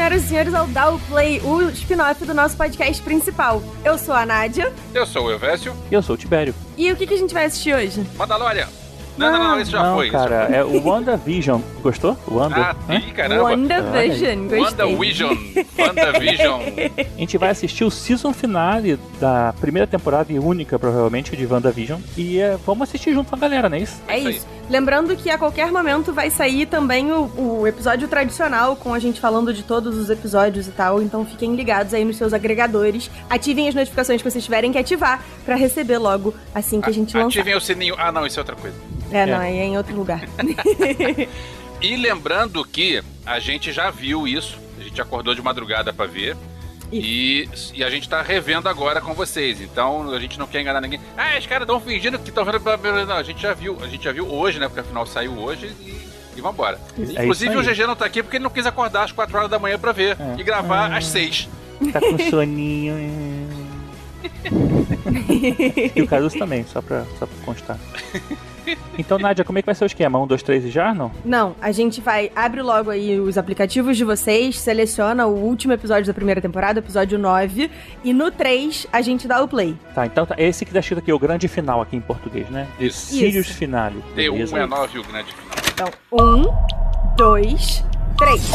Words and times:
Senhoras 0.00 0.24
e 0.24 0.28
senhores, 0.28 0.54
ao 0.54 0.66
Dow 0.66 0.98
Play, 1.10 1.42
o 1.44 1.60
spin-off 1.68 2.24
do 2.24 2.32
nosso 2.32 2.56
podcast 2.56 3.02
principal. 3.02 3.62
Eu 3.84 3.98
sou 3.98 4.14
a 4.14 4.24
Nádia. 4.24 4.72
Eu 4.94 5.04
sou 5.04 5.26
o 5.26 5.30
Elvésio. 5.30 5.74
E 5.90 5.94
eu 5.94 6.00
sou 6.00 6.14
o 6.14 6.16
Tibério. 6.16 6.54
E 6.78 6.90
o 6.90 6.96
que, 6.96 7.06
que 7.06 7.12
a 7.12 7.18
gente 7.18 7.34
vai 7.34 7.44
assistir 7.44 7.74
hoje? 7.74 8.02
Mandalorian. 8.16 8.66
Não, 9.18 9.30
não, 9.30 9.38
não, 9.38 9.60
isso 9.60 9.72
já 9.72 9.82
não, 9.82 9.96
foi. 9.96 10.06
isso 10.06 10.16
cara, 10.16 10.40
já 10.40 10.46
foi. 10.46 10.56
é 10.56 10.64
o 10.64 10.80
WandaVision. 10.88 11.60
Gostou? 11.82 12.16
Wanda? 12.26 12.56
Ah, 12.56 12.76
Hã? 12.88 12.98
Caramba. 13.22 13.42
WandaVision, 13.44 14.48
gostei. 14.48 14.84
WandaVision. 14.86 15.36
WandaVision. 15.78 16.60
A 17.16 17.20
gente 17.20 17.38
vai 17.38 17.50
assistir 17.50 17.84
o 17.84 17.90
season 17.90 18.32
finale 18.32 18.98
da 19.20 19.54
primeira 19.60 19.86
temporada 19.86 20.32
e 20.32 20.38
única, 20.38 20.78
provavelmente, 20.78 21.36
de 21.36 21.46
WandaVision. 21.46 22.00
E 22.16 22.38
é, 22.38 22.56
vamos 22.64 22.88
assistir 22.88 23.12
junto 23.12 23.30
com 23.30 23.36
a 23.36 23.38
galera, 23.38 23.68
não 23.68 23.76
é 23.76 23.80
isso? 23.80 24.00
É 24.08 24.18
Isso 24.18 24.28
aí. 24.28 24.36
isso. 24.36 24.46
Lembrando 24.70 25.16
que 25.16 25.28
a 25.28 25.36
qualquer 25.36 25.72
momento 25.72 26.12
vai 26.12 26.30
sair 26.30 26.64
também 26.64 27.10
o, 27.10 27.60
o 27.60 27.66
episódio 27.66 28.06
tradicional, 28.06 28.76
com 28.76 28.94
a 28.94 28.98
gente 29.00 29.20
falando 29.20 29.52
de 29.52 29.64
todos 29.64 29.96
os 29.96 30.08
episódios 30.10 30.68
e 30.68 30.70
tal. 30.70 31.02
Então 31.02 31.26
fiquem 31.26 31.56
ligados 31.56 31.92
aí 31.92 32.04
nos 32.04 32.16
seus 32.16 32.32
agregadores. 32.32 33.10
Ativem 33.28 33.68
as 33.68 33.74
notificações 33.74 34.22
que 34.22 34.30
vocês 34.30 34.44
tiverem 34.44 34.70
que 34.70 34.78
ativar 34.78 35.24
pra 35.44 35.56
receber 35.56 35.98
logo 35.98 36.32
assim 36.54 36.80
que 36.80 36.88
a 36.88 36.92
gente 36.92 37.16
lançar. 37.16 37.40
Ativem 37.40 37.56
o 37.56 37.60
sininho. 37.60 37.94
Ah, 37.98 38.12
não, 38.12 38.24
isso 38.24 38.38
é 38.38 38.42
outra 38.42 38.54
coisa. 38.54 38.76
É, 39.10 39.26
não, 39.26 39.40
aí 39.40 39.58
é 39.58 39.64
em 39.64 39.76
outro 39.76 39.94
lugar. 39.94 40.22
E 41.80 41.96
lembrando 41.96 42.64
que 42.64 43.02
a 43.24 43.38
gente 43.38 43.72
já 43.72 43.90
viu 43.90 44.26
isso. 44.28 44.58
A 44.78 44.82
gente 44.82 45.00
acordou 45.00 45.34
de 45.34 45.42
madrugada 45.42 45.92
pra 45.92 46.06
ver. 46.06 46.36
E, 46.92 47.48
e 47.72 47.84
a 47.84 47.90
gente 47.90 48.08
tá 48.08 48.20
revendo 48.20 48.68
agora 48.68 49.00
com 49.00 49.14
vocês. 49.14 49.60
Então 49.60 50.10
a 50.12 50.18
gente 50.18 50.38
não 50.38 50.46
quer 50.46 50.60
enganar 50.60 50.80
ninguém. 50.80 51.00
Ah, 51.16 51.38
os 51.38 51.46
caras 51.46 51.62
estão 51.62 51.80
fingindo 51.80 52.18
que 52.18 52.28
estão 52.30 52.44
vendo. 52.44 52.58
Não, 53.06 53.16
a 53.16 53.22
gente 53.22 53.40
já 53.40 53.54
viu. 53.54 53.78
A 53.82 53.86
gente 53.86 54.02
já 54.04 54.12
viu 54.12 54.26
hoje, 54.26 54.58
né? 54.58 54.66
Porque 54.66 54.80
afinal 54.80 55.06
saiu 55.06 55.32
hoje 55.38 55.66
e. 55.80 56.10
E 56.36 56.40
vambora. 56.40 56.80
É 56.96 57.22
Inclusive 57.24 57.56
o. 57.56 57.62
GG 57.62 57.86
não 57.86 57.96
tá 57.96 58.04
aqui 58.06 58.22
porque 58.22 58.36
ele 58.36 58.44
não 58.44 58.50
quis 58.50 58.64
acordar 58.64 59.02
às 59.04 59.10
4 59.12 59.36
horas 59.36 59.50
da 59.50 59.58
manhã 59.58 59.76
pra 59.78 59.90
ver 59.92 60.16
É. 60.20 60.36
e 60.38 60.42
gravar 60.44 60.92
Ah. 60.92 60.96
às 60.98 61.06
6. 61.06 61.48
Tá 61.92 61.98
com 62.00 62.16
soninho. 62.30 62.94
e 65.96 66.02
o 66.02 66.06
Caruso 66.06 66.38
também, 66.38 66.64
só 66.64 66.80
pra, 66.82 67.04
só 67.18 67.26
pra 67.26 67.44
constar. 67.44 67.78
Então, 68.98 69.18
Nádia, 69.18 69.44
como 69.44 69.58
é 69.58 69.62
que 69.62 69.66
vai 69.66 69.74
ser 69.74 69.84
o 69.84 69.86
esquema? 69.86 70.18
Um, 70.18 70.26
dois, 70.26 70.42
três 70.42 70.64
e 70.64 70.70
já? 70.70 70.94
Não? 70.94 71.10
Não, 71.24 71.56
a 71.60 71.72
gente 71.72 72.00
vai. 72.00 72.30
Abre 72.34 72.62
logo 72.62 72.90
aí 72.90 73.18
os 73.18 73.38
aplicativos 73.38 73.96
de 73.96 74.04
vocês, 74.04 74.58
seleciona 74.58 75.26
o 75.26 75.34
último 75.34 75.72
episódio 75.72 76.06
da 76.06 76.14
primeira 76.14 76.40
temporada, 76.40 76.78
episódio 76.78 77.18
9, 77.18 77.70
e 78.04 78.12
no 78.12 78.30
3 78.30 78.86
a 78.92 79.00
gente 79.00 79.26
dá 79.26 79.42
o 79.42 79.48
play. 79.48 79.76
Tá, 79.94 80.06
então 80.06 80.26
tá, 80.26 80.34
esse 80.38 80.64
que 80.64 80.72
tá 80.72 80.80
escrito 80.80 80.98
aqui, 80.98 81.12
o 81.12 81.18
grande 81.18 81.48
final 81.48 81.80
aqui 81.80 81.96
em 81.96 82.00
português, 82.00 82.48
né? 82.50 82.68
Isso. 82.78 83.14
Sirius 83.14 83.48
Finale. 83.48 84.02
T1 84.14 84.32
beleza? 84.32 84.58
é 84.58 84.66
9 84.66 84.98
o 84.98 85.04
grande 85.04 85.32
final. 85.32 85.50
Então, 85.72 85.90
um, 86.12 87.16
dois, 87.16 87.84
três. 88.16 88.50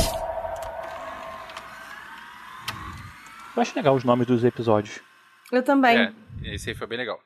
Eu 3.55 3.61
acho 3.61 3.73
legal 3.75 3.95
os 3.95 4.03
nomes 4.03 4.27
dos 4.27 4.44
episódios. 4.44 5.00
Eu 5.51 5.63
também. 5.63 5.97
É, 5.97 6.13
esse 6.53 6.69
aí 6.69 6.75
foi 6.75 6.88
bem 6.88 6.97
legal. 6.97 7.19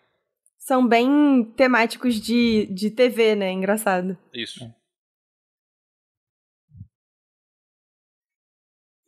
São 0.57 0.85
bem 0.88 1.44
temáticos 1.56 2.16
de, 2.19 2.68
de 2.68 2.91
TV, 2.91 3.35
né? 3.35 3.52
Engraçado. 3.52 4.18
Isso. 4.34 4.69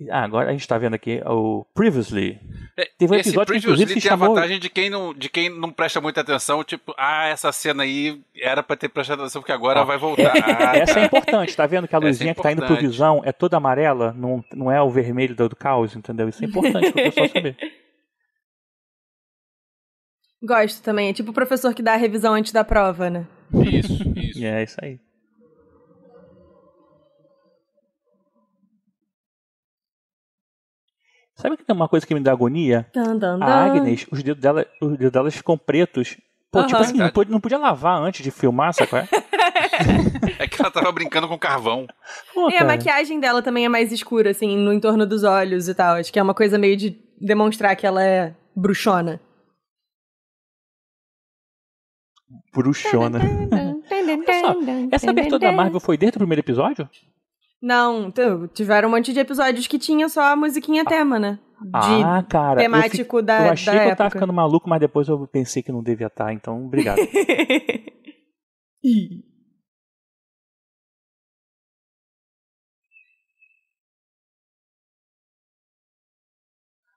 Ah, 0.09 0.23
agora 0.23 0.49
a 0.49 0.51
gente 0.51 0.67
tá 0.67 0.79
vendo 0.79 0.95
aqui 0.95 1.21
o 1.27 1.63
Previously. 1.75 2.39
É, 2.75 2.89
Teve 2.97 3.13
um 3.13 3.15
esse 3.19 3.29
episódio 3.29 3.53
que, 3.53 3.59
Previously 3.61 3.83
inclusive, 3.83 3.93
se 3.93 4.01
tem 4.01 4.09
a 4.09 4.17
chamou- 4.17 4.33
vantagem 4.33 4.59
de 4.59 4.67
quem, 4.67 4.89
não, 4.89 5.13
de 5.13 5.29
quem 5.29 5.47
não 5.47 5.71
presta 5.71 6.01
muita 6.01 6.21
atenção, 6.21 6.63
tipo, 6.63 6.91
ah, 6.97 7.27
essa 7.27 7.51
cena 7.51 7.83
aí 7.83 8.19
era 8.35 8.63
pra 8.63 8.75
ter 8.75 8.89
prestado 8.89 9.19
atenção, 9.21 9.41
porque 9.43 9.51
agora 9.51 9.81
Ó, 9.81 9.85
vai 9.85 9.99
voltar. 9.99 10.33
Ah, 10.35 10.75
Essa 10.75 11.01
é 11.01 11.05
importante, 11.05 11.55
tá 11.55 11.67
vendo 11.67 11.87
que 11.87 11.93
a 11.95 11.99
Essa 11.99 12.05
é 12.07 12.09
luzinha 12.09 12.33
que 12.33 12.41
tá 12.41 12.51
indo 12.51 12.65
pro 12.65 12.75
visão 12.77 13.21
é 13.23 13.31
toda 13.31 13.57
amarela, 13.57 14.11
não, 14.13 14.43
não 14.55 14.71
é 14.71 14.81
o 14.81 14.89
vermelho 14.89 15.35
do, 15.35 15.49
do 15.49 15.55
caos, 15.55 15.95
entendeu? 15.95 16.27
Isso 16.27 16.43
é 16.43 16.47
importante 16.47 16.91
pro 16.91 17.03
pessoal 17.03 17.29
saber. 17.29 17.55
Gosto 20.43 20.81
também. 20.81 21.09
É 21.09 21.13
tipo 21.13 21.31
o 21.31 21.33
professor 21.33 21.73
que 21.73 21.83
dá 21.83 21.93
a 21.93 21.97
revisão 21.97 22.33
antes 22.33 22.51
da 22.51 22.63
prova, 22.63 23.09
né? 23.09 23.27
Isso, 23.53 23.93
isso. 24.15 24.43
É 24.43 24.63
isso 24.63 24.77
aí. 24.81 24.99
Sabe 31.35 31.57
que 31.57 31.63
tem 31.65 31.75
uma 31.75 31.87
coisa 31.87 32.05
que 32.05 32.13
me 32.13 32.19
dá 32.19 32.31
agonia? 32.31 32.87
Tan, 32.93 33.17
tan, 33.17 33.39
tan. 33.39 33.45
A 33.45 33.65
Agnes, 33.65 34.05
os 34.11 34.21
dedos 34.21 34.41
dela, 34.41 34.65
os 34.81 34.91
dedos 34.91 35.11
delas 35.11 35.35
ficam 35.35 35.57
pretos. 35.57 36.17
Pô, 36.51 36.59
Aham. 36.59 36.67
tipo 36.67 36.81
assim, 36.81 36.97
não 36.97 37.09
podia, 37.09 37.31
não 37.31 37.39
podia 37.39 37.57
lavar 37.57 38.01
antes 38.01 38.21
de 38.23 38.29
filmar, 38.29 38.73
sabe 38.73 38.89
qual 38.89 39.01
é? 39.03 39.07
É 40.37 40.47
que 40.47 40.59
ela 40.61 40.71
tava 40.71 40.91
brincando 40.91 41.27
com 41.27 41.37
carvão. 41.37 41.87
Pô, 42.33 42.49
E 42.49 42.55
a 42.55 42.59
cara. 42.59 42.65
maquiagem 42.65 43.19
dela 43.19 43.41
também 43.41 43.65
é 43.65 43.69
mais 43.69 43.91
escura, 43.91 44.31
assim, 44.31 44.57
no 44.57 44.73
entorno 44.73 45.05
dos 45.05 45.23
olhos 45.23 45.67
e 45.67 45.73
tal. 45.73 45.95
Acho 45.95 46.11
que 46.11 46.19
é 46.19 46.23
uma 46.23 46.33
coisa 46.33 46.57
meio 46.57 46.75
de 46.75 46.97
demonstrar 47.19 47.75
que 47.75 47.85
ela 47.85 48.03
é 48.03 48.33
bruxona. 48.55 49.19
Bruxona. 52.53 53.19
Só, 53.19 54.55
essa 54.91 55.09
abertura 55.09 55.39
da 55.39 55.51
Marvel 55.51 55.79
foi 55.79 55.97
desde 55.97 56.17
o 56.17 56.19
primeiro 56.19 56.41
episódio? 56.41 56.89
Não, 57.61 58.11
tiveram 58.53 58.89
um 58.89 58.91
monte 58.91 59.13
de 59.13 59.19
episódios 59.19 59.67
que 59.67 59.77
tinha 59.77 60.09
só 60.09 60.33
a 60.33 60.35
musiquinha 60.35 60.83
tema, 60.83 61.19
né? 61.19 61.37
De 61.61 61.69
ah, 62.03 62.25
cara. 62.27 62.53
eu 62.63 62.65
fi- 62.65 62.71
temático 62.71 63.21
da, 63.21 63.45
Eu 63.47 63.51
achei 63.51 63.65
da 63.65 63.71
que 63.71 63.77
eu 63.77 63.81
época. 63.89 63.95
tava 63.97 64.09
ficando 64.09 64.33
maluco, 64.33 64.67
mas 64.67 64.79
depois 64.79 65.07
eu 65.07 65.27
pensei 65.27 65.61
que 65.61 65.71
não 65.71 65.83
devia 65.83 66.07
estar, 66.07 66.33
então 66.33 66.65
obrigado. 66.65 66.97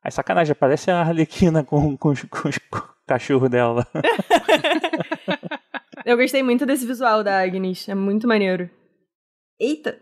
Aí 0.04 0.12
sacanagem, 0.12 0.54
parece 0.54 0.90
a 0.90 1.00
Arlequina 1.00 1.64
com, 1.64 1.96
com, 1.96 2.10
os- 2.10 2.22
com 2.24 2.48
os 2.48 2.58
cachorros 3.06 3.48
dela. 3.48 3.86
Eu 6.04 6.18
gostei 6.18 6.42
muito 6.42 6.66
desse 6.66 6.86
visual 6.86 7.24
da 7.24 7.40
Agnes. 7.40 7.88
É 7.88 7.94
muito 7.94 8.28
maneiro. 8.28 8.68
Eita! 9.58 9.98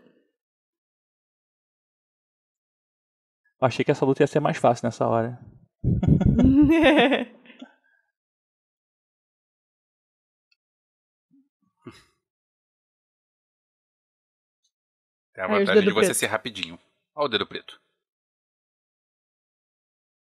Eu 3.61 3.67
achei 3.67 3.85
que 3.85 3.91
essa 3.91 4.03
luta 4.05 4.21
ia 4.21 4.27
ser 4.27 4.41
mais 4.41 4.57
fácil 4.57 4.85
nessa 4.85 5.07
hora. 5.07 5.39
É 15.35 15.41
a 15.41 15.47
vantagem 15.47 15.83
de 15.83 15.91
você 15.91 16.07
preto. 16.07 16.17
ser 16.17 16.27
rapidinho. 16.27 16.79
Olha 17.15 17.25
o 17.25 17.29
dedo 17.29 17.47
preto. 17.47 17.79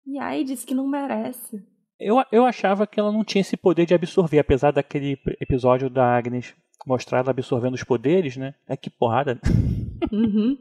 E 0.06 0.19
aí, 0.19 0.44
disse 0.44 0.66
que 0.66 0.75
não 0.75 0.88
merece. 0.88 1.63
Eu, 2.00 2.23
eu 2.31 2.45
achava 2.45 2.88
que 2.88 3.00
ela 3.00 3.12
não 3.12 3.23
tinha 3.23 3.41
esse 3.41 3.56
poder 3.56 3.85
de 3.85 3.94
absorver, 3.94 4.39
apesar 4.39 4.72
daquele 4.72 5.19
episódio 5.39 5.89
da 5.89 6.17
Agnes 6.17 6.56
mostrar 6.85 7.19
ela 7.19 7.29
absorvendo 7.29 7.75
os 7.75 7.84
poderes, 7.84 8.38
né? 8.38 8.56
É 8.67 8.75
que 8.75 8.90
porrada. 8.90 9.40
Uhum. 10.11 10.58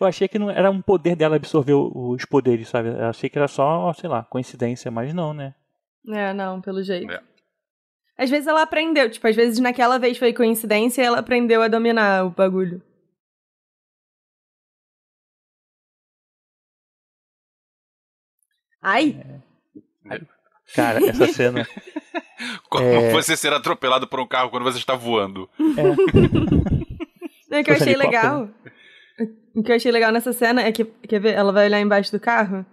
Eu 0.00 0.06
achei 0.06 0.28
que 0.28 0.38
não 0.38 0.48
era 0.48 0.70
um 0.70 0.80
poder 0.80 1.16
dela 1.16 1.34
absorver 1.34 1.74
os 1.74 2.24
poderes, 2.24 2.68
sabe? 2.68 2.88
Eu 2.88 3.06
achei 3.06 3.28
que 3.28 3.36
era 3.36 3.48
só, 3.48 3.92
sei 3.92 4.08
lá, 4.08 4.22
coincidência, 4.22 4.92
mas 4.92 5.12
não, 5.12 5.34
né? 5.34 5.54
É, 6.08 6.32
não, 6.32 6.60
pelo 6.60 6.82
jeito. 6.82 7.10
É. 7.10 7.20
Às 8.16 8.30
vezes 8.30 8.46
ela 8.46 8.62
aprendeu, 8.62 9.10
tipo, 9.10 9.26
às 9.26 9.34
vezes 9.34 9.58
naquela 9.58 9.98
vez 9.98 10.16
foi 10.18 10.32
coincidência 10.32 11.02
e 11.02 11.04
ela 11.04 11.18
aprendeu 11.18 11.62
a 11.62 11.68
dominar 11.68 12.24
o 12.26 12.30
bagulho. 12.30 12.80
Ai! 18.84 19.16
Cara, 20.74 21.04
essa 21.06 21.26
cena. 21.28 21.66
Como 22.68 22.84
É. 22.84 23.10
você 23.10 23.36
ser 23.36 23.52
atropelado 23.52 24.06
por 24.06 24.20
um 24.20 24.26
carro 24.26 24.50
quando 24.50 24.64
você 24.64 24.78
está 24.78 24.94
voando. 24.94 25.48
É, 27.50 27.60
O 27.60 27.64
que 27.64 27.70
eu 27.70 27.74
achei 27.76 27.94
legal. 27.96 28.48
O 29.54 29.62
que 29.62 29.70
eu 29.70 29.76
achei 29.76 29.92
legal 29.92 30.10
nessa 30.10 30.32
cena 30.32 30.62
é 30.62 30.72
que, 30.72 30.84
quer 30.84 31.20
ver? 31.20 31.34
Ela 31.34 31.52
vai 31.52 31.66
olhar 31.66 31.80
embaixo 31.80 32.10
do 32.10 32.18
carro. 32.18 32.66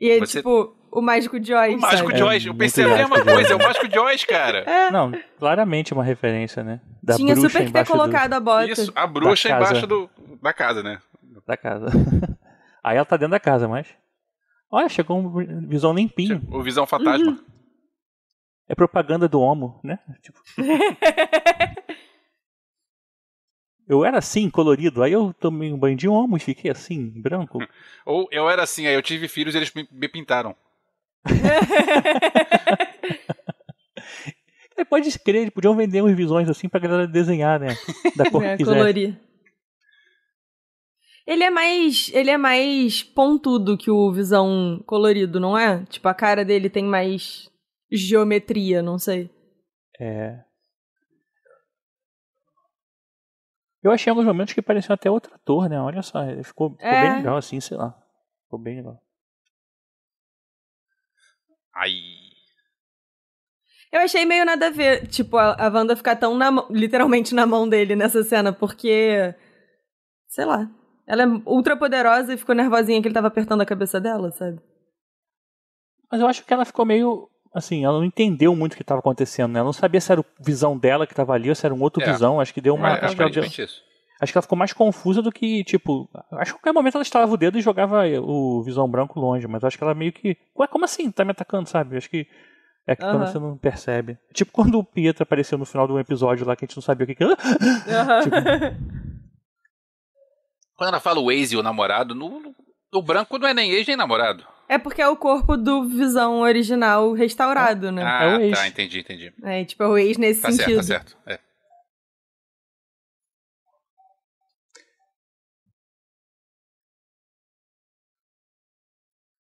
E 0.00 0.10
é 0.10 0.18
Você- 0.18 0.38
tipo, 0.38 0.74
o 0.90 1.02
mágico 1.02 1.36
Joyce. 1.42 1.76
O 1.76 1.80
Mágico 1.80 2.08
sabe? 2.08 2.18
Joyce. 2.18 2.46
Eu 2.46 2.52
muito 2.54 2.60
pensei 2.60 2.84
a 2.84 2.88
mesma 2.96 3.22
coisa. 3.22 3.52
É 3.52 3.56
o. 3.56 3.58
Mágico 3.58 3.90
Joyce, 3.92 4.26
cara. 4.26 4.58
É, 4.60 4.90
não, 4.90 5.12
claramente 5.38 5.92
uma 5.92 6.02
referência, 6.02 6.64
né? 6.64 6.80
Da 7.02 7.16
tinha 7.16 7.34
bruxa 7.34 7.48
super 7.50 7.58
que 7.58 7.64
ter 7.64 7.70
embaixo 7.80 7.92
do- 7.92 7.98
colocado 7.98 8.32
a 8.32 8.40
bota. 8.40 8.70
Isso, 8.70 8.92
a 8.94 9.06
bruxa 9.06 9.48
Da 9.50 9.58
casa. 9.58 9.70
embaixo 9.70 9.86
do, 9.86 10.10
da 10.42 10.52
casa, 10.54 10.82
né? 10.82 10.98
da 11.46 11.56
casa. 11.56 11.86
Aí 12.82 12.96
ela 12.96 13.04
tá 13.04 13.16
dentro 13.18 13.32
da 13.32 13.40
casa, 13.40 13.68
mas. 13.68 13.86
Olha, 14.70 14.88
chegou 14.88 15.18
um 15.18 15.66
visão 15.66 15.94
limpinho. 15.94 16.42
O 16.50 16.62
Visão 16.62 16.86
Fantasma. 16.86 17.32
Uhum. 17.32 17.44
É 18.68 18.74
propaganda 18.74 19.26
do 19.26 19.40
Homo, 19.40 19.80
né? 19.82 19.98
Tipo, 20.20 20.38
eu 23.88 24.04
era 24.04 24.18
assim, 24.18 24.50
colorido. 24.50 25.02
Aí 25.02 25.12
eu 25.12 25.32
tomei 25.32 25.72
um 25.72 25.78
banho 25.78 25.96
de 25.96 26.06
Homo 26.06 26.36
e 26.36 26.40
fiquei 26.40 26.70
assim, 26.70 27.08
branco. 27.20 27.58
Ou 28.04 28.28
eu 28.30 28.48
era 28.50 28.62
assim, 28.62 28.86
aí 28.86 28.94
eu 28.94 29.02
tive 29.02 29.26
filhos 29.26 29.54
e 29.54 29.58
eles 29.58 29.72
me, 29.72 30.08
pintaram. 30.08 30.54
Pode 34.88 35.18
crer, 35.18 35.50
podiam 35.50 35.74
vender 35.74 36.02
uns 36.02 36.16
visões 36.16 36.48
assim 36.48 36.68
pra 36.68 36.78
galera 36.78 37.04
desenhar, 37.06 37.58
né? 37.58 37.76
Da 38.16 38.24
cor 38.30 38.44
É, 38.44 38.52
que 38.52 38.58
quiser. 38.58 38.74
colorir. 38.76 39.18
Ele 41.30 41.44
é 41.44 41.50
mais. 41.50 42.10
Ele 42.14 42.30
é 42.30 42.38
mais 42.38 43.02
pontudo 43.02 43.76
que 43.76 43.90
o 43.90 44.10
visão 44.10 44.82
colorido, 44.86 45.38
não 45.38 45.58
é? 45.58 45.84
Tipo, 45.84 46.08
a 46.08 46.14
cara 46.14 46.42
dele 46.42 46.70
tem 46.70 46.82
mais 46.82 47.50
geometria, 47.92 48.80
não 48.80 48.98
sei. 48.98 49.30
É. 50.00 50.42
Eu 53.82 53.90
achei 53.92 54.10
alguns 54.10 54.24
momentos 54.24 54.54
que 54.54 54.62
parecia 54.62 54.94
até 54.94 55.10
outro 55.10 55.34
ator, 55.34 55.68
né? 55.68 55.78
Olha 55.78 56.00
só, 56.00 56.24
ele 56.24 56.42
ficou, 56.42 56.70
ficou 56.70 56.86
É. 56.88 57.08
bem 57.08 57.16
legal 57.18 57.36
assim, 57.36 57.60
sei 57.60 57.76
lá. 57.76 57.94
Ficou 58.44 58.58
bem 58.58 58.76
legal. 58.76 58.98
Ai. 61.74 61.92
Eu 63.92 64.00
achei 64.00 64.24
meio 64.24 64.46
nada 64.46 64.68
a 64.68 64.70
ver, 64.70 65.06
tipo, 65.08 65.36
a, 65.36 65.54
a 65.66 65.68
Wanda 65.68 65.94
ficar 65.94 66.16
tão 66.16 66.34
na 66.38 66.50
mão- 66.50 66.68
literalmente 66.70 67.34
na 67.34 67.44
mão 67.46 67.68
dele 67.68 67.94
nessa 67.94 68.22
cena, 68.24 68.50
porque. 68.50 69.34
Sei 70.26 70.46
lá. 70.46 70.70
Ela 71.08 71.22
é 71.22 71.26
ultra 71.46 71.74
poderosa 71.76 72.34
e 72.34 72.36
ficou 72.36 72.54
nervosinha 72.54 73.00
que 73.00 73.08
ele 73.08 73.14
tava 73.14 73.28
apertando 73.28 73.62
a 73.62 73.66
cabeça 73.66 73.98
dela, 73.98 74.30
sabe? 74.32 74.60
Mas 76.12 76.20
eu 76.20 76.26
acho 76.26 76.44
que 76.44 76.52
ela 76.52 76.64
ficou 76.66 76.84
meio. 76.84 77.28
Assim, 77.54 77.82
ela 77.84 77.96
não 77.98 78.04
entendeu 78.04 78.54
muito 78.54 78.74
o 78.74 78.76
que 78.76 78.82
estava 78.82 79.00
acontecendo, 79.00 79.52
né? 79.52 79.58
Ela 79.60 79.66
não 79.66 79.72
sabia 79.72 80.00
se 80.02 80.12
era 80.12 80.20
o 80.20 80.24
visão 80.38 80.76
dela 80.76 81.06
que 81.06 81.14
estava 81.14 81.32
ali 81.32 81.48
ou 81.48 81.54
se 81.54 81.64
era 81.64 81.74
um 81.74 81.80
outro 81.82 82.02
É. 82.02 82.12
visão. 82.12 82.40
Acho 82.40 82.52
que 82.52 82.60
deu 82.60 82.74
uma. 82.74 82.90
É, 82.90 83.04
acho, 83.06 83.16
que 83.16 83.22
ela, 83.22 83.30
deu- 83.30 83.42
isso. 83.42 83.82
acho 84.20 84.32
que 84.32 84.36
ela 84.38 84.42
ficou 84.42 84.58
mais 84.58 84.74
confusa 84.74 85.22
do 85.22 85.32
que, 85.32 85.64
tipo. 85.64 86.08
Acho 86.32 86.52
que 86.52 86.58
a 86.58 86.60
qualquer 86.60 86.72
momento 86.74 86.96
ela 86.96 87.02
estalava 87.02 87.32
o 87.32 87.36
dedo 87.38 87.58
e 87.58 87.62
jogava 87.62 88.02
o 88.20 88.62
visão 88.62 88.86
branco 88.88 89.18
longe. 89.18 89.46
Mas 89.48 89.64
acho 89.64 89.78
que 89.78 89.84
ela 89.84 89.94
meio 89.94 90.12
que. 90.12 90.36
Ué, 90.58 90.66
como 90.66 90.84
assim? 90.84 91.10
Tá 91.10 91.24
me 91.24 91.30
atacando, 91.30 91.68
sabe? 91.68 91.96
Acho 91.96 92.10
que. 92.10 92.26
É 92.86 92.94
que 92.96 93.02
quando 93.02 93.16
Aham. 93.22 93.26
você 93.26 93.38
não 93.38 93.56
percebe. 93.56 94.18
Tipo 94.34 94.50
quando 94.52 94.78
o 94.78 94.84
Pietro 94.84 95.22
apareceu 95.22 95.58
no 95.58 95.66
final 95.66 95.86
de 95.86 95.92
um 95.92 95.98
episódio 95.98 96.46
lá 96.46 96.54
que 96.56 96.64
a 96.64 96.66
gente 96.66 96.76
não 96.76 96.82
sabia 96.82 97.04
o 97.04 97.06
que 97.06 97.14
que 97.14 97.22
era. 97.24 97.36
Quando 100.78 100.88
ela 100.90 101.00
fala 101.00 101.20
o 101.20 101.30
ex 101.30 101.52
e 101.52 101.56
o 101.56 101.62
namorado, 101.62 102.14
no, 102.14 102.40
no- 102.40 102.54
o 102.94 103.02
branco 103.02 103.36
não 103.36 103.46
é 103.48 103.52
nem 103.52 103.70
ex 103.72 103.86
nem 103.86 103.96
namorado. 103.96 104.46
é 104.68 104.78
porque 104.78 105.02
é 105.02 105.08
o 105.08 105.16
corpo 105.16 105.56
do 105.56 105.84
visão 105.88 106.40
original 106.40 107.12
restaurado, 107.12 107.90
né? 107.92 108.02
Ah, 108.04 108.24
É 108.24 108.36
o 108.36 108.40
ex. 108.40 108.56
tá, 108.58 108.68
entendi, 108.68 109.00
entendi. 109.00 109.34
É, 109.42 109.64
tipo, 109.64 109.82
é 109.82 109.88
o 109.88 109.98
ex 109.98 110.16
nesse 110.16 110.40
Tá 110.40 110.50
sentido. 110.52 110.82
certo, 110.82 111.14
tá 111.16 111.16
certo. 111.16 111.16
É. 111.26 111.40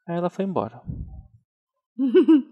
Aí 0.08 0.16
ela 0.18 0.30
foi 0.30 0.46
embora. 0.46 0.82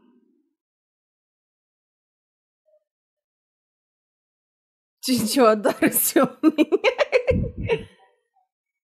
Gente, 5.05 5.39
eu 5.39 5.47
adoro 5.47 5.85
esse 5.85 6.19
homem. 6.19 6.37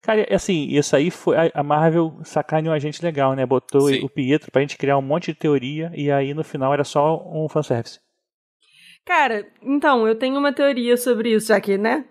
Cara, 0.07 0.25
assim, 0.33 0.67
isso 0.69 0.95
aí 0.95 1.11
foi. 1.11 1.35
a- 1.53 1.61
Marvel 1.63 2.17
sacaneou 2.23 2.73
a 2.73 2.79
gente 2.79 3.03
legal, 3.03 3.33
né? 3.35 3.45
Botou 3.45 3.89
Sim. 3.89 3.99
o 4.05 4.09
Pietro 4.09 4.49
pra 4.49 4.61
gente 4.61 4.77
criar 4.77 4.97
um 4.97 5.01
monte 5.01 5.33
de 5.33 5.37
teoria 5.37 5.91
e 5.93 6.09
aí 6.09 6.33
no 6.33 6.45
final 6.45 6.73
era 6.73 6.85
só 6.85 7.21
um 7.27 7.49
fanservice. 7.49 7.99
Cara, 9.05 9.45
então, 9.61 10.07
eu 10.07 10.15
tenho 10.15 10.37
uma 10.39 10.53
teoria 10.53 10.95
sobre 10.95 11.33
isso, 11.33 11.47
já 11.49 11.59
que, 11.59 11.77
né? 11.77 12.05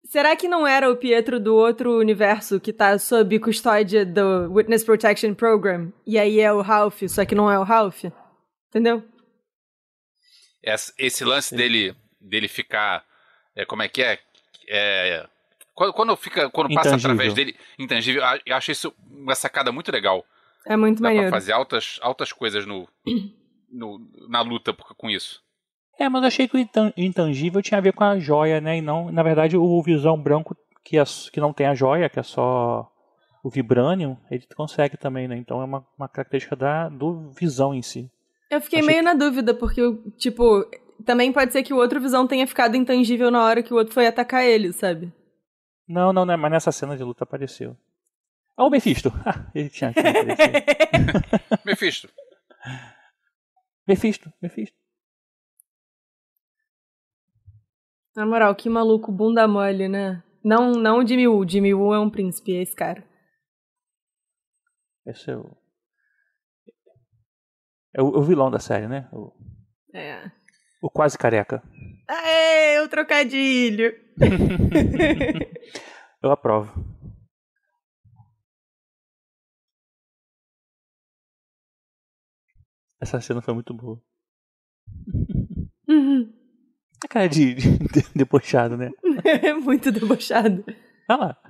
Será 0.10 0.36
que 0.36 0.48
não 0.50 0.68
era 0.68 0.92
o 0.92 0.98
Pietro 0.98 1.40
do 1.40 1.56
outro 1.56 1.98
universo 1.98 2.60
que 2.60 2.74
tá 2.74 2.98
sob 3.00 3.40
custódia 3.40 4.06
do 4.06 4.52
Witness 4.52 4.84
Protection 4.84 5.34
Program? 5.34 5.94
E 6.06 6.20
aí 6.20 6.42
é 6.42 6.52
o 6.52 6.62
Ralph, 6.62 7.04
só 7.08 7.24
que 7.24 7.36
não 7.36 7.50
é 7.50 7.58
o 7.58 7.64
Ralph? 7.64 8.04
Entendeu? 8.70 9.04
Esse 10.98 11.24
lance 11.24 11.56
dele, 11.56 11.96
dele 12.20 12.50
ficar. 12.50 13.06
é, 13.56 13.66
como 13.66 13.82
é 13.84 13.88
que 13.88 14.04
é? 14.04 14.20
É, 14.68 15.26
quando, 15.80 15.94
quando 15.94 16.16
fica. 16.18 16.50
Quando 16.50 16.74
passa 16.76 16.90
através 16.98 17.34
dele, 17.34 17.56
intangível, 17.80 18.22
eu 18.46 18.56
acho 18.56 18.72
isso 18.72 18.94
uma 19.10 19.34
sacada 19.34 19.72
muito 19.72 19.92
legal. 19.92 20.26
É 20.66 20.76
muito 20.76 21.02
Dá 21.02 21.10
pra 21.10 21.30
fazer 21.32 21.54
altas, 21.54 21.98
altas 22.02 22.32
coisas 22.34 22.66
no, 22.66 22.88
no- 23.72 24.00
na 24.28 24.42
luta 24.42 24.74
por- 24.74 24.94
com 24.96 25.10
isso. 25.10 25.42
É, 25.98 26.08
mas 26.10 26.22
eu 26.22 26.28
achei 26.28 26.48
que 26.48 26.56
o 26.56 26.60
intan- 26.60 26.94
intangível 26.98 27.62
tinha 27.62 27.78
a 27.78 27.82
ver 27.82 27.94
com 27.94 28.04
a 28.04 28.20
joia, 28.20 28.60
né? 28.62 28.78
E 28.78 28.82
não, 28.82 29.12
na 29.12 29.24
verdade, 29.24 29.58
o 29.58 29.82
visão 29.82 30.22
branco 30.22 30.56
que, 30.84 30.98
é, 30.98 31.04
que 31.32 31.40
não 31.40 31.54
tem 31.54 31.66
a 31.68 31.74
joia, 31.76 32.10
que 32.10 32.20
é 32.20 32.24
só 32.24 32.90
o 33.44 33.50
vibranium, 33.50 34.18
ele 34.30 34.46
consegue 34.56 34.98
também, 34.98 35.28
né? 35.28 35.36
Então 35.38 35.62
é 35.62 35.66
uma, 35.66 35.86
uma 35.98 36.08
característica 36.10 36.56
da, 36.56 36.90
do 36.90 37.32
visão 37.32 37.74
em 37.74 37.82
si. 37.82 38.10
Eu 38.52 38.60
fiquei 38.62 38.80
Achei 38.80 38.88
meio 38.92 39.04
na 39.04 39.14
dúvida, 39.14 39.54
porque, 39.54 39.82
tipo, 40.18 40.66
também 41.06 41.32
pode 41.32 41.52
ser 41.54 41.64
que 41.64 41.74
o 41.74 41.78
outro 41.78 42.00
visão 42.02 42.26
tenha 42.28 42.46
ficado 42.48 42.76
intangível 42.76 43.30
na 43.32 43.44
hora 43.44 43.62
que 43.64 43.74
o 43.74 43.78
outro 43.78 43.94
foi 43.94 44.08
atacar 44.08 44.44
ele, 44.44 44.74
sabe? 44.74 45.12
Não, 45.90 46.14
não, 46.14 46.24
não, 46.24 46.38
mas 46.38 46.52
nessa 46.52 46.72
cena 46.72 46.96
de 46.96 47.04
luta 47.04 47.24
apareceu. 47.24 47.76
Ah, 48.56 48.64
o 48.66 48.70
Mephisto! 48.70 49.10
ele 49.56 49.72
tinha 49.72 49.92
que 49.92 50.00
aparecer. 50.00 50.52
Mephisto. 51.66 52.08
Mephisto, 53.88 54.32
Mephisto. 54.40 54.78
Na 58.16 58.24
moral, 58.24 58.54
que 58.56 58.70
maluco 58.70 59.12
bunda 59.12 59.48
mole, 59.48 59.88
né? 59.88 60.24
Não, 60.44 60.74
não 60.74 61.00
o 61.00 61.08
Jimmy 61.08 61.28
Woo. 61.28 61.48
Jimmy 61.48 61.74
Woo 61.74 61.94
é 61.94 62.00
um 62.00 62.10
príncipe, 62.10 62.56
é 62.56 62.62
esse 62.62 62.76
cara. 62.76 63.04
Esse 65.08 65.32
é 65.32 65.38
o. 65.38 65.58
É 67.96 68.02
o, 68.04 68.20
o 68.20 68.22
vilão 68.22 68.52
da 68.52 68.60
série, 68.60 68.88
né? 68.88 69.10
O, 69.12 69.34
É. 69.92 70.32
o 70.82 70.90
quase 70.90 71.18
careca. 71.18 71.62
Aê, 72.08 72.80
o 72.82 72.88
trocadilho! 72.90 73.94
Eu 76.22 76.32
aprovo. 76.32 76.74
Essa 83.00 83.22
cena 83.22 83.42
foi 83.42 83.54
muito 83.54 83.74
boa. 83.74 84.02
Uhum. 85.88 86.34
A 87.04 87.08
cara 87.08 87.30
de, 87.30 87.54
de, 87.56 87.78
de 87.78 88.10
debochado, 88.14 88.76
né? 88.76 88.90
É 89.24 89.54
muito 89.56 89.92
debochado. 89.92 90.66
Olha 91.10 91.20
lá. 91.20 91.42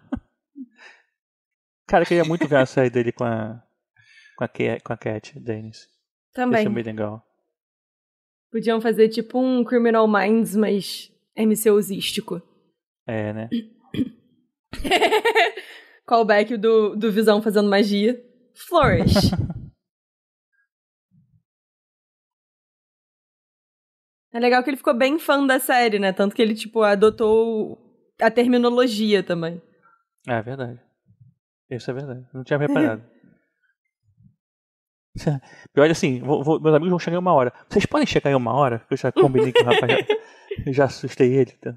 Cara, 1.88 2.04
eu 2.04 2.08
queria 2.08 2.24
muito 2.24 2.48
ver 2.48 2.58
a 2.58 2.66
série 2.68 2.90
dele 2.90 3.12
com 3.12 3.24
a. 3.24 3.64
Com 4.38 4.44
a, 4.44 4.48
Cat- 4.48 4.84
com 4.84 4.94
a 4.94 4.98
Cat 4.98 5.40
Dennis. 5.40 5.88
Também. 6.34 6.60
Esse 6.60 6.68
é 6.68 6.72
bem 6.72 6.84
legal. 6.84 7.26
Podiam 8.52 8.82
fazer 8.82 9.10
tipo 9.10 9.40
um 9.40 9.64
Criminal 9.64 10.08
Minds, 10.08 10.56
mas 10.56 11.12
MCUzístico. 11.38 12.42
É, 13.08 13.32
né? 13.34 13.50
Callback 16.06 16.58
do, 16.58 16.96
do 16.96 17.12
Visão 17.12 17.42
fazendo 17.42 17.70
magia. 17.70 18.20
Flourish. 18.56 19.32
é 24.34 24.40
legal 24.40 24.64
que 24.64 24.72
ele 24.72 24.78
ficou 24.78 24.96
bem 24.96 25.20
fã 25.20 25.46
da 25.46 25.60
série, 25.60 26.00
né? 26.00 26.12
Tanto 26.12 26.36
que 26.36 26.42
ele, 26.42 26.56
tipo, 26.56 26.82
adotou 26.82 27.78
a 28.20 28.32
terminologia 28.32 29.22
também. 29.22 29.62
É, 30.28 30.34
é 30.34 30.42
verdade. 30.42 30.80
Isso 31.70 31.92
é 31.92 31.94
verdade. 31.94 32.26
Não 32.34 32.44
tinha 32.44 32.58
reparado. 32.58 33.04
Pior 35.74 35.90
assim, 35.90 36.20
vou- 36.22 36.44
vou- 36.44 36.60
meus 36.60 36.76
amigos 36.76 36.90
vão 36.92 37.00
chegar 37.00 37.16
em 37.16 37.20
uma 37.20 37.34
hora. 37.34 37.54
Vocês 37.70 37.86
podem 37.86 38.08
chegar 38.08 38.32
em 38.32 38.36
uma 38.36 38.54
hora? 38.54 38.86
Eu 38.90 38.98
já 38.98 39.12
combinei 39.12 39.52
com 39.52 39.62
o 39.62 39.66
rapaz. 39.66 39.92
Já, 39.92 39.98
eu 40.68 40.74
já 40.74 40.86
assustei 40.86 41.34
ele. 41.34 41.52
tá? 41.54 41.76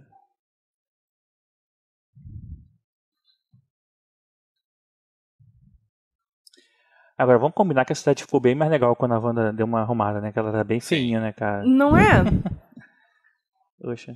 Agora, 7.17 7.39
vamos 7.39 7.55
combinar 7.55 7.85
que 7.85 7.93
a 7.93 7.97
cidade 7.97 8.23
ficou 8.23 8.41
bem 8.41 8.55
mais 8.55 8.71
legal 8.71 8.97
quando 8.97 9.13
a 9.13 9.19
Wanda 9.19 9.53
deu 9.53 9.67
uma 9.67 9.81
arrumada, 9.83 10.21
né? 10.21 10.33
Que 10.33 10.39
ela 10.39 10.51
tá 10.51 10.65
bem 10.65 10.81
feinha, 10.81 11.21
né, 11.21 11.33
cara? 11.33 11.63
Não 11.65 11.97
é? 11.97 12.23
Poxa. 13.81 14.13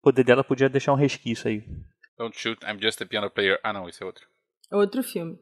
O 0.00 0.02
poder 0.02 0.24
dela 0.24 0.42
podia 0.42 0.68
deixar 0.68 0.92
um 0.92 0.96
resquício 0.96 1.48
aí. 1.48 1.64
Don't 2.16 2.36
shoot, 2.36 2.58
I'm 2.64 2.80
just 2.80 3.00
a 3.02 3.06
piano 3.06 3.30
player. 3.30 3.60
Ah, 3.62 3.72
não, 3.72 3.88
esse 3.88 4.02
é 4.02 4.06
outro. 4.06 4.26
Outro 4.72 5.02
filme. 5.02 5.38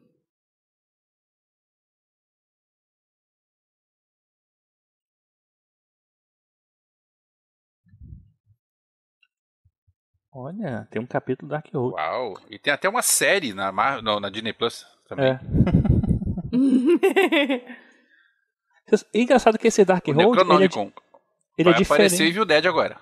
Olha, 10.37 10.85
tem 10.91 11.01
um 11.01 11.05
capítulo 11.05 11.49
Dark 11.49 11.65
Road. 11.73 11.95
Uau. 11.95 12.33
E 12.49 12.59
tem 12.59 12.73
até 12.73 12.89
uma 12.89 13.01
série 13.01 13.53
na, 13.53 13.71
Mar- 13.71 14.01
no- 14.01 14.19
na 14.19 14.29
Disney 14.29 14.51
Plus 14.53 14.85
também. 15.07 15.27
É. 15.27 15.39
É 18.91 18.97
engraçado 19.21 19.57
que 19.57 19.67
esse 19.67 19.83
Dark 19.85 20.07
O 20.07 20.11
Road, 20.11 20.41
ele 20.41 20.65
é, 20.65 20.67
di- 20.67 20.77
ele 21.57 21.69
é 21.69 21.73
Vai 21.73 21.81
aparecer 21.83 22.09
diferente. 22.09 22.21
Evil 22.31 22.45
Dead 22.45 22.65
agora. 22.65 22.97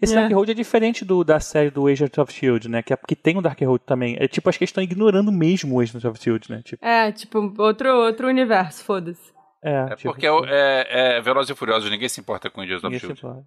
Esse 0.00 0.14
É. 0.16 0.20
Dark 0.20 0.32
Road 0.32 0.50
é 0.50 0.54
diferente 0.54 1.04
do 1.04 1.24
da 1.24 1.40
série 1.40 1.70
do 1.70 1.86
Agents 1.86 2.16
of 2.18 2.30
S.H.I.E.L.D., 2.32 2.68
né? 2.68 2.82
Que, 2.82 2.92
é, 2.92 2.96
que 2.96 3.16
tem 3.16 3.36
o 3.36 3.42
Dark 3.42 3.60
Road 3.60 3.82
também. 3.84 4.16
É 4.20 4.28
tipo, 4.28 4.48
acho 4.48 4.56
que 4.58 4.64
eles 4.64 4.70
estão 4.70 4.84
ignorando 4.84 5.32
mesmo 5.32 5.76
o 5.76 5.80
Agents 5.80 6.04
of 6.04 6.16
S.H.I.E.L.D., 6.18 6.46
né? 6.54 6.62
Tipo, 6.62 6.84
é, 6.86 7.12
tipo, 7.12 7.54
outro, 7.58 7.88
outro 7.96 8.28
universo, 8.28 8.84
foda-se. 8.84 9.32
é, 9.62 9.72
É 9.90 9.96
tipo, 9.96 10.12
porque 10.12 10.26
é, 10.26 10.32
o- 10.32 10.44
é, 10.44 11.16
é 11.16 11.20
Velozes 11.20 11.50
e 11.50 11.54
Furiosos, 11.54 11.90
ninguém 11.90 12.08
se 12.08 12.20
importa 12.20 12.48
com 12.48 12.60
Angels 12.60 12.84
of 12.84 12.86
ninguém 12.94 13.00
se 13.00 13.06
Shield. 13.20 13.44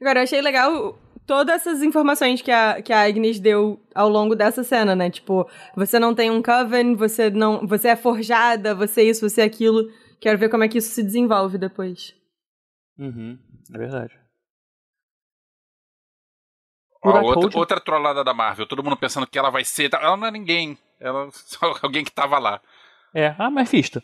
Agora, 0.00 0.18
eu 0.20 0.22
achei 0.24 0.40
legal 0.40 0.98
todas 1.26 1.56
essas 1.56 1.82
informações 1.82 2.42
que 2.42 2.50
a, 2.50 2.82
que 2.82 2.92
a 2.92 3.02
Agnes 3.02 3.40
deu 3.40 3.80
ao 3.94 4.08
longo 4.08 4.34
dessa 4.34 4.62
cena, 4.62 4.94
né? 4.94 5.10
Tipo, 5.10 5.48
você 5.74 5.98
não 5.98 6.14
tem 6.14 6.30
um 6.30 6.42
coven, 6.42 6.94
você 6.94 7.30
não. 7.30 7.66
Você 7.66 7.88
é 7.88 7.96
forjada, 7.96 8.74
você 8.74 9.02
é 9.02 9.04
isso, 9.04 9.28
você 9.28 9.42
é 9.42 9.44
aquilo. 9.44 9.90
Quero 10.20 10.38
ver 10.38 10.48
como 10.48 10.64
é 10.64 10.68
que 10.68 10.78
isso 10.78 10.90
se 10.90 11.02
desenvolve 11.02 11.58
depois. 11.58 12.14
Uhum, 12.98 13.38
é 13.74 13.78
verdade. 13.78 14.18
Ó, 17.02 17.20
outra, 17.20 17.58
outra 17.58 17.80
trollada 17.80 18.24
da 18.24 18.32
Marvel, 18.32 18.66
todo 18.66 18.82
mundo 18.82 18.96
pensando 18.96 19.26
que 19.26 19.38
ela 19.38 19.50
vai 19.50 19.64
ser. 19.64 19.92
Ela 19.92 20.16
não 20.16 20.26
é 20.26 20.30
ninguém. 20.30 20.78
Ela 20.98 21.28
só 21.32 21.74
alguém 21.82 22.04
que 22.04 22.10
tava 22.10 22.38
lá. 22.38 22.60
É, 23.14 23.34
a 23.38 23.50
Mephisto. 23.50 24.02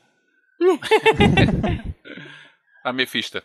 a 2.84 2.92
Mephisto. 2.92 3.42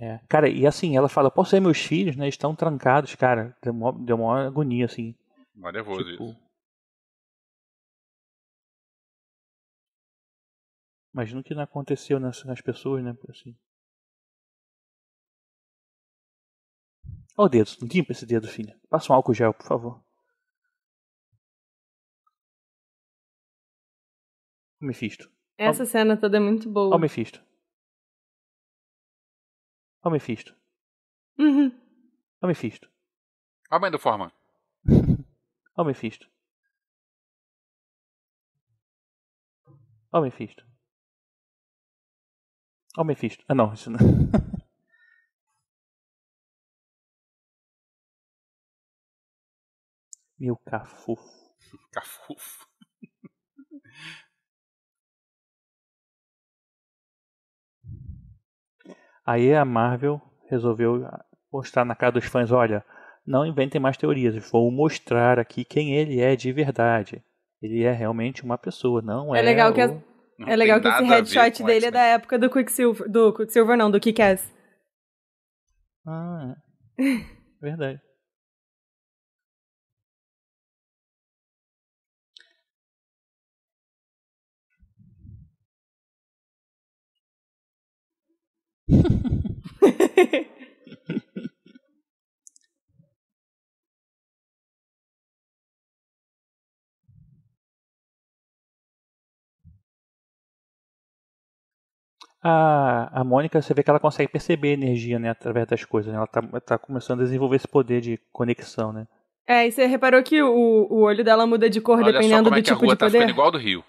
É, 0.00 0.18
cara, 0.28 0.48
e 0.48 0.66
assim, 0.66 0.96
ela 0.96 1.08
fala, 1.08 1.30
posso 1.30 1.50
ser 1.50 1.60
meus 1.60 1.78
filhos, 1.78 2.16
né? 2.16 2.28
Estão 2.28 2.54
trancados, 2.54 3.14
cara. 3.14 3.56
Deu 3.62 3.72
uma, 3.72 3.92
deu 3.92 4.16
uma 4.16 4.46
agonia, 4.46 4.86
assim. 4.86 5.14
Mas 5.54 5.72
nervoso 5.72 6.04
tipo, 6.04 6.24
isso. 6.24 6.44
Imagina 11.14 11.40
o 11.40 11.44
que 11.44 11.54
não 11.54 11.62
aconteceu 11.62 12.18
nas, 12.18 12.44
nas 12.44 12.60
pessoas, 12.60 13.04
né? 13.04 13.16
Assim. 13.28 13.56
Olha 17.36 17.46
o 17.46 17.48
dedo, 17.48 17.70
limpa 17.82 18.12
esse 18.12 18.26
dedo, 18.26 18.48
filha. 18.48 18.76
Passa 18.90 19.12
um 19.12 19.16
álcool 19.16 19.32
gel, 19.32 19.54
por 19.54 19.66
favor. 19.66 20.00
O 24.80 24.84
Mephisto. 24.86 25.30
Essa 25.56 25.84
cena 25.84 26.16
toda 26.16 26.36
é 26.36 26.40
muito 26.40 26.68
boa. 26.68 26.88
Olha 26.88 26.96
o 26.96 27.00
Mephisto. 27.00 27.40
O 30.04 30.10
Mephisto. 30.10 30.54
Uhum. 31.38 31.72
O 32.42 32.46
Mephisto. 32.46 32.90
A 33.70 33.78
mãe 33.78 33.90
do 33.90 33.98
Forma. 33.98 34.30
Olha 34.86 35.24
o 35.78 35.84
Mephisto. 35.84 36.28
O 40.12 40.20
Mephisto. 40.20 40.64
O 42.98 43.04
Mephisto. 43.04 43.44
Ah, 43.48 43.54
não, 43.54 43.72
isso 43.72 43.90
não. 43.90 43.98
Meu 50.38 50.56
cafufo. 50.58 51.54
Cafufo. 51.90 52.68
Aí 59.26 59.54
a 59.54 59.64
Marvel 59.64 60.20
resolveu 60.50 61.06
mostrar 61.52 61.84
na 61.84 61.94
cara 61.94 62.12
dos 62.12 62.24
fãs, 62.24 62.52
olha, 62.52 62.84
não 63.26 63.46
inventem 63.46 63.80
mais 63.80 63.96
teorias, 63.96 64.36
vou 64.50 64.70
mostrar 64.70 65.38
aqui 65.38 65.64
quem 65.64 65.94
ele 65.94 66.20
é 66.20 66.36
de 66.36 66.52
verdade. 66.52 67.22
Ele 67.62 67.82
é 67.82 67.92
realmente 67.92 68.44
uma 68.44 68.58
pessoa, 68.58 69.00
não 69.00 69.34
é. 69.34 69.38
É 69.38 69.42
legal 69.42 69.70
o... 69.70 69.74
que, 69.74 69.80
é 69.80 70.56
legal 70.56 70.80
que 70.80 70.88
esse 70.88 71.04
headshot 71.04 71.62
dele 71.64 71.86
é 71.86 71.90
da 71.90 72.02
época 72.02 72.38
do 72.38 72.50
Quicksilver, 72.50 73.10
do 73.10 73.32
Quicksilver 73.32 73.76
não, 73.78 73.90
do 73.90 73.98
Kick-Ass. 73.98 74.52
Ah, 76.06 76.54
é. 76.98 77.02
verdade. 77.62 78.00
a, 102.44 103.20
a 103.20 103.24
Mônica, 103.24 103.60
você 103.60 103.72
vê 103.72 103.82
que 103.82 103.88
ela 103.88 103.98
consegue 103.98 104.30
perceber 104.30 104.74
energia, 104.74 105.18
né, 105.18 105.30
através 105.30 105.66
das 105.66 105.82
coisas. 105.84 106.12
Né? 106.12 106.18
Ela 106.18 106.26
tá, 106.26 106.42
tá 106.60 106.78
começando 106.78 107.20
a 107.20 107.24
desenvolver 107.24 107.56
esse 107.56 107.66
poder 107.66 108.02
de 108.02 108.20
conexão, 108.30 108.92
né? 108.92 109.06
É, 109.46 109.66
e 109.66 109.72
você 109.72 109.86
reparou 109.86 110.22
que 110.22 110.42
o, 110.42 110.86
o 110.90 111.00
olho 111.02 111.24
dela 111.24 111.46
muda 111.46 111.68
de 111.68 111.80
cor 111.80 111.98
Olha 111.98 112.12
dependendo 112.12 112.50
do 112.50 112.56
é 112.56 112.62
tipo 112.62 112.86
de 112.86 112.96
tá 112.96 113.06
poder? 113.06 113.28
igual 113.28 113.50
do 113.50 113.58
Rio. 113.58 113.82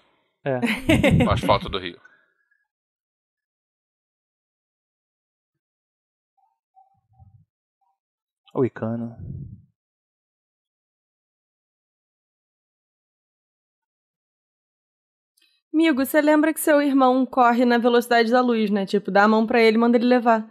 É. 0.44 0.60
o 1.24 1.30
asfalto 1.30 1.68
do 1.68 1.78
Rio. 1.78 1.98
O 8.56 8.64
Icano. 8.64 9.14
Amigo, 15.74 16.06
você 16.06 16.22
lembra 16.22 16.54
que 16.54 16.60
seu 16.60 16.80
irmão 16.80 17.26
corre 17.26 17.66
na 17.66 17.76
velocidade 17.76 18.32
da 18.32 18.40
luz, 18.40 18.70
né? 18.70 18.86
Tipo, 18.86 19.10
dá 19.10 19.24
a 19.24 19.28
mão 19.28 19.46
pra 19.46 19.60
ele 19.60 19.76
e 19.76 19.80
manda 19.80 19.98
ele 19.98 20.06
levar. 20.06 20.48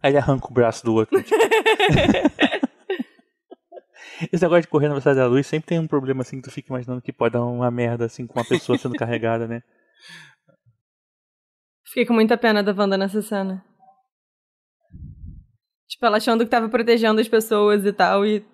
Aí 0.00 0.12
ele 0.12 0.18
arranca 0.18 0.46
o 0.46 0.54
braço 0.54 0.84
do 0.84 0.94
outro. 0.94 1.20
Tipo. 1.20 1.36
Esse 4.32 4.44
negócio 4.44 4.62
de 4.62 4.68
correr 4.68 4.86
na 4.86 4.94
velocidade 4.94 5.18
da 5.18 5.26
luz 5.26 5.48
sempre 5.48 5.66
tem 5.66 5.80
um 5.80 5.88
problema 5.88 6.22
assim 6.22 6.36
que 6.36 6.48
tu 6.48 6.52
fica 6.52 6.72
imaginando 6.72 7.02
que 7.02 7.12
pode 7.12 7.32
dar 7.32 7.44
uma 7.44 7.72
merda 7.72 8.04
assim 8.04 8.24
com 8.24 8.38
uma 8.38 8.46
pessoa 8.46 8.78
sendo 8.78 8.94
carregada, 8.94 9.48
né? 9.48 9.64
Fiquei 11.84 12.06
com 12.06 12.14
muita 12.14 12.38
pena 12.38 12.62
da 12.62 12.72
Wanda 12.72 12.96
nessa 12.96 13.20
cena. 13.20 13.67
Tipo, 15.98 16.06
ela 16.06 16.18
achando 16.18 16.44
que 16.44 16.50
tava 16.50 16.68
protegendo 16.68 17.20
as 17.20 17.26
pessoas 17.26 17.84
e 17.84 17.92
tal, 17.92 18.24
e. 18.24 18.44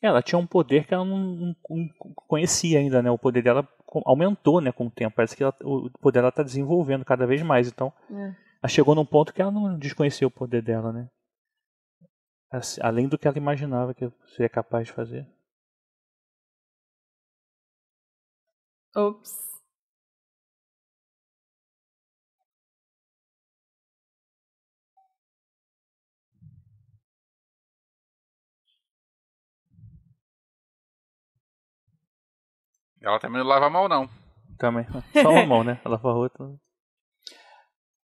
Ela 0.00 0.22
tinha 0.22 0.38
um 0.38 0.46
poder 0.46 0.86
que 0.86 0.94
ela 0.94 1.04
não, 1.04 1.18
não, 1.18 1.54
conhecia 2.26 2.78
ainda, 2.78 3.02
né? 3.02 3.10
O 3.10 3.18
poder 3.18 3.42
dela 3.42 3.68
aumentou, 4.06 4.60
né, 4.60 4.72
com 4.72 4.86
o 4.86 4.90
tempo. 4.90 5.14
Parece 5.14 5.36
que 5.36 5.42
ela, 5.42 5.54
o 5.62 5.90
poder 6.00 6.20
dela 6.20 6.30
está 6.30 6.42
desenvolvendo 6.42 7.04
cada 7.04 7.26
vez 7.26 7.42
mais. 7.42 7.68
Então, 7.68 7.92
é. 8.10 8.34
ela 8.62 8.68
chegou 8.68 8.94
num 8.94 9.04
ponto 9.04 9.32
que 9.32 9.42
ela 9.42 9.52
não 9.52 9.78
desconhecia 9.78 10.26
o 10.26 10.30
poder 10.30 10.62
dela, 10.62 10.90
né? 10.90 11.08
Além 12.80 13.08
do 13.08 13.18
que 13.18 13.28
ela 13.28 13.36
imaginava 13.36 13.92
que 13.92 14.10
seria 14.34 14.48
capaz 14.48 14.86
de 14.86 14.92
fazer. 14.94 15.26
Ops. 18.94 19.42
Ela 33.00 33.18
também 33.18 33.40
não 33.40 33.48
lava 33.48 33.66
a 33.66 33.70
mão, 33.70 33.88
não. 33.88 34.08
Também. 34.58 34.86
Só 35.20 35.30
uma 35.30 35.46
mão, 35.46 35.64
né? 35.64 35.80
Ela 35.84 35.96
lava 35.96 36.10
a 36.10 36.14
outra. 36.14 36.44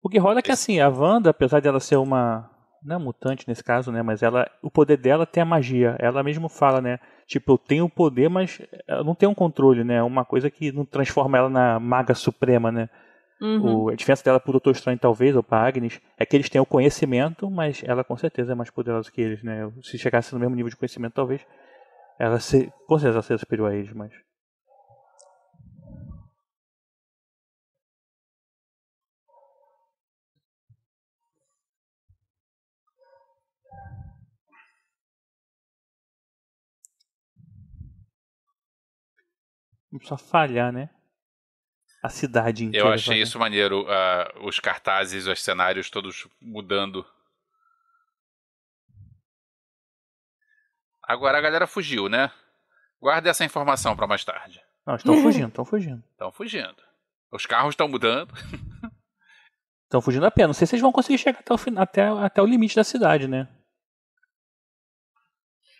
O 0.01 0.09
que 0.09 0.17
rola 0.17 0.39
é 0.39 0.41
que 0.41 0.51
assim, 0.51 0.79
a 0.79 0.89
Wanda, 0.89 1.29
apesar 1.29 1.59
de 1.59 1.67
ela 1.67 1.79
ser 1.79 1.97
uma. 1.97 2.49
Não 2.87 2.95
é 2.95 2.99
mutante 2.99 3.45
nesse 3.49 3.61
caso, 3.61 3.91
né? 3.91 4.01
Mas 4.01 4.23
ela. 4.23 4.49
O 4.61 4.71
poder 4.71 4.95
dela 4.95 5.25
tem 5.25 5.43
a 5.43 5.45
magia. 5.45 5.97
Ela 5.99 6.23
mesmo 6.23 6.47
fala, 6.47 6.79
né? 6.79 6.99
Tipo, 7.25 7.51
eu 7.51 7.57
tenho 7.57 7.83
o 7.83 7.89
poder, 7.89 8.29
mas 8.29 8.61
ela 8.87 9.03
não 9.03 9.13
tem 9.13 9.27
um 9.27 9.33
controle, 9.33 9.83
né? 9.83 10.01
Uma 10.01 10.23
coisa 10.23 10.49
que 10.49 10.71
não 10.71 10.85
transforma 10.85 11.37
ela 11.37 11.49
na 11.49 11.81
maga 11.81 12.15
suprema, 12.15 12.71
né? 12.71 12.89
Uhum. 13.41 13.83
O, 13.83 13.89
a 13.89 13.95
diferença 13.95 14.23
dela 14.23 14.39
pro 14.39 14.53
Doutor 14.53 14.71
Estranho, 14.71 14.97
talvez, 14.97 15.35
ou 15.35 15.43
pra 15.43 15.67
Agnes, 15.67 15.99
é 16.17 16.25
que 16.25 16.37
eles 16.37 16.49
têm 16.49 16.61
o 16.61 16.65
conhecimento, 16.65 17.51
mas 17.51 17.83
ela 17.85 18.05
com 18.05 18.15
certeza 18.15 18.53
é 18.53 18.55
mais 18.55 18.69
poderosa 18.69 19.11
que 19.11 19.19
eles, 19.19 19.43
né? 19.43 19.69
Se 19.83 19.97
chegasse 19.97 20.33
no 20.33 20.39
mesmo 20.39 20.55
nível 20.55 20.69
de 20.69 20.77
conhecimento, 20.77 21.13
talvez 21.13 21.45
ela 22.17 22.39
se, 22.39 22.71
com 22.87 22.97
certeza 22.97 23.21
seria 23.21 23.37
superior 23.37 23.69
a 23.69 23.75
eles, 23.75 23.91
mas. 23.91 24.13
Só 40.03 40.17
falhar, 40.17 40.71
né? 40.71 40.89
A 42.03 42.09
cidade 42.09 42.65
inteira. 42.65 42.87
Eu 42.87 42.93
achei 42.93 43.21
isso 43.21 43.39
maneiro. 43.39 43.83
Uh, 43.83 44.45
os 44.45 44.59
cartazes, 44.59 45.25
os 45.25 45.41
cenários 45.41 45.89
todos 45.89 46.27
mudando. 46.41 47.05
Agora 51.01 51.37
a 51.37 51.41
galera 51.41 51.65
fugiu, 51.65 52.09
né? 52.09 52.31
Guarda 52.99 53.29
essa 53.29 53.45
informação 53.45 53.95
para 53.95 54.07
mais 54.07 54.23
tarde. 54.23 54.61
Não, 54.85 54.95
estão 54.95 55.15
fugindo, 55.23 55.47
estão 55.47 55.65
fugindo. 55.65 56.03
Estão 56.11 56.31
fugindo. 56.31 56.83
Os 57.31 57.45
carros 57.45 57.71
estão 57.71 57.87
mudando. 57.87 58.33
Estão 59.83 60.01
fugindo 60.01 60.25
a 60.25 60.31
pé. 60.31 60.45
Não 60.45 60.53
sei 60.53 60.67
se 60.67 60.75
eles 60.75 60.81
vão 60.81 60.91
conseguir 60.91 61.17
chegar 61.17 61.39
até 61.39 61.53
o, 61.53 61.57
final, 61.57 61.83
até, 61.83 62.07
até 62.07 62.41
o 62.41 62.45
limite 62.45 62.75
da 62.75 62.83
cidade, 62.83 63.27
né? 63.27 63.47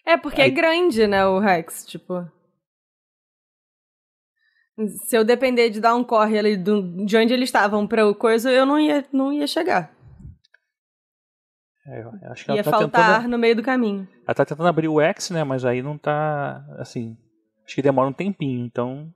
É, 0.06 0.16
porque 0.16 0.40
é 0.40 0.46
Aí... 0.46 0.50
é 0.50 0.54
grande, 0.54 1.06
né, 1.06 1.26
o 1.26 1.40
Rex, 1.40 1.86
tipo. 1.86 2.26
Se 4.86 5.18
eu 5.18 5.24
depender 5.24 5.70
de 5.70 5.82
dar 5.82 5.96
um 5.96 6.04
corre 6.04 6.38
ali 6.38 6.56
do, 6.56 7.04
de 7.06 7.18
onde 7.18 7.34
eles 7.34 7.50
estavam 7.50 7.88
pra 7.88 8.08
o 8.08 8.14
coisa, 8.14 8.52
eu 8.52 8.66
não 8.66 8.80
ia, 8.80 9.04
não 9.12 9.34
ia 9.34 9.48
chegar. 9.48 9.92
É, 11.88 12.02
eu 12.02 12.32
acho 12.32 12.46
que 12.46 12.52
ia 12.52 12.56
ela 12.56 12.64
tá 12.64 12.72
faltar 12.72 13.16
tentando, 13.16 13.32
no 13.32 13.38
meio 13.38 13.56
do 13.56 13.64
caminho. 13.64 14.08
ela 14.26 14.36
tá 14.36 14.46
tentando 14.46 14.68
abrir 14.68 14.88
o 14.88 15.02
X, 15.02 15.32
né? 15.32 15.44
Mas 15.44 15.66
aí 15.66 15.82
não 15.82 15.98
tá. 15.98 16.64
Assim. 16.78 17.18
Acho 17.66 17.76
que 17.76 17.82
demora 17.82 18.10
um 18.10 18.14
tempinho, 18.14 18.66
então. 18.66 19.12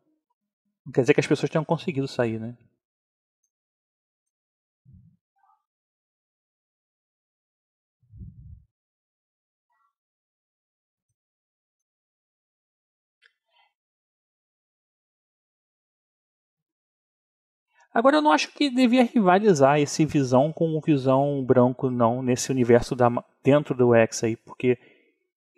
Não 0.86 0.92
quer 0.92 1.02
dizer 1.02 1.14
que 1.14 1.20
as 1.20 1.28
pessoas 1.28 1.50
tenham 1.50 1.66
conseguido 1.66 2.08
sair, 2.08 2.40
né? 2.40 2.56
Agora 17.94 18.18
eu 18.18 18.22
não 18.22 18.32
acho 18.32 18.52
que 18.54 18.70
devia 18.70 19.04
rivalizar 19.04 19.80
esse 19.80 20.06
visão 20.06 20.52
com 20.54 20.78
o 20.78 20.82
visão 20.82 21.44
branco, 21.44 21.90
não, 21.90 22.22
nesse 22.22 22.50
universo 22.50 22.96
da, 22.96 23.10
dentro 23.44 23.76
do 23.76 23.94
X 23.94 24.24
aí, 24.24 24.38
porque, 24.38 24.78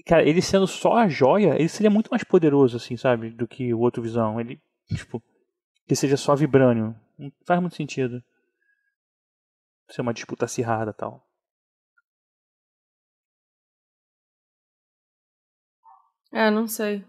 cara, 0.05 0.27
ele 0.27 0.41
sendo 0.41 0.65
só 0.65 0.93
a 0.97 1.07
joia, 1.07 1.55
ele 1.55 1.69
seria 1.69 1.91
muito 1.91 2.09
mais 2.09 2.23
poderoso, 2.23 2.77
assim, 2.77 2.97
sabe, 2.97 3.29
do 3.29 3.47
que 3.47 3.71
o 3.73 3.79
outro 3.79 4.01
visão. 4.01 4.39
Ele, 4.39 4.59
tipo, 4.95 5.21
que 5.87 5.95
seja 5.95 6.17
só 6.17 6.35
vibrânio. 6.35 6.95
Não 7.17 7.31
faz 7.45 7.59
muito 7.61 7.75
sentido. 7.75 8.23
Ser 9.89 10.01
uma 10.01 10.13
disputa 10.13 10.45
acirrada 10.45 10.91
tal. 10.91 11.23
É, 16.31 16.49
não 16.49 16.67
sei. 16.67 17.05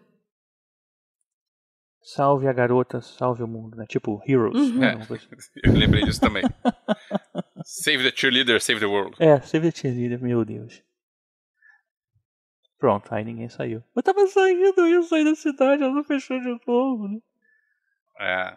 Salve 2.06 2.46
a 2.46 2.52
garota, 2.52 3.00
salve 3.00 3.42
o 3.42 3.49
mundo, 3.49 3.76
né? 3.78 3.87
Tipo, 3.88 4.20
Heroes. 4.28 4.54
Uhum. 4.61 4.78
né? 4.78 4.99
É. 5.00 5.06
Coisa- 5.06 5.26
Eu 5.64 5.73
lembrei 5.73 6.04
disso 6.04 6.20
também. 6.20 6.42
save 7.64 8.04
the 8.11 8.14
cheerleader, 8.14 8.61
save 8.61 8.78
the 8.78 8.87
world. 8.87 9.16
É, 9.18 9.40
Save 9.40 9.70
the 9.73 9.78
Cheerleader, 9.78 10.20
meu 10.23 10.44
Deus. 10.44 10.82
Pronto, 12.78 13.14
aí 13.14 13.25
ninguém 13.25 13.49
saiu. 13.49 13.82
Eu 13.96 14.02
tava 14.02 14.26
saindo, 14.26 14.75
eu 14.76 14.87
ia 14.88 15.02
sair 15.02 15.25
da 15.25 15.34
cidade, 15.34 15.82
ela 15.82 15.94
não 15.94 16.04
fechou 16.04 16.38
de 16.38 16.58
novo, 16.66 17.08
né? 17.08 17.18
É. 18.20 18.54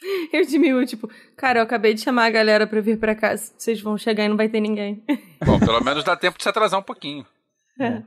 Eu 0.32 0.46
diminuo, 0.46 0.86
tipo, 0.86 1.10
cara, 1.36 1.58
eu 1.58 1.62
acabei 1.62 1.92
de 1.92 2.00
chamar 2.00 2.24
a 2.26 2.30
galera 2.30 2.66
pra 2.66 2.80
vir 2.80 2.98
pra 2.98 3.14
cá. 3.14 3.36
Vocês 3.36 3.80
vão 3.82 3.98
chegar 3.98 4.24
e 4.24 4.28
não 4.28 4.36
vai 4.36 4.48
ter 4.48 4.60
ninguém. 4.60 5.04
Bom, 5.44 5.58
pelo 5.58 5.80
menos 5.84 6.02
dá 6.04 6.16
tempo 6.16 6.38
de 6.38 6.42
se 6.44 6.48
atrasar 6.48 6.78
um 6.80 6.84
pouquinho. 6.84 7.26
É. 7.78 7.86
É 7.86 8.02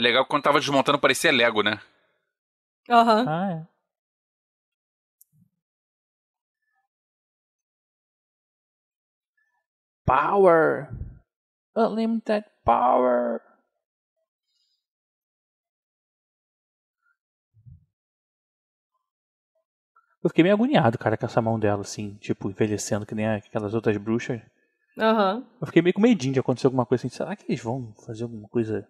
legal 0.00 0.24
que 0.24 0.30
quando 0.30 0.42
tava 0.42 0.58
desmontando 0.58 0.98
parecia 0.98 1.30
Lego, 1.30 1.62
né? 1.62 1.80
Aham. 2.90 3.24
Ah, 3.28 3.52
é. 3.52 3.66
Power! 10.04 10.88
Unlimited 11.76 12.44
power! 12.64 13.40
Eu 20.22 20.30
fiquei 20.30 20.42
meio 20.42 20.54
agoniado, 20.54 20.98
cara, 20.98 21.16
com 21.16 21.26
essa 21.26 21.42
mão 21.42 21.58
dela, 21.58 21.82
assim, 21.82 22.14
tipo, 22.14 22.48
envelhecendo 22.50 23.04
que 23.04 23.14
nem 23.14 23.26
aquelas 23.26 23.74
outras 23.74 23.96
bruxas. 23.98 24.40
Aham. 24.98 25.46
Eu 25.60 25.66
fiquei 25.66 25.82
meio 25.82 25.92
com 25.94 26.00
medinho 26.00 26.32
de 26.32 26.40
acontecer 26.40 26.66
alguma 26.66 26.86
coisa 26.86 27.06
assim. 27.06 27.14
Será 27.14 27.36
que 27.36 27.44
eles 27.46 27.62
vão 27.62 27.92
fazer 28.06 28.22
alguma 28.22 28.48
coisa 28.48 28.88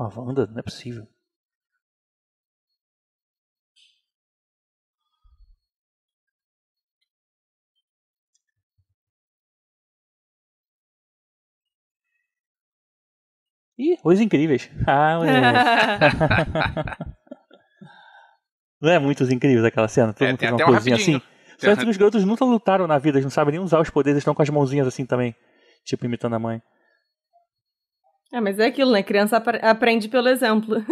com 0.00 0.20
a 0.20 0.24
Wanda? 0.24 0.46
Não 0.46 0.58
é 0.58 0.62
possível. 0.62 1.06
Ih, 13.78 13.98
Os 14.04 14.20
Incríveis. 14.20 14.70
Ah. 14.86 15.18
Não 18.80 18.90
é 18.90 18.98
muito 18.98 19.22
Os 19.22 19.30
Incríveis 19.30 19.62
aquela 19.64 19.88
cena? 19.88 20.14
Todo 20.14 20.22
É, 20.26 20.30
mundo 20.30 20.38
tem 20.38 20.48
fez 20.48 20.58
uma 20.60 20.66
um 20.66 20.72
coisinha 20.72 20.96
assim. 20.96 21.20
Só 21.58 21.76
que 21.76 21.84
os 21.84 21.96
garotos 21.98 22.24
nunca 22.24 22.42
lutaram 22.46 22.86
na 22.86 22.96
vida, 22.96 23.18
eles 23.18 23.24
não 23.26 23.30
sabem 23.30 23.52
nem 23.52 23.60
usar 23.60 23.78
os 23.78 23.90
poderes, 23.90 24.14
eles 24.14 24.22
estão 24.22 24.34
com 24.34 24.40
as 24.40 24.48
mãozinhas 24.48 24.86
assim 24.86 25.04
também. 25.04 25.36
Tipo, 25.84 26.06
imitando 26.06 26.34
a 26.34 26.38
mãe. 26.38 26.62
É, 28.32 28.40
mas 28.40 28.58
é 28.58 28.66
aquilo, 28.66 28.92
né? 28.92 29.02
Criança 29.02 29.36
apre- 29.38 29.60
aprende 29.62 30.08
pelo 30.08 30.28
exemplo. 30.28 30.76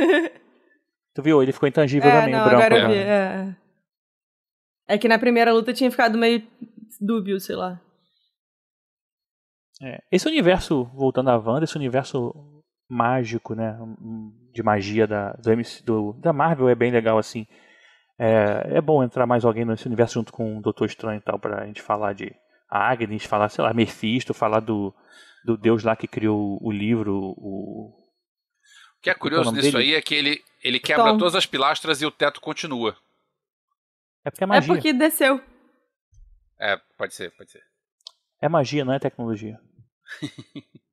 Tu 1.15 1.23
viu? 1.23 1.43
Ele 1.43 1.53
ficou 1.53 1.69
intangível 1.69 2.09
é, 2.09 2.21
também, 2.21 2.33
não, 2.35 2.43
o 2.43 2.49
branco. 2.49 2.63
agora 2.65 2.81
eu 2.81 2.89
vi. 2.91 2.95
É. 2.97 3.57
é 4.87 4.99
que 4.99 5.09
na 5.09 5.19
primeira 5.19 5.53
luta 5.53 5.73
tinha 5.73 5.91
ficado 5.91 6.17
meio 6.17 6.47
dúbio, 7.01 7.41
sei 7.41 7.57
lá. 7.57 7.81
É, 9.83 10.01
Esse 10.13 10.29
universo, 10.29 10.85
voltando 10.95 11.31
à 11.31 11.37
Wanda, 11.37 11.65
esse 11.65 11.77
universo 11.77 12.33
mágico, 12.89 13.55
né? 13.55 13.77
De 14.53 14.63
magia 14.63 15.07
da, 15.07 15.33
do, 15.33 15.51
MC 15.53 15.83
do- 15.85 16.13
da 16.15 16.33
Marvel 16.33 16.69
é 16.69 16.75
bem 16.75 16.91
legal, 16.93 17.19
assim. 17.19 17.47
É, 18.19 18.77
é 18.77 18.81
bom 18.81 19.03
entrar 19.03 19.27
mais 19.27 19.45
alguém 19.45 19.65
nesse 19.65 19.87
universo 19.87 20.15
junto 20.15 20.33
com 20.33 20.59
o 20.59 20.63
Doutor 20.63 20.87
Estranho 20.87 21.19
e 21.19 21.23
tal, 21.23 21.39
pra 21.39 21.67
gente 21.67 21.83
falar 21.83 22.13
de 22.13 22.33
Agnes, 22.71 23.25
falar, 23.25 23.49
sei 23.49 23.63
lá, 23.65 23.73
Mephisto, 23.73 24.35
falar 24.35 24.61
do, 24.61 24.93
do 25.45 25.57
deus 25.57 25.83
lá 25.85 25.97
que 25.97 26.07
criou 26.07 26.59
o 26.61 26.71
livro, 26.71 27.15
o. 27.37 27.95
O 28.97 29.01
que 29.01 29.11
é 29.11 29.13
é 29.13 29.17
o 29.17 29.19
curioso 29.19 29.53
nisso 29.53 29.73
dele? 29.73 29.91
aí 29.91 29.95
é 29.95 30.03
que 30.03 30.15
ele, 30.15 30.45
ele 30.63 30.81
quebra 30.81 31.13
Tom. 31.13 31.19
todas 31.19 31.37
as 31.37 31.47
pilastras 31.47 32.03
e 32.03 32.07
o 32.07 32.11
teto 32.11 32.41
continua. 32.41 32.97
É 34.25 34.31
porque 34.31 34.43
é 34.43 34.47
magia. 34.47 34.73
É 34.73 34.75
porque 34.75 34.93
desceu. 34.93 35.41
É, 36.59 36.77
pode 36.97 37.15
ser, 37.15 37.31
pode 37.37 37.51
ser. 37.53 37.63
É 38.41 38.49
magia, 38.49 38.85
não 38.85 38.93
é 38.93 38.99
tecnologia. 38.99 39.61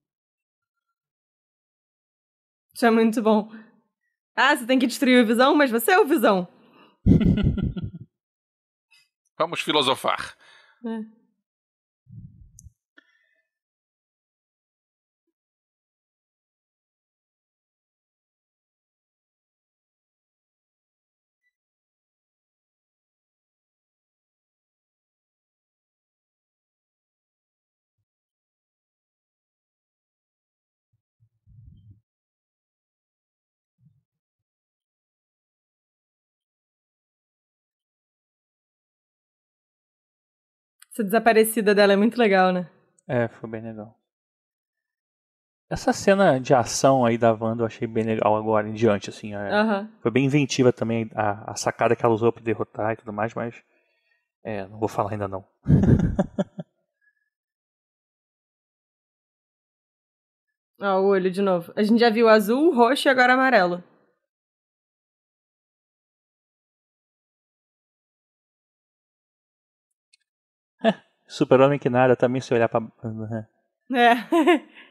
Isso 2.74 2.86
é 2.86 2.92
muito 2.92 3.22
bom. 3.22 3.50
Ah, 4.36 4.56
você 4.56 4.66
tem 4.66 4.78
que 4.78 4.86
destruir 4.86 5.24
o 5.24 5.26
Visão, 5.26 5.56
mas 5.56 5.72
você 5.72 5.94
é 5.94 6.00
o 6.00 6.06
Visão. 6.06 6.48
Vamos 9.38 9.62
filosofar. 9.62 10.38
É. 10.86 11.25
Essa 40.96 41.04
desaparecida 41.04 41.76
dela 41.76 41.92
é 41.92 41.98
muito 41.98 42.18
legal, 42.18 42.54
né? 42.54 42.70
É, 43.06 43.28
foi 43.28 43.50
bem 43.50 43.62
legal. 43.62 44.00
Essa 45.70 45.92
cena 45.92 46.40
de 46.40 46.54
ação 46.54 47.04
aí 47.04 47.18
da 47.18 47.34
Wanda 47.34 47.64
eu 47.64 47.68
achei 47.68 47.86
bem 47.86 48.06
legal 48.06 48.34
agora 48.34 48.70
em 48.70 48.72
diante, 48.72 49.10
assim. 49.10 49.36
é-. 49.36 49.50
Foi 50.00 50.10
bem 50.10 50.24
inventiva 50.24 50.72
também 50.72 51.12
a, 51.14 51.52
a 51.52 51.56
sacada 51.58 51.98
que 51.98 52.06
ela 52.06 52.14
usou 52.16 52.32
pra 52.32 52.42
derrotar 52.42 52.94
e 52.94 52.96
tudo 52.96 53.12
mais, 53.12 53.34
mas. 53.34 53.62
É, 54.42 54.66
não 54.68 54.80
vou 54.80 54.88
falar 54.88 55.12
ainda 55.12 55.28
não. 55.28 55.44
Ó, 60.80 61.02
o 61.02 61.08
olho 61.08 61.30
de 61.30 61.42
novo. 61.42 61.74
A 61.76 61.84
gente 61.84 62.00
já 62.00 62.10
viu 62.10 62.30
azul, 62.30 62.74
roxo 62.74 63.10
e 63.10 63.12
agora 63.12 63.34
amarelo. 63.34 63.84
Super-Homem 71.28 71.80
que 71.80 71.90
nada 71.90 72.16
também 72.16 72.42
se 72.42 72.54
olhar 72.54 72.70
pra. 72.70 72.82
É. 73.94 74.16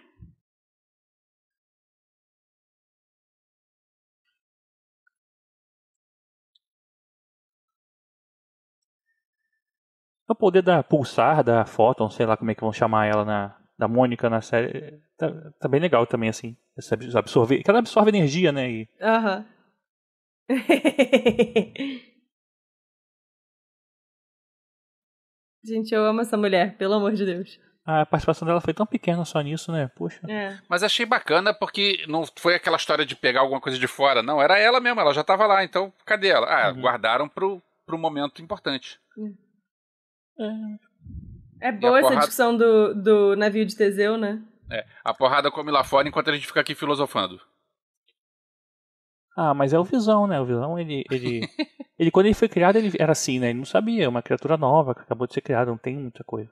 O 10.26 10.34
poder 10.34 10.62
da 10.62 10.82
Pulsar, 10.82 11.44
da 11.44 11.66
Photon, 11.66 12.08
sei 12.08 12.24
lá 12.24 12.34
como 12.36 12.50
é 12.50 12.54
que 12.54 12.62
vão 12.62 12.72
chamar 12.72 13.06
ela 13.06 13.24
na. 13.24 13.56
Da 13.76 13.88
Mônica 13.88 14.30
na 14.30 14.40
série. 14.40 15.00
Tá, 15.18 15.30
tá 15.60 15.68
bem 15.68 15.80
legal 15.80 16.06
também, 16.06 16.28
assim. 16.28 16.56
Absorver. 17.14 17.62
Que 17.62 17.68
ela 17.68 17.80
absorve 17.80 18.08
energia, 18.10 18.52
né? 18.52 18.70
E 18.70 18.88
Aham. 19.02 19.44
Gente, 25.64 25.94
eu 25.94 26.04
amo 26.04 26.20
essa 26.20 26.36
mulher, 26.36 26.76
pelo 26.76 26.94
amor 26.94 27.12
de 27.12 27.24
Deus. 27.24 27.58
a 27.86 28.04
participação 28.06 28.46
dela 28.46 28.60
foi 28.60 28.72
tão 28.74 28.86
pequena 28.86 29.24
só 29.24 29.40
nisso, 29.40 29.70
né? 29.72 29.90
Poxa. 29.96 30.20
É. 30.28 30.58
Mas 30.68 30.82
achei 30.82 31.04
bacana 31.06 31.52
porque 31.54 32.04
não 32.08 32.24
foi 32.38 32.54
aquela 32.54 32.76
história 32.76 33.04
de 33.06 33.14
pegar 33.16 33.40
alguma 33.40 33.60
coisa 33.60 33.78
de 33.78 33.86
fora, 33.86 34.22
não. 34.22 34.40
Era 34.42 34.58
ela 34.58 34.80
mesmo, 34.80 35.00
ela 35.00 35.12
já 35.14 35.22
tava 35.24 35.46
lá, 35.46 35.62
então 35.64 35.92
cadê 36.04 36.28
ela? 36.28 36.46
Ah, 36.46 36.70
Uhum. 36.72 36.80
guardaram 36.80 37.28
pro, 37.28 37.62
pro 37.86 37.98
momento 37.98 38.40
importante. 38.42 38.98
É, 41.60 41.68
É 41.68 41.72
boa 41.72 41.98
essa 41.98 42.08
porrada- 42.08 42.20
discussão 42.26 42.56
do, 42.56 42.94
do 42.94 43.36
navio 43.36 43.64
de 43.64 43.76
Teseu, 43.76 44.16
né? 44.18 44.40
É, 44.70 44.84
a 45.04 45.12
porrada 45.14 45.50
come 45.50 45.70
lá 45.70 45.84
fora 45.84 46.08
enquanto 46.08 46.30
a 46.30 46.34
gente 46.34 46.46
fica 46.46 46.60
aqui 46.60 46.74
filosofando. 46.74 47.40
Ah, 49.36 49.52
mas 49.52 49.72
é 49.72 49.78
o 49.78 49.84
Visão, 49.84 50.26
né? 50.26 50.40
O 50.40 50.46
Visão, 50.46 50.78
ele, 50.78 51.04
ele, 51.10 51.40
ele 51.98 52.10
quando 52.10 52.26
ele 52.26 52.34
foi 52.34 52.48
criado, 52.48 52.76
ele 52.76 52.92
era 52.98 53.12
assim, 53.12 53.38
né? 53.38 53.50
Ele 53.50 53.58
não 53.58 53.64
sabia, 53.64 54.04
é 54.04 54.08
uma 54.08 54.22
criatura 54.22 54.56
nova 54.56 54.94
que 54.94 55.00
acabou 55.00 55.26
de 55.26 55.34
ser 55.34 55.40
criada, 55.40 55.70
não 55.70 55.78
tem 55.78 55.96
muita 55.96 56.22
coisa. 56.22 56.50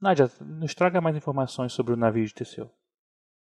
Nádia, 0.00 0.30
nos 0.40 0.74
traga 0.74 1.00
mais 1.00 1.16
informações 1.16 1.72
sobre 1.72 1.92
o 1.92 1.96
navio 1.96 2.24
de 2.24 2.32
Teseu. 2.32 2.70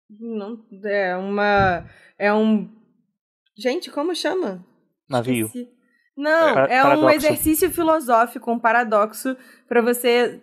Não, 0.10 0.66
é 0.84 1.16
uma. 1.16 1.88
É 2.18 2.34
um. 2.34 2.68
Gente, 3.56 3.92
como 3.92 4.16
chama? 4.16 4.66
Navio. 5.08 5.46
Esqueci. 5.46 5.82
Não, 6.18 6.60
É, 6.60 6.76
é, 6.76 6.84
um 6.98 7.10
exercício 7.10 7.72
filosófico, 7.72 8.52
um 8.52 8.60
paradoxo, 8.60 9.36
pra 9.68 9.82
você, 9.82 10.42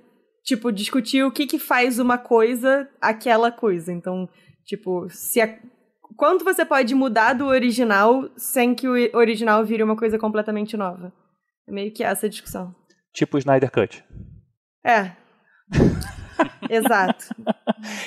tipo, 0.49 0.73
discutir 0.73 1.23
o 1.23 1.31
que 1.31 1.47
que 1.47 1.59
faz 1.59 1.99
uma 1.99 2.17
coisa 2.17 2.89
aquela 3.03 3.53
coisa. 3.53 3.93
Então, 3.93 4.27
tipo, 4.65 5.07
se 5.11 5.43
a... 5.43 5.59
quanto 6.17 6.43
você 6.43 6.65
pode 6.65 6.95
mudar 6.95 7.35
do 7.35 7.45
original 7.45 8.31
sem 8.35 8.75
que 8.75 8.89
o 8.89 8.95
original 9.15 9.63
vire 9.63 9.83
uma 9.83 9.95
coisa 9.95 10.19
completamente 10.19 10.75
nova. 10.75 11.13
É 11.69 11.71
meio 11.73 11.93
que 11.93 12.03
essa 12.03 12.31
discussão. 12.31 12.75
Tipo 13.13 13.37
o 13.37 13.39
Snyder 13.39 13.71
Cut. 13.71 14.03
É. 14.83 15.13
Exato. 16.71 17.27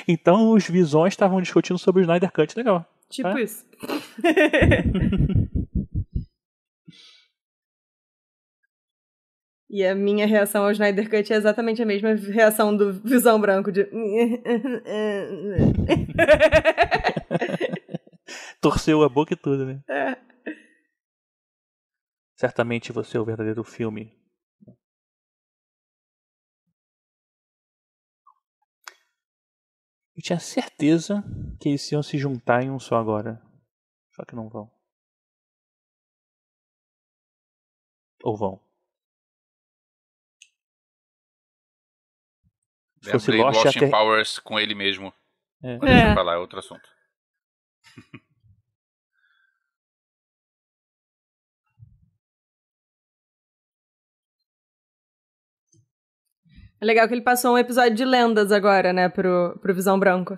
Então 0.08 0.50
os 0.52 0.68
visões 0.68 1.14
estavam 1.14 1.40
discutindo 1.42 1.78
sobre 1.78 2.02
o 2.02 2.06
Snyder 2.06 2.32
Cut, 2.32 2.58
legal. 2.58 2.84
Tipo 3.12 3.38
É? 3.38 3.44
isso. 3.44 3.64
E 9.74 9.86
a 9.86 9.96
minha 9.96 10.28
reação 10.28 10.66
ao 10.66 10.72
Snyder 10.72 11.10
Cut 11.10 11.32
é 11.32 11.36
exatamente 11.38 11.82
a 11.82 11.86
mesma 11.86 12.14
reação 12.14 12.76
do 12.76 12.92
Visão 12.92 13.40
Branco 13.40 13.72
de. 13.72 13.86
Torceu 18.60 19.02
a 19.02 19.08
boca 19.08 19.34
e 19.34 19.38
tudo, 19.38 19.66
né? 19.66 19.82
É. 19.88 20.18
Certamente 22.38 22.92
você 22.92 23.16
é 23.16 23.20
o 23.22 23.24
verdadeiro 23.24 23.64
filme. 23.64 24.14
Eu 30.14 30.22
tinha 30.22 30.40
certeza 30.40 31.24
que 31.62 31.70
eles 31.70 31.90
iam 31.94 32.04
se 32.04 32.18
juntar 32.18 32.62
em 32.62 32.70
um 32.70 32.78
só 32.78 32.98
agora. 32.98 33.42
Só 34.14 34.26
que 34.26 34.36
não 34.36 34.50
vão. 34.50 34.70
Ou 38.22 38.36
vão. 38.36 38.71
Se 43.02 43.12
fosse 43.12 43.32
Lembrei 43.32 43.52
Lost, 43.64 43.80
Powers 43.90 44.40
com 44.40 44.60
ele 44.60 44.76
mesmo. 44.76 45.14
É. 45.64 45.78
Mas 45.78 45.90
deixa 45.90 46.08
É. 46.08 46.14
pra 46.14 46.24
lá, 46.24 46.34
é 46.34 46.38
outro 46.38 46.60
assunto. 46.60 46.88
É 56.80 56.86
legal 56.86 57.08
que 57.08 57.14
ele 57.14 57.22
passou 57.22 57.54
um 57.54 57.58
episódio 57.58 57.96
de 57.96 58.04
lendas 58.04 58.52
agora, 58.52 58.92
né, 58.92 59.08
pro, 59.08 59.58
pro 59.62 59.74
Visão 59.74 60.00
Branco. 60.00 60.38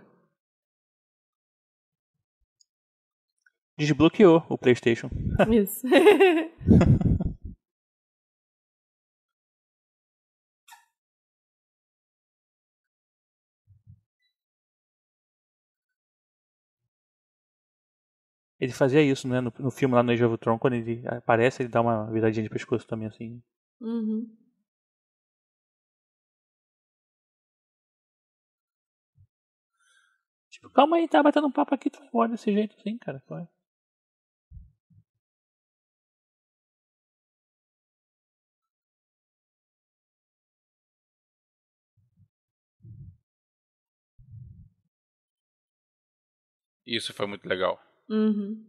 Desbloqueou 3.78 4.46
o 4.50 4.58
PlayStation. 4.58 5.10
Isso. 5.50 5.88
Ele 18.64 18.72
fazia 18.72 19.02
isso, 19.02 19.28
né? 19.28 19.42
No, 19.42 19.52
no 19.60 19.70
filme 19.70 19.94
lá 19.94 20.02
no 20.02 20.12
Age 20.14 20.24
of 20.24 20.32
Ultron, 20.32 20.58
quando 20.58 20.76
ele 20.76 21.04
aparece, 21.06 21.62
ele 21.62 21.68
dá 21.70 21.82
uma 21.82 22.10
viradinha 22.10 22.44
de 22.44 22.50
pescoço 22.50 22.88
também, 22.88 23.10
assim. 23.10 23.44
Uhum. 23.82 24.26
Tipo, 30.50 30.70
calma 30.70 30.96
aí, 30.96 31.10
tá 31.10 31.22
batendo 31.22 31.48
um 31.48 31.52
papo 31.52 31.76
aqui, 31.76 31.90
tu 31.90 32.00
vai 32.00 32.08
embora 32.08 32.30
desse 32.30 32.54
jeito 32.54 32.74
assim, 32.80 32.98
cara. 32.98 33.22
Vai. 33.28 33.46
Isso 46.88 47.14
foi 47.14 47.28
muito 47.28 47.46
legal. 47.46 47.78
Uhum. 48.10 48.66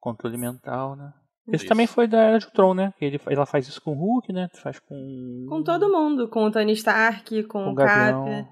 Controle 0.00 0.36
mental, 0.36 0.96
né? 0.96 1.12
Esse 1.48 1.64
Isso. 1.64 1.66
também 1.66 1.86
foi 1.86 2.06
da 2.06 2.18
Era 2.18 2.38
de 2.38 2.46
Ultron, 2.46 2.74
né? 2.74 2.94
Que 2.96 3.04
ele, 3.04 3.20
ela 3.26 3.46
faz 3.46 3.66
isso 3.66 3.82
com 3.82 3.92
o 3.92 3.98
Hulk, 3.98 4.32
né? 4.32 4.48
Faz 4.54 4.78
com. 4.78 5.46
Com 5.48 5.62
todo 5.62 5.90
mundo, 5.90 6.28
com 6.28 6.44
o 6.44 6.50
Tony 6.50 6.72
Stark, 6.72 7.42
com, 7.44 7.64
com 7.64 7.72
o. 7.72 7.74
Cap. 7.74 8.46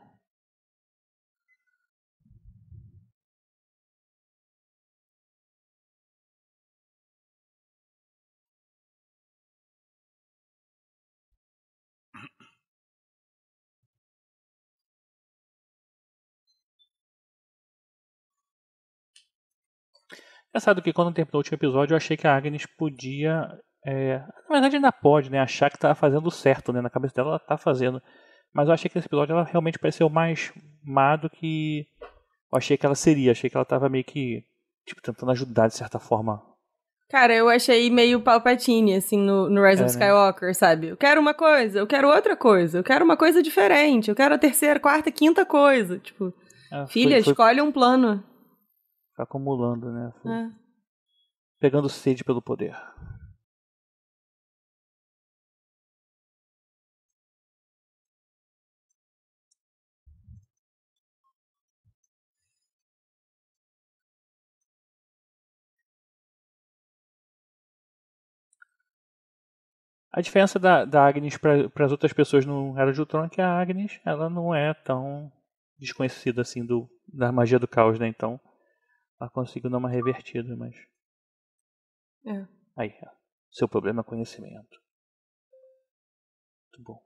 Engraçado 20.59 20.83
que 20.83 20.93
quando 20.93 21.15
terminou 21.15 21.37
o 21.37 21.39
último 21.39 21.55
episódio, 21.55 21.93
eu 21.93 21.97
achei 21.97 22.17
que 22.17 22.27
a 22.27 22.35
Agnes 22.37 22.67
podia. 22.67 23.49
é, 23.87 24.19
Na 24.49 24.55
verdade, 24.55 24.75
ainda 24.75 24.91
pode, 24.91 25.31
né? 25.31 25.39
Achar 25.39 25.71
que 25.71 25.79
tá 25.79 25.95
fazendo 25.95 26.29
certo, 26.33 26.73
né? 26.73 26.81
Na 26.81 26.91
cabeça 26.91 27.15
dela, 27.15 27.29
ela 27.31 27.39
tá 27.39 27.57
fazendo. 27.57 28.03
Mas 28.53 28.67
eu 28.67 28.75
achei 28.75 28.91
que 28.91 28.97
nesse 28.97 29.07
episódio 29.07 29.35
ela 29.35 29.45
realmente 29.45 29.79
pareceu 29.79 30.09
mais 30.11 30.53
má 30.85 31.15
do 31.15 31.31
que 31.31 31.87
eu 32.53 32.59
achei 32.59 32.77
que 32.77 32.85
ela 32.85 32.97
seria. 32.97 33.31
Achei 33.31 33.49
que 33.49 33.57
ela 33.57 33.65
tava 33.65 33.89
meio 33.89 34.03
que. 34.03 34.43
Tipo, 34.85 35.01
tentando 35.01 35.31
ajudar 35.31 35.69
de 35.69 35.77
certa 35.77 36.01
forma. 36.01 36.43
Cara, 37.09 37.33
eu 37.33 37.49
achei 37.49 37.89
meio 37.89 38.21
Palpatine, 38.21 38.97
assim, 38.97 39.17
no, 39.17 39.49
no 39.49 39.63
Rise 39.65 39.83
É, 39.83 39.87
of 39.87 39.97
né? 39.97 40.05
Skywalker, 40.05 40.55
sabe? 40.57 40.89
Eu 40.89 40.97
quero 40.97 41.21
uma 41.21 41.35
coisa, 41.35 41.79
eu 41.79 41.87
quero 41.87 42.09
outra 42.09 42.37
coisa, 42.37 42.79
eu 42.79 42.85
quero 42.85 43.05
uma 43.05 43.17
coisa 43.17 43.43
diferente, 43.43 44.11
eu 44.11 44.15
quero 44.17 44.35
a 44.35 44.39
terceira, 44.39 44.81
quarta, 44.81 45.11
quinta 45.13 45.47
coisa. 45.47 45.99
Tipo, 46.01 46.35
foi- 46.69 46.87
filha, 46.89 47.23
foi, 47.23 47.33
escolhe 47.33 47.63
um 47.63 47.71
plano. 47.71 48.25
Acumulando, 49.19 49.91
né? 49.93 50.13
Foi 50.23 50.33
É. 50.33 50.51
pegando 51.61 51.89
sede 51.89 52.25
pelo 52.25 52.43
poder. 52.43 52.77
A 70.11 70.21
diferença 70.21 70.59
da, 70.59 70.85
da 70.85 71.07
Agnes 71.07 71.37
para 71.37 71.85
as 71.85 71.93
outras 71.93 72.13
pessoas 72.13 72.45
no 72.45 72.77
Era 72.79 72.93
de 72.93 72.99
Ultron 72.99 73.27
é 73.27 73.29
que 73.29 73.41
a 73.41 73.61
Agnes 73.61 74.01
ela 74.05 74.29
não 74.29 74.55
é 74.55 74.75
tão 74.75 75.31
desconhecida 75.79 76.43
assim 76.43 76.65
do, 76.65 76.89
da 77.07 77.31
magia 77.31 77.59
do 77.59 77.69
caos, 77.69 77.99
né? 77.99 78.09
Então 78.09 78.41
ela 79.21 79.31
conseguiu 79.31 79.71
dar 79.71 79.79
uma 79.79 79.91
revertida, 79.91 80.57
mas. 80.57 80.77
É. 82.25 82.47
Aí, 82.77 82.97
ó. 83.03 83.11
seu 83.51 83.69
problema 83.69 84.01
é 84.03 84.05
conhecimento. 84.05 84.81
Muito 86.67 86.83
bom. 86.83 87.03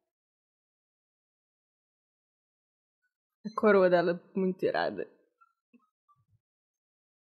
A 3.45 3.51
coroa 3.55 3.91
dela 3.91 4.13
é 4.13 4.39
muito 4.39 4.65
irada. 4.65 5.09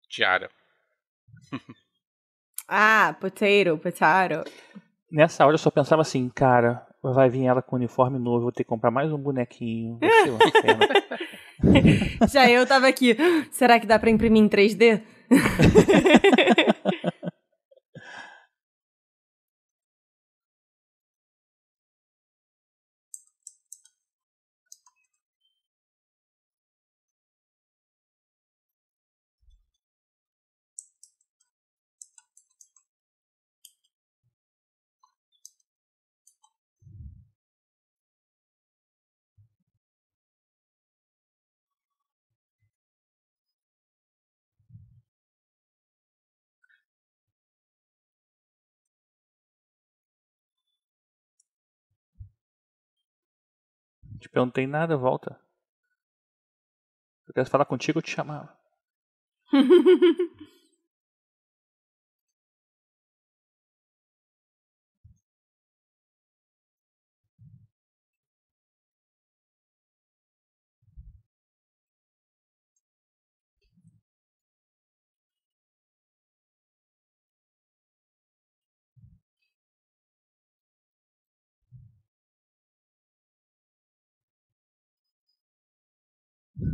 Tiara. 0.08 0.50
Ah, 2.70 3.16
potato, 3.18 3.78
potato. 3.78 4.44
Nessa 5.10 5.46
hora 5.46 5.54
eu 5.54 5.58
só 5.58 5.70
pensava 5.70 6.02
assim, 6.02 6.28
cara, 6.28 6.86
vai 7.02 7.28
vir 7.28 7.44
ela 7.44 7.62
com 7.62 7.76
uniforme 7.76 8.18
novo, 8.18 8.42
vou 8.42 8.52
ter 8.52 8.64
que 8.64 8.68
comprar 8.68 8.90
mais 8.90 9.12
um 9.12 9.18
bonequinho. 9.18 9.98
Já 12.30 12.50
eu 12.50 12.66
tava 12.66 12.88
aqui, 12.88 13.16
será 13.50 13.78
que 13.80 13.86
dá 13.86 13.98
pra 13.98 14.10
imprimir 14.10 14.42
em 14.42 14.48
3D? 14.48 15.00
Te 54.20 54.28
perguntei 54.28 54.66
nada, 54.66 54.96
volta. 54.96 55.38
Se 57.24 57.30
eu 57.30 57.34
quisesse 57.34 57.50
falar 57.50 57.64
contigo, 57.64 57.98
eu 57.98 58.02
te 58.02 58.10
chamava. 58.10 58.56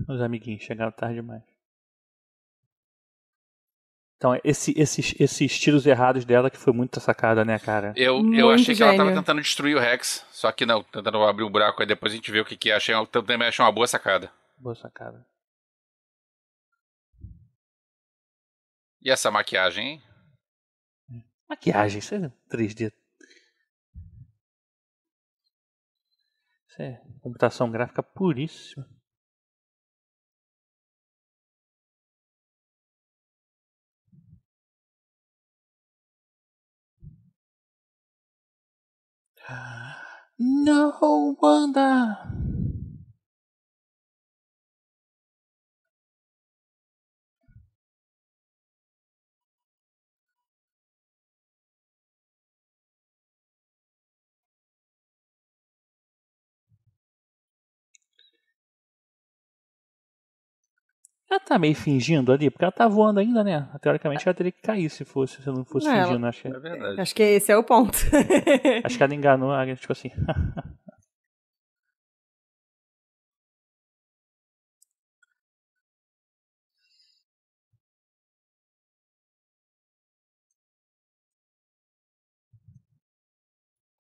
Os 0.09 0.21
amiguinhos 0.21 0.63
chegaram 0.63 0.93
tarde 0.93 1.17
demais. 1.17 1.43
Então, 4.17 4.41
esse, 4.43 4.73
esses, 4.79 5.15
esses 5.21 5.59
tiros 5.59 5.87
errados 5.87 6.25
dela 6.25 6.49
que 6.51 6.57
foi 6.57 6.73
muito 6.73 6.99
sacada, 6.99 7.45
né, 7.45 7.59
cara? 7.59 7.93
Eu, 7.95 8.23
eu 8.33 8.51
achei 8.51 8.75
que 8.75 8.83
ela 8.83 8.97
tava 8.97 9.13
tentando 9.13 9.43
destruir 9.43 9.77
o 9.77 9.81
Rex, 9.81 10.25
só 10.31 10.51
que 10.51 10.65
não, 10.65 10.83
tentando 10.83 11.23
abrir 11.25 11.45
um 11.45 11.51
buraco, 11.51 11.83
aí 11.83 11.87
depois 11.87 12.13
a 12.13 12.17
gente 12.17 12.31
vê 12.31 12.41
o 12.41 12.45
que 12.45 12.57
que 12.57 12.71
é. 12.71 12.75
Achei, 12.75 12.95
eu 12.95 13.07
também 13.07 13.49
achei 13.49 13.63
uma 13.63 13.73
boa 13.73 13.87
sacada. 13.87 14.33
Boa 14.57 14.75
sacada. 14.75 15.27
E 19.03 19.11
essa 19.11 19.31
maquiagem, 19.31 19.87
hein? 19.87 20.03
Maquiagem, 21.47 21.99
isso 21.99 22.15
é 22.15 22.33
3D. 22.51 22.91
Isso 26.67 26.81
é 26.81 27.03
computação 27.21 27.71
gráfica 27.71 28.03
puríssima. 28.03 28.89
No, 40.39 41.37
Wanda! 41.41 42.34
Ela 61.35 61.41
tá 61.41 61.59
meio 61.59 61.75
fingindo 61.75 62.31
ali, 62.31 62.49
porque 62.49 62.65
ela 62.65 62.71
tá 62.71 62.87
voando 62.87 63.19
ainda, 63.19 63.43
né? 63.43 63.69
Teoricamente 63.83 64.25
ela 64.25 64.35
teria 64.35 64.53
que 64.53 64.63
cair 64.63 64.89
se 64.89 65.05
fosse, 65.05 65.43
se 65.43 65.49
não 65.49 65.65
fosse 65.65 65.85
não, 65.89 65.95
fingindo. 65.95 66.19
Ela... 66.19 66.29
Acho 66.29 66.43
que... 66.43 66.49
É 66.49 66.59
verdade. 66.61 67.01
Acho 67.01 67.15
que 67.15 67.23
esse 67.25 67.51
é 67.51 67.57
o 67.57 67.65
ponto. 67.65 67.99
acho 68.85 68.97
que 68.97 69.03
ela 69.03 69.15
enganou, 69.15 69.51
tipo 69.75 69.93
assim. 69.93 70.13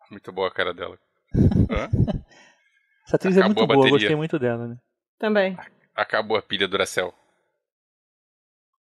Muito 0.09 0.31
boa 0.31 0.47
a 0.47 0.53
cara 0.53 0.73
dela. 0.73 0.97
Essa 3.09 3.17
atriz 3.17 3.37
é 3.37 3.41
Acabou 3.41 3.65
é 3.65 3.67
muito 3.67 3.75
boa, 3.75 3.91
gostei 3.91 4.15
muito 4.15 4.39
dela, 4.39 4.69
né? 4.69 4.77
Também. 5.19 5.59
Acabou 5.97 6.37
a 6.37 6.43
pilha 6.43 6.69
Duracell. 6.69 7.13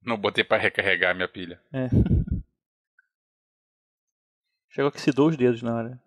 Não 0.09 0.17
botei 0.17 0.43
para 0.43 0.57
recarregar 0.57 1.15
minha 1.15 1.29
pilha. 1.29 1.61
É. 1.71 1.89
Chegou 4.71 4.91
que 4.91 5.03
se 5.03 5.13
dou 5.13 5.29
os 5.29 5.37
dedos 5.37 5.61
na 5.61 5.75
hora. 5.75 6.03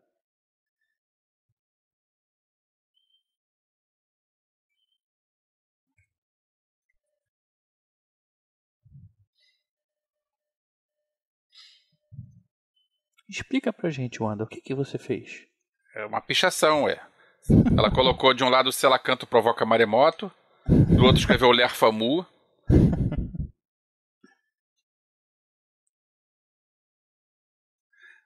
Explica 13.30 13.72
pra 13.72 13.92
gente, 13.92 14.22
Wanda, 14.22 14.44
o 14.46 14.48
que, 14.48 14.60
que 14.60 14.74
você 14.74 14.98
fez? 14.98 15.46
É 15.96 16.06
uma 16.08 16.20
pichação, 16.22 16.86
ué. 16.86 17.00
Ela 17.78 17.92
colocou 17.92 18.34
de 18.34 18.44
um 18.44 18.50
lado 18.50 18.72
se 18.72 18.84
ela 18.84 18.98
canto 18.98 19.28
provoca 19.28 19.64
maremoto, 19.64 20.32
do 20.68 21.04
outro 21.04 21.20
escreveu 21.20 21.52
Ler 21.52 21.70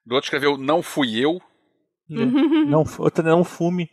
Do 0.06 0.16
outro 0.16 0.28
escreveu 0.28 0.58
Não 0.58 0.84
Fui 0.84 1.18
Eu. 1.18 1.40
Não, 2.08 2.84
outra 3.00 3.24
não 3.24 3.44
fume. 3.44 3.90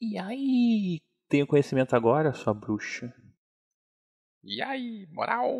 E 0.00 0.18
aí, 0.18 1.00
tenho 1.28 1.46
conhecimento 1.46 1.94
agora, 1.94 2.32
sua 2.32 2.54
bruxa. 2.54 3.14
E 4.42 4.62
aí, 4.62 5.06
moral? 5.10 5.50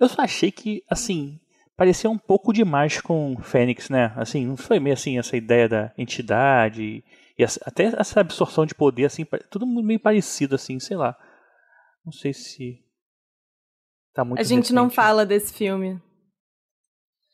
Eu 0.00 0.08
só 0.08 0.22
achei 0.22 0.50
que, 0.50 0.82
assim, 0.88 1.38
parecia 1.76 2.08
um 2.08 2.16
pouco 2.18 2.52
demais 2.52 3.00
com 3.00 3.36
Fênix, 3.42 3.90
né? 3.90 4.12
Assim, 4.16 4.46
não 4.46 4.56
foi 4.56 4.80
meio 4.80 4.94
assim 4.94 5.18
essa 5.18 5.36
ideia 5.36 5.68
da 5.68 5.92
entidade 5.96 7.04
e 7.38 7.44
essa, 7.44 7.60
até 7.64 7.84
essa 7.84 8.20
absorção 8.20 8.64
de 8.64 8.74
poder, 8.74 9.04
assim, 9.04 9.26
tudo 9.50 9.66
meio 9.66 10.00
parecido, 10.00 10.54
assim, 10.54 10.80
sei 10.80 10.96
lá. 10.96 11.16
Não 12.04 12.12
sei 12.12 12.32
se 12.32 12.82
tá 14.14 14.24
muito. 14.24 14.40
A 14.40 14.42
gente 14.42 14.56
recente. 14.62 14.72
não 14.74 14.88
fala 14.88 15.26
desse 15.26 15.52
filme. 15.52 16.00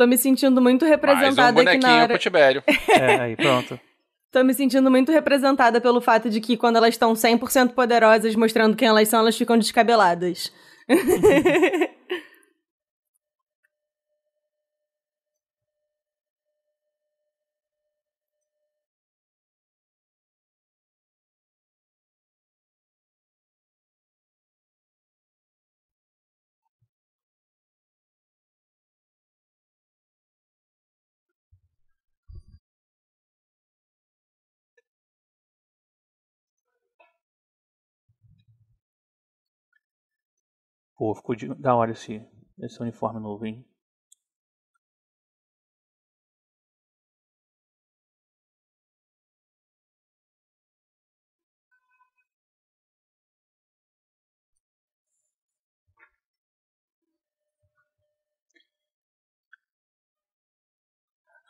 Tô 0.00 0.06
me 0.06 0.16
sentindo 0.16 0.62
muito 0.62 0.86
representada 0.86 1.52
Mais 1.52 1.66
um 1.66 1.70
aqui 1.72 1.78
na 1.86 1.96
hora. 1.96 2.08
pro 2.08 2.18
Tibério. 2.18 2.64
é, 2.88 3.20
aí, 3.20 3.36
pronto. 3.36 3.78
Tô 4.32 4.42
me 4.42 4.54
sentindo 4.54 4.90
muito 4.90 5.12
representada 5.12 5.78
pelo 5.78 6.00
fato 6.00 6.30
de 6.30 6.40
que 6.40 6.56
quando 6.56 6.76
elas 6.76 6.94
estão 6.94 7.12
100% 7.12 7.74
poderosas, 7.74 8.34
mostrando 8.34 8.74
quem 8.74 8.88
elas 8.88 9.08
são, 9.08 9.20
elas 9.20 9.36
ficam 9.36 9.58
descabeladas. 9.58 10.50
Pô, 41.00 41.14
ficou 41.14 41.34
de, 41.34 41.48
da 41.54 41.74
hora 41.74 41.92
esse, 41.92 42.22
esse 42.58 42.78
uniforme 42.82 43.18
novo, 43.18 43.46
hein? 43.46 43.64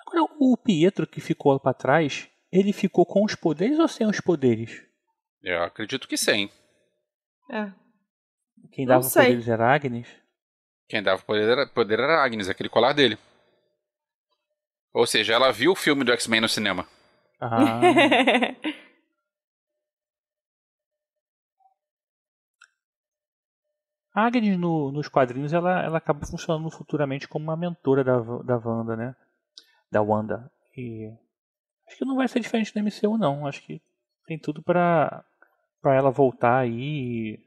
Agora, 0.06 0.32
o 0.38 0.56
Pietro 0.56 1.08
que 1.08 1.20
ficou 1.20 1.58
para 1.58 1.74
trás, 1.74 2.30
ele 2.52 2.72
ficou 2.72 3.04
com 3.04 3.24
os 3.24 3.34
poderes 3.34 3.80
ou 3.80 3.88
sem 3.88 4.06
os 4.06 4.20
poderes? 4.20 4.86
Eu 5.42 5.64
acredito 5.64 6.06
que 6.06 6.16
sim. 6.16 6.48
É. 7.50 7.89
Quem 8.72 8.86
dava 8.86 9.02
poderes 9.26 9.48
era 9.48 9.72
Agnes? 9.74 10.08
Quem 10.88 11.02
dava 11.02 11.22
poder 11.22 11.48
era, 11.48 11.66
poder 11.66 11.98
era 12.00 12.22
Agnes, 12.24 12.48
aquele 12.48 12.68
colar 12.68 12.92
dele. 12.92 13.18
Ou 14.92 15.06
seja, 15.06 15.34
ela 15.34 15.52
viu 15.52 15.72
o 15.72 15.76
filme 15.76 16.02
do 16.04 16.12
X-Men 16.12 16.40
no 16.40 16.48
cinema. 16.48 16.86
Ah, 17.40 17.80
a 24.12 24.24
Agnes 24.26 24.58
no- 24.58 24.90
nos 24.92 25.08
quadrinhos 25.08 25.52
ela, 25.52 25.82
ela 25.82 25.98
acaba 25.98 26.26
funcionando 26.26 26.70
futuramente 26.70 27.28
como 27.28 27.44
uma 27.44 27.56
mentora 27.56 28.02
da, 28.02 28.18
da 28.42 28.56
Wanda, 28.58 28.96
né? 28.96 29.14
Da 29.90 30.02
Wanda. 30.02 30.50
E 30.76 31.08
acho 31.86 31.98
que 31.98 32.04
não 32.04 32.16
vai 32.16 32.26
ser 32.28 32.40
diferente 32.40 32.72
do 32.72 32.78
MCU, 32.80 33.16
não. 33.16 33.46
Acho 33.46 33.62
que 33.62 33.80
tem 34.26 34.38
tudo 34.38 34.62
pra, 34.62 35.24
pra 35.80 35.94
ela 35.94 36.10
voltar 36.10 36.58
aí 36.58 36.72
e, 37.34 37.40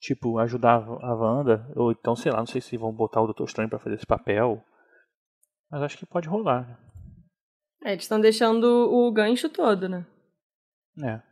tipo, 0.00 0.38
ajudar 0.38 0.82
a 0.82 1.14
Wanda. 1.14 1.70
Ou 1.76 1.92
então, 1.92 2.16
sei 2.16 2.32
lá, 2.32 2.38
não 2.38 2.46
sei 2.46 2.60
se 2.60 2.76
vão 2.76 2.92
botar 2.92 3.20
o 3.20 3.26
Doutor 3.26 3.44
Estranho 3.44 3.68
pra 3.68 3.78
fazer 3.78 3.96
esse 3.96 4.06
papel. 4.06 4.64
Mas 5.70 5.82
acho 5.82 5.98
que 5.98 6.06
pode 6.06 6.28
rolar, 6.28 6.66
né? 6.66 6.78
É, 7.84 7.92
eles 7.92 8.04
estão 8.04 8.20
deixando 8.20 8.64
o 8.64 9.10
gancho 9.12 9.48
todo, 9.48 9.88
né? 9.88 10.06
É. 11.02 11.22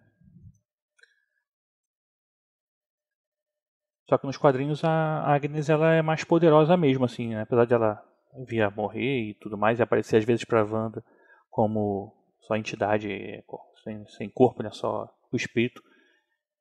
Só 4.08 4.16
que 4.16 4.26
nos 4.26 4.38
quadrinhos 4.38 4.82
a 4.84 5.22
Agnes 5.34 5.68
ela 5.68 5.92
é 5.92 6.00
mais 6.00 6.24
poderosa 6.24 6.76
mesmo, 6.76 7.04
assim, 7.04 7.34
né? 7.34 7.42
apesar 7.42 7.66
de 7.66 7.74
ela 7.74 8.02
vir 8.46 8.62
a 8.62 8.70
morrer 8.70 9.30
e 9.30 9.34
tudo 9.34 9.58
mais, 9.58 9.78
e 9.78 9.82
aparecer 9.82 10.16
às 10.16 10.24
vezes 10.24 10.44
pra 10.44 10.64
Wanda 10.64 11.04
como 11.50 12.14
só 12.40 12.56
entidade 12.56 13.44
sem, 13.82 14.06
sem 14.08 14.30
corpo, 14.30 14.62
né? 14.62 14.70
Só 14.70 15.12
o 15.30 15.36
espírito 15.36 15.82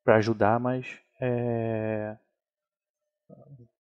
pra 0.03 0.17
ajudar, 0.17 0.59
mas 0.59 0.99
é... 1.19 2.17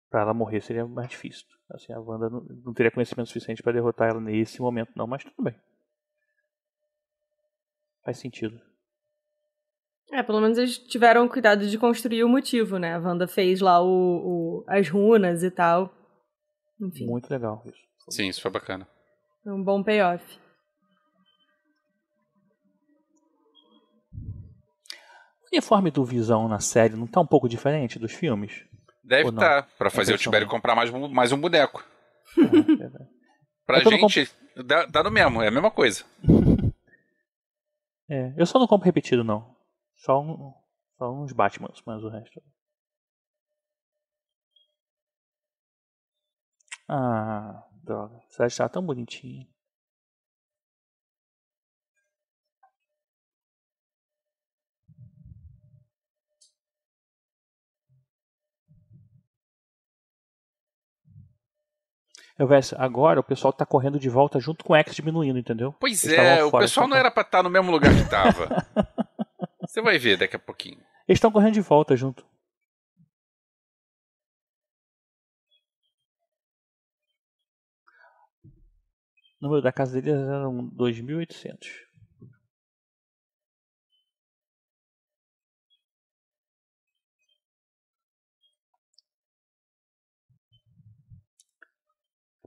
para 0.09 0.21
ela 0.21 0.33
morrer 0.33 0.61
seria 0.61 0.85
mais 0.85 1.09
difícil. 1.09 1.45
Assim, 1.71 1.91
a 1.93 1.99
Wanda 1.99 2.29
não, 2.29 2.41
não 2.63 2.73
teria 2.73 2.91
conhecimento 2.91 3.27
suficiente 3.27 3.63
pra 3.63 3.71
derrotar 3.73 4.09
ela 4.09 4.19
nesse 4.21 4.61
momento, 4.61 4.91
não, 4.95 5.07
mas 5.07 5.23
tudo 5.23 5.41
bem. 5.43 5.55
Faz 8.03 8.17
sentido. 8.19 8.59
É, 10.11 10.21
pelo 10.21 10.41
menos 10.41 10.57
eles 10.57 10.77
tiveram 10.77 11.27
cuidado 11.27 11.65
de 11.67 11.77
construir 11.77 12.23
o 12.23 12.29
motivo, 12.29 12.77
né? 12.77 12.93
A 12.95 12.99
Wanda 12.99 13.27
fez 13.27 13.59
lá 13.61 13.81
o, 13.81 13.87
o- 14.59 14.63
as 14.67 14.87
runas 14.89 15.41
e 15.41 15.49
tal. 15.49 15.91
Enfim, 16.79 17.07
Muito 17.07 17.29
legal 17.31 17.63
isso. 17.65 17.81
Sim, 18.11 18.27
isso 18.27 18.41
foi 18.41 18.51
bacana. 18.51 18.87
um 19.45 19.63
bom 19.63 19.81
payoff. 19.81 20.37
O 25.53 25.55
uniforme 25.55 25.91
do 25.91 26.03
Visão 26.03 26.47
na 26.47 26.59
série 26.59 26.95
não 26.95 27.05
tá 27.05 27.21
um 27.21 27.27
pouco 27.27 27.47
diferente 27.47 27.99
dos 27.99 28.11
filmes? 28.11 28.65
Deve 29.03 29.29
estar, 29.29 29.67
pra 29.77 29.91
fazer 29.91 30.13
o 30.13 30.15
impressão 30.15 30.31
Tibério 30.31 30.47
comprar 30.47 30.73
mais, 30.75 30.89
um- 30.91 31.07
mais 31.07 31.31
um 31.31 31.39
boneco. 31.39 31.85
É. 32.39 32.43
Pra 33.65 33.77
Eu 33.79 33.91
gente, 33.91 34.29
dá, 34.65 34.85
dá 34.87 35.03
no 35.03 35.11
mesmo, 35.11 35.41
é 35.43 35.47
a 35.47 35.51
mesma 35.51 35.69
coisa. 35.71 36.03
É, 38.09 38.33
eu 38.37 38.45
só 38.45 38.59
não 38.59 38.67
compro 38.67 38.85
repetido, 38.85 39.23
não. 39.23 39.55
Só, 39.95 40.19
um, 40.21 40.53
só 40.97 41.09
uns 41.13 41.31
Batmans, 41.31 41.81
mas 41.85 42.03
o 42.03 42.09
resto. 42.09 42.43
Ah, 46.87 47.63
droga. 47.81 48.17
A 48.17 48.29
cidade 48.29 48.57
tá 48.57 48.69
tão 48.69 48.85
bonitinha. 48.85 49.47
Eu 62.43 62.47
vejo, 62.47 62.75
agora 62.77 63.21
o 63.21 63.23
pessoal 63.23 63.53
tá 63.53 63.65
correndo 63.65 63.97
de 63.97 64.09
volta 64.09 64.37
junto 64.37 64.65
com 64.65 64.73
o 64.73 64.75
X 64.75 64.93
diminuindo, 64.93 65.39
entendeu? 65.39 65.73
Pois 65.79 66.03
Eles 66.03 66.17
é, 66.19 66.43
o 66.43 66.51
pessoal 66.51 66.89
não 66.89 66.97
era 66.97 67.09
pra 67.09 67.21
estar 67.21 67.41
no 67.41 67.49
mesmo 67.49 67.71
lugar 67.71 67.95
que 67.95 68.09
tava. 68.09 68.49
Você 69.65 69.81
vai 69.81 69.97
ver 69.97 70.17
daqui 70.17 70.35
a 70.35 70.39
pouquinho. 70.39 70.77
Eles 71.07 71.19
estão 71.19 71.31
correndo 71.31 71.53
de 71.53 71.61
volta 71.61 71.95
junto. 71.95 72.25
O 78.43 78.49
número 79.39 79.61
da 79.61 79.71
casa 79.71 80.01
deles 80.01 80.19
era 80.19 80.49
um 80.49 80.69
2.800. 80.69 81.55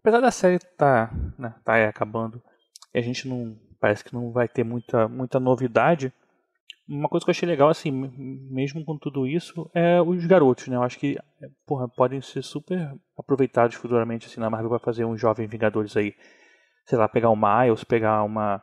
Apesar 0.07 0.21
da 0.21 0.31
série 0.31 0.61
tá, 0.61 1.11
né, 1.37 1.53
tá 1.65 1.73
aí 1.73 1.85
acabando 1.85 2.41
e 2.95 2.99
a 3.01 3.03
gente 3.03 3.27
não 3.27 3.59
parece 3.81 4.05
que 4.05 4.15
não 4.15 4.31
vai 4.31 4.47
ter 4.47 4.63
muita, 4.63 5.09
muita 5.09 5.41
novidade, 5.41 6.13
uma 6.89 7.09
coisa 7.09 7.27
que 7.27 7.31
eu 7.31 7.33
achei 7.33 7.49
legal, 7.49 7.69
assim, 7.69 7.91
mesmo 7.91 8.85
com 8.85 8.97
tudo 8.97 9.27
isso, 9.27 9.69
é 9.75 10.01
os 10.01 10.25
garotos, 10.25 10.69
né? 10.69 10.77
Eu 10.77 10.85
acho 10.85 10.97
que, 10.97 11.19
porra, 11.67 11.89
podem 11.89 12.23
ser 12.23 12.43
super 12.43 12.89
aproveitados 13.19 13.75
futuramente, 13.75 14.29
assim, 14.29 14.39
na 14.39 14.49
Marvel 14.49 14.71
vai 14.71 14.79
fazer 14.79 15.05
uns 15.05 15.21
jovens 15.21 15.51
Vingadores 15.51 15.97
aí. 15.97 16.15
Sei 16.85 16.97
lá, 16.97 17.09
pegar 17.09 17.31
o 17.31 17.37
Miles, 17.37 17.83
pegar 17.83 18.23
uma 18.23 18.63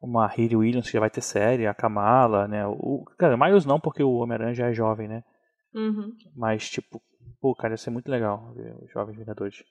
uma 0.00 0.28
Hayley 0.28 0.54
Williams, 0.54 0.86
que 0.86 0.92
já 0.92 1.00
vai 1.00 1.10
ter 1.10 1.22
série, 1.22 1.66
a 1.66 1.74
Kamala, 1.74 2.46
né? 2.46 2.64
O, 2.68 3.04
cara, 3.18 3.36
Miles 3.36 3.64
não, 3.64 3.80
porque 3.80 4.04
o 4.04 4.12
Homem-Aranha 4.12 4.54
já 4.54 4.68
é 4.68 4.72
jovem, 4.72 5.08
né? 5.08 5.24
Uhum. 5.74 6.12
Mas, 6.36 6.70
tipo, 6.70 7.02
pô, 7.40 7.52
cara, 7.52 7.74
ia 7.74 7.78
ser 7.78 7.90
muito 7.90 8.08
legal 8.08 8.54
ver 8.54 8.76
os 8.80 8.92
jovens 8.92 9.16
Vingadores. 9.16 9.64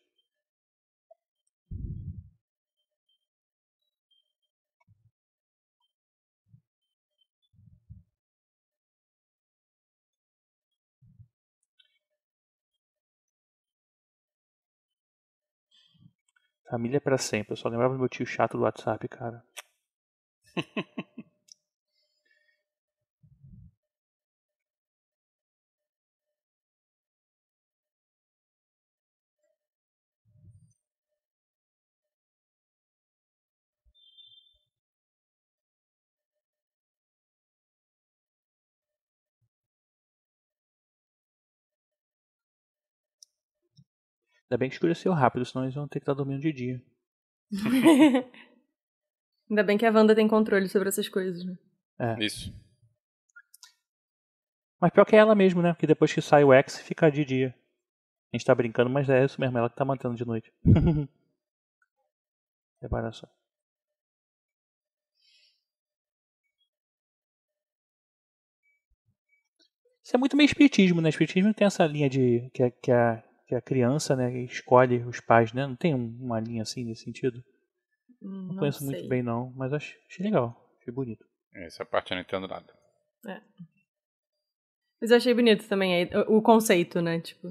Família 16.69 16.97
é 16.97 16.99
sempre. 17.17 17.53
Eu 17.53 17.55
só 17.55 17.69
lembrava 17.69 17.93
do 17.93 17.99
meu 17.99 18.09
tio 18.09 18.25
chato 18.25 18.57
do 18.57 18.63
WhatsApp, 18.63 19.07
cara. 19.07 19.45
Ainda 44.53 44.59
bem 44.59 44.69
que 44.69 44.75
escureceu 44.75 45.11
rápido, 45.13 45.43
senão 45.43 45.65
eles 45.65 45.73
vão 45.73 45.87
ter 45.87 45.99
que 45.99 46.03
estar 46.03 46.13
dormindo 46.13 46.39
de 46.39 46.53
dia. 46.53 46.79
Ainda 49.49 49.63
bem 49.63 49.79
que 49.79 49.85
a 49.85 49.91
Wanda 49.91 50.13
tem 50.13 50.27
controle 50.27 50.69
sobre 50.69 50.89
essas 50.89 51.09
coisas, 51.09 51.43
né? 51.43 51.57
Isso. 52.19 52.53
Mas 54.79 54.91
pior 54.91 55.05
que 55.05 55.15
é 55.15 55.19
ela 55.19 55.33
mesmo, 55.33 55.59
né? 55.63 55.73
Porque 55.73 55.87
depois 55.87 56.13
que 56.13 56.21
sai 56.21 56.43
o 56.43 56.53
X, 56.53 56.77
fica 56.81 57.09
de 57.09 57.25
dia. 57.25 57.55
A 58.31 58.37
gente 58.37 58.45
tá 58.45 58.53
brincando, 58.53 58.91
mas 58.91 59.09
é 59.09 59.25
isso 59.25 59.41
mesmo, 59.41 59.57
ela 59.57 59.71
que 59.71 59.75
tá 59.75 59.83
mantendo 59.83 60.13
de 60.13 60.23
noite. 60.23 60.53
Repara 62.79 63.11
só. 63.11 63.27
Isso 70.03 70.15
é 70.15 70.19
muito 70.19 70.37
meio 70.37 70.45
espiritismo, 70.45 71.01
né? 71.01 71.09
Espiritismo 71.09 71.51
tem 71.55 71.65
essa 71.65 71.87
linha 71.87 72.07
de 72.07 72.51
que 72.53 72.61
a, 72.61 72.69
que 72.69 72.91
a, 72.91 73.23
que 73.53 73.57
a 73.57 73.61
criança 73.61 74.15
né, 74.15 74.35
escolhe 74.43 75.03
os 75.03 75.19
pais, 75.19 75.53
né? 75.53 75.67
Não 75.67 75.75
tem 75.75 75.93
um- 75.93 76.17
uma 76.19 76.39
linha 76.39 76.63
assim 76.63 76.83
nesse 76.83 77.03
sentido? 77.03 77.43
Hum, 78.21 78.47
Não, 78.49 78.55
conheço 78.55 78.83
muito 78.83 79.07
bem 79.07 79.21
não, 79.21 79.51
mas 79.55 79.71
achei, 79.73 79.99
achei 80.09 80.25
legal, 80.25 80.55
achei 80.79 80.93
bonito. 80.93 81.25
Essa 81.53 81.85
parte 81.85 82.11
eu 82.11 82.15
não 82.15 82.21
entendo 82.23 82.47
nada. 82.47 82.73
Mas 84.99 85.11
eu 85.11 85.17
achei 85.17 85.33
bonito 85.33 85.67
também 85.67 85.93
aí, 85.93 86.09
o 86.27 86.41
conceito, 86.41 87.01
né? 87.01 87.19
Tipo. 87.19 87.47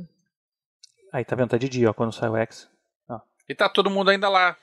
Aí, 1.13 1.25
tá 1.25 1.37
vendo? 1.37 1.51
Tá 1.51 1.59
de 1.59 1.69
dia, 1.69 1.91
ó, 1.91 1.95
quando 1.95 2.13
sai 2.13 2.29
o 2.29 2.37
X. 2.37 2.69
E 3.49 3.55
tá 3.55 3.69
todo 3.69 3.91
mundo 3.91 4.09
ainda 4.11 4.29
lá. 4.29 4.57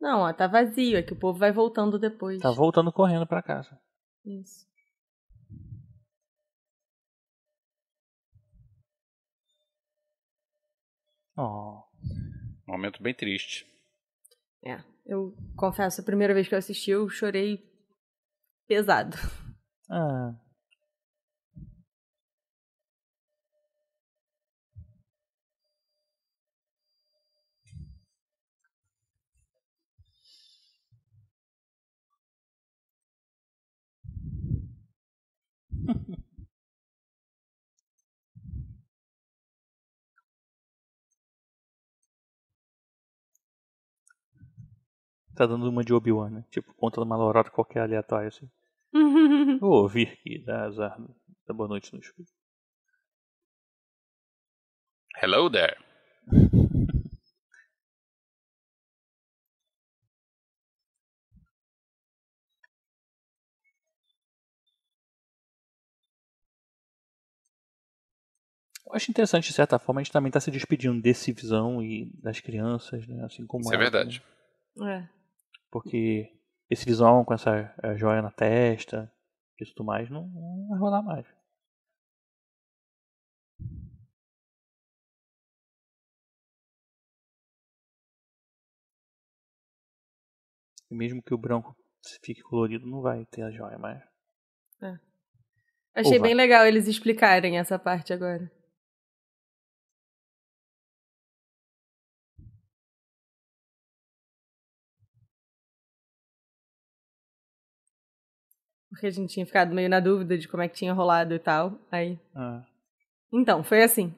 Não, 0.00 0.20
ó, 0.20 0.32
tá 0.32 0.46
vazio, 0.46 0.96
é 0.96 1.02
que 1.02 1.12
o 1.12 1.16
povo 1.18 1.38
vai 1.38 1.50
voltando 1.52 1.98
depois. 1.98 2.40
Tá 2.40 2.50
voltando 2.52 2.92
correndo 2.92 3.26
pra 3.26 3.42
casa. 3.42 3.78
Isso. 4.24 4.66
Oh. 11.40 11.84
Um 12.66 12.72
momento 12.72 13.00
bem 13.00 13.14
triste. 13.14 13.64
É, 14.64 14.82
eu 15.06 15.36
confesso, 15.56 16.00
a 16.00 16.04
primeira 16.04 16.34
vez 16.34 16.48
que 16.48 16.54
eu 16.54 16.58
assisti 16.58 16.90
eu 16.90 17.08
chorei 17.08 17.62
pesado. 18.66 19.16
Ah. 19.88 20.34
Tá 45.38 45.46
dando 45.46 45.68
uma 45.68 45.84
de 45.84 45.94
Obi-Wan, 45.94 46.30
né? 46.30 46.44
Tipo, 46.50 46.74
conta 46.74 47.00
uma 47.00 47.14
lorota 47.16 47.48
qualquer 47.48 47.82
aleatória, 47.82 48.26
assim. 48.26 48.50
Vou 49.60 49.82
ouvir 49.82 50.08
aqui, 50.08 50.36
dá 50.44 50.64
azar, 50.64 51.00
dá 51.46 51.54
boa 51.54 51.68
noite 51.68 51.92
no 51.94 52.00
escuro. 52.00 52.26
Hello 55.22 55.48
there. 55.48 55.76
Eu 68.84 68.92
acho 68.92 69.08
interessante, 69.08 69.46
de 69.46 69.54
certa 69.54 69.78
forma, 69.78 70.00
a 70.00 70.02
gente 70.02 70.12
também 70.12 70.30
está 70.30 70.40
se 70.40 70.50
despedindo 70.50 71.00
desse 71.00 71.30
visão 71.30 71.80
e 71.80 72.10
das 72.20 72.40
crianças, 72.40 73.06
né? 73.06 73.24
Assim 73.24 73.46
como 73.46 73.62
Isso 73.62 73.70
é 73.72 73.76
ela, 73.76 73.84
verdade. 73.84 74.20
né? 74.74 75.04
É. 75.14 75.17
Porque 75.70 76.32
esse 76.70 76.84
visão 76.84 77.24
com 77.24 77.34
essa 77.34 77.74
eh, 77.82 77.96
joia 77.96 78.22
na 78.22 78.30
testa 78.30 79.12
e 79.60 79.64
tudo 79.66 79.84
mais 79.84 80.08
não, 80.10 80.28
não 80.28 80.68
vai 80.68 80.78
rolar 80.78 81.02
mais. 81.02 81.26
E 90.90 90.94
mesmo 90.94 91.22
que 91.22 91.34
o 91.34 91.38
branco 91.38 91.76
fique 92.22 92.42
colorido, 92.42 92.86
não 92.86 93.02
vai 93.02 93.26
ter 93.26 93.42
a 93.42 93.50
joia 93.50 93.78
mais. 93.78 94.02
Achei 95.98 96.14
Ou 96.14 96.20
vai. 96.20 96.28
bem 96.28 96.34
legal 96.34 96.64
eles 96.64 96.86
explicarem 96.86 97.58
essa 97.58 97.76
parte 97.76 98.12
agora. 98.12 98.50
Porque 108.98 109.06
a 109.06 109.10
gente 109.10 109.32
tinha 109.32 109.46
ficado 109.46 109.72
meio 109.72 109.88
na 109.88 110.00
dúvida 110.00 110.36
de 110.36 110.48
como 110.48 110.60
é 110.60 110.68
que 110.68 110.74
tinha 110.74 110.92
rolado 110.92 111.32
e 111.32 111.38
tal. 111.38 111.78
Aí. 111.88 112.18
Ah. 112.34 112.64
Então, 113.32 113.62
foi 113.62 113.84
assim. 113.84 114.12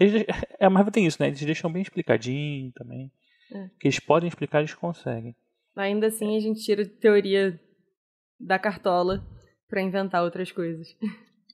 Eles, 0.00 0.24
é, 0.58 0.66
mas 0.66 0.88
tem 0.90 1.06
isso, 1.06 1.18
né? 1.20 1.28
Eles 1.28 1.44
deixam 1.44 1.70
bem 1.70 1.82
explicadinho 1.82 2.72
também. 2.72 3.12
É. 3.52 3.68
Que 3.78 3.88
eles 3.88 4.00
podem 4.00 4.28
explicar, 4.28 4.60
eles 4.60 4.72
conseguem. 4.72 5.36
Ainda 5.76 6.06
assim, 6.06 6.38
a 6.38 6.40
gente 6.40 6.64
tira 6.64 6.86
teoria 6.86 7.60
da 8.40 8.58
cartola 8.58 9.22
pra 9.68 9.82
inventar 9.82 10.22
outras 10.24 10.50
coisas. 10.50 10.88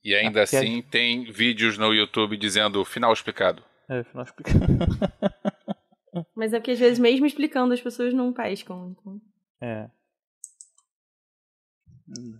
E 0.05 0.15
ainda 0.15 0.43
Ah, 0.43 0.47
que 0.47 0.55
é- 0.55 0.59
assim 0.61 0.81
tem 0.83 1.25
vídeos 1.25 1.77
no 1.77 1.93
YouTube 1.93 2.37
dizendo 2.37 2.85
final 2.85 3.13
explicado. 3.13 3.65
É, 3.91 3.99
afinal 3.99 4.25
explicando. 4.25 4.67
Mas 6.37 6.53
é 6.53 6.59
porque 6.61 6.71
às 6.71 6.79
vezes, 6.79 6.99
mesmo 7.01 7.27
explicando, 7.27 7.75
as 7.75 7.81
pessoas 7.81 8.15
não 8.15 8.33
pescam. 8.33 8.95
Então... 8.97 9.21
É. 9.61 9.89
Hum. 12.17 12.39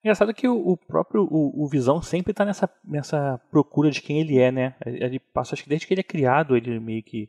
Engraçado 0.00 0.32
que 0.32 0.46
o, 0.46 0.76
próprio 0.76 1.24
o, 1.24 1.64
o 1.64 1.68
Visão 1.68 2.00
sempre 2.00 2.32
tá 2.32 2.44
nessa, 2.44 2.70
nessa 2.84 3.38
procura 3.50 3.90
de 3.90 4.00
quem 4.00 4.20
ele 4.20 4.38
é, 4.38 4.52
né? 4.52 4.76
Ele 4.86 5.18
passa, 5.18 5.54
acho 5.54 5.64
que 5.64 5.68
desde 5.68 5.86
que 5.86 5.94
ele 5.94 6.00
é 6.00 6.04
criado, 6.04 6.56
ele 6.56 6.78
meio 6.78 7.02
que 7.02 7.28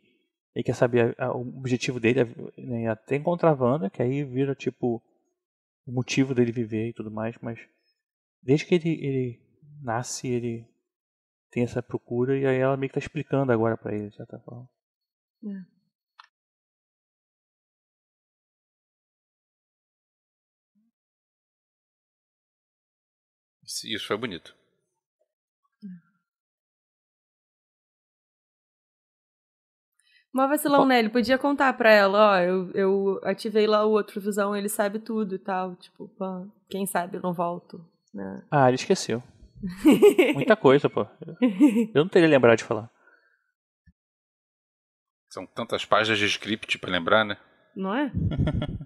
ele 0.54 0.62
quer 0.62 0.74
saber 0.74 1.16
a- 1.18 1.26
a- 1.26 1.36
o 1.36 1.40
objetivo 1.58 1.98
dele, 1.98 2.20
é, 2.20 2.60
né, 2.62 2.88
até 2.88 3.16
encontrar 3.16 3.50
a 3.50 3.54
Wanda, 3.54 3.90
que 3.90 4.02
aí 4.02 4.22
vira 4.22 4.54
tipo 4.54 5.02
o 5.86 5.92
motivo 5.92 6.34
dele 6.34 6.52
viver 6.52 6.88
e 6.88 6.92
tudo 6.92 7.10
mais, 7.10 7.36
mas 7.40 7.58
desde 8.42 8.66
que 8.66 8.74
ele, 8.76 8.90
ele 9.04 9.40
nasce, 9.82 10.28
ele 10.28 10.66
tem 11.50 11.64
essa 11.64 11.82
procura 11.82 12.38
e 12.38 12.46
aí 12.46 12.58
ela 12.58 12.76
meio 12.76 12.90
que 12.90 12.94
tá 12.94 13.00
explicando 13.00 13.50
agora 13.50 13.76
pra 13.76 13.94
ele, 13.94 14.10
de 14.10 14.16
certa 14.16 14.38
forma. 14.40 14.68
Isso 23.84 24.06
foi 24.06 24.16
bonito. 24.16 24.54
Mó 30.32 30.46
vacilão, 30.46 30.86
né? 30.86 30.98
Ele 30.98 31.08
podia 31.08 31.38
contar 31.38 31.72
pra 31.72 31.90
ela, 31.90 32.32
ó, 32.32 32.38
eu, 32.38 32.70
eu 32.72 33.20
ativei 33.24 33.66
lá 33.66 33.84
o 33.84 33.90
outro 33.90 34.20
visão, 34.20 34.54
ele 34.54 34.68
sabe 34.68 34.98
tudo 34.98 35.34
e 35.34 35.38
tal. 35.38 35.74
Tipo, 35.76 36.08
pô, 36.08 36.46
quem 36.68 36.86
sabe 36.86 37.16
eu 37.16 37.22
não 37.22 37.32
volto. 37.32 37.84
Né? 38.12 38.42
Ah, 38.50 38.68
ele 38.68 38.76
esqueceu. 38.76 39.22
Muita 40.34 40.54
coisa, 40.56 40.88
pô. 40.88 41.06
Eu 41.94 42.04
não 42.04 42.08
teria 42.08 42.28
lembrado 42.28 42.58
de 42.58 42.64
falar. 42.64 42.90
São 45.28 45.44
tantas 45.44 45.84
páginas 45.84 46.18
de 46.18 46.26
script 46.26 46.78
pra 46.78 46.90
lembrar, 46.90 47.24
né? 47.24 47.36
Não 47.74 47.94
é? 47.94 48.10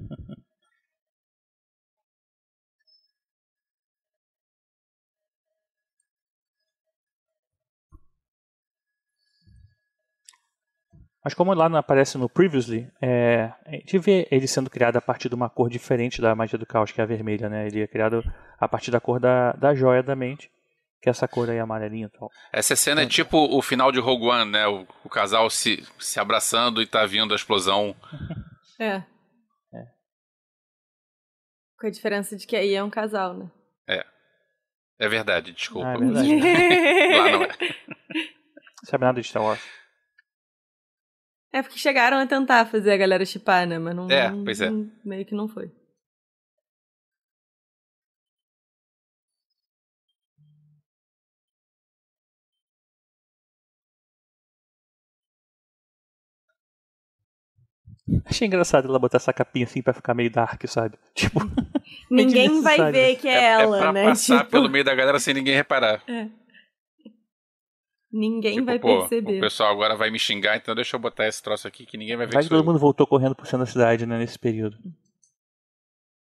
Mas 11.25 11.35
como 11.35 11.55
lá 11.55 11.69
não 11.69 11.79
aparece 11.79 12.19
no 12.19 12.29
Previously, 12.29 12.91
é, 13.01 13.53
a 13.65 13.71
gente 13.73 13.99
vê 13.99 14.27
ele 14.31 14.49
sendo 14.49 14.69
criado 14.69 14.97
a 14.97 15.01
partir 15.01 15.29
de 15.29 15.35
uma 15.35 15.49
cor 15.49 15.69
diferente 15.69 16.21
da 16.21 16.35
magia 16.35 16.59
do 16.59 16.67
caos, 16.67 16.91
que 16.91 17.01
é 17.01 17.05
a 17.05 17.07
vermelha, 17.07 17.49
né? 17.49 17.67
Ele 17.67 17.83
é 17.83 17.87
criado 17.87 18.23
a 18.59 18.69
partir 18.69 18.91
da 18.91 19.01
cor 19.01 19.21
da, 19.21 19.53
da 19.53 19.75
joia 19.75 20.03
da 20.03 20.17
mente, 20.17 20.51
que 21.01 21.09
é 21.09 21.11
essa 21.11 21.29
cor 21.29 21.49
aí 21.49 21.61
amarelinha 21.61 22.07
e 22.07 22.19
tal. 22.19 22.29
Essa 22.53 22.75
cena 22.75 23.03
é 23.03 23.07
tipo 23.07 23.37
o 23.39 23.63
final 23.63 23.93
de 23.93 24.01
Rogue 24.01 24.27
One, 24.27 24.51
né? 24.51 24.67
O, 24.67 24.87
o 25.05 25.09
casal 25.09 25.49
se, 25.49 25.87
se 25.99 26.19
abraçando 26.19 26.83
e 26.83 26.87
tá 26.87 27.07
vindo 27.07 27.33
a 27.33 27.37
explosão. 27.37 27.95
É. 28.81 29.03
Com 31.79 31.87
a 31.87 31.91
diferença 31.91 32.37
de 32.37 32.47
que 32.47 32.57
aí 32.57 32.75
é 32.75 32.83
um 32.83 32.91
casal, 32.91 33.35
né? 33.35 33.51
É 35.03 35.09
verdade, 35.09 35.53
desculpa. 35.53 35.89
Ah, 35.89 35.95
é 35.95 35.99
verdade. 35.99 36.37
Lá 36.39 37.31
não 37.31 37.43
é. 37.43 37.49
Não 37.49 38.85
sabe 38.85 39.05
nada 39.05 39.21
de 39.21 39.27
Star 39.27 39.43
Wars. 39.43 39.61
É 41.53 41.63
porque 41.63 41.79
chegaram 41.79 42.17
a 42.19 42.27
tentar 42.27 42.65
fazer 42.67 42.93
a 42.93 42.97
galera 42.97 43.25
chipar, 43.27 43.67
né? 43.67 43.79
Mas 43.79 43.95
não. 43.95 44.11
É, 44.11 44.31
não- 44.31 44.45
pois 44.45 44.61
é. 44.61 44.71
não- 44.71 44.91
meio 45.05 45.25
que 45.25 45.35
não 45.35 45.47
foi. 45.49 45.71
Achei 58.25 58.47
engraçado 58.47 58.89
ela 58.89 58.99
botar 58.99 59.19
essa 59.19 59.33
capinha 59.33 59.65
assim 59.65 59.81
pra 59.81 59.93
ficar 59.93 60.13
meio 60.15 60.31
dark, 60.31 60.61
sabe? 60.67 60.99
Tipo, 61.15 61.41
Ninguém 62.11 62.61
vai 62.63 62.91
ver 62.91 63.17
que 63.17 63.29
é, 63.29 63.33
É, 63.35 63.45
ela, 63.53 63.77
é 63.77 63.81
pra 63.81 63.93
né? 63.93 64.05
passar 64.05 64.39
Tipo, 64.41 64.51
pelo 64.51 64.69
meio 64.69 64.85
da 64.85 64.95
galera 64.95 65.19
sem 65.21 65.33
ninguém 65.35 65.55
reparar. 65.55 66.03
Ninguém 68.13 68.55
Tipo, 68.57 68.67
vai 68.67 68.79
pô, 68.79 69.01
perceber. 69.09 69.39
o 69.39 69.41
pessoal 69.41 69.73
agora 69.73 69.97
vai 69.97 70.11
me 70.11 70.19
xingar, 70.19 70.57
então 70.57 70.75
deixa 70.75 70.97
eu 70.97 71.01
botar 71.01 71.27
esse 71.27 71.43
troço 71.43 71.67
aqui 71.67 71.87
que 71.87 71.97
ninguém 71.97 72.17
vai 72.17 72.27
ver 72.27 72.35
vai 72.35 72.43
que 72.43 72.43
que 72.43 72.49
sou 72.49 72.59
todo 72.59 72.67
eu. 72.67 72.71
mundo 72.71 72.79
voltou 72.79 73.07
correndo 73.07 73.35
pro 73.35 73.47
centro 73.47 73.61
da 73.61 73.67
cidade, 73.67 74.05
né? 74.07 74.19
Nesse 74.19 74.39
período. 74.39 74.77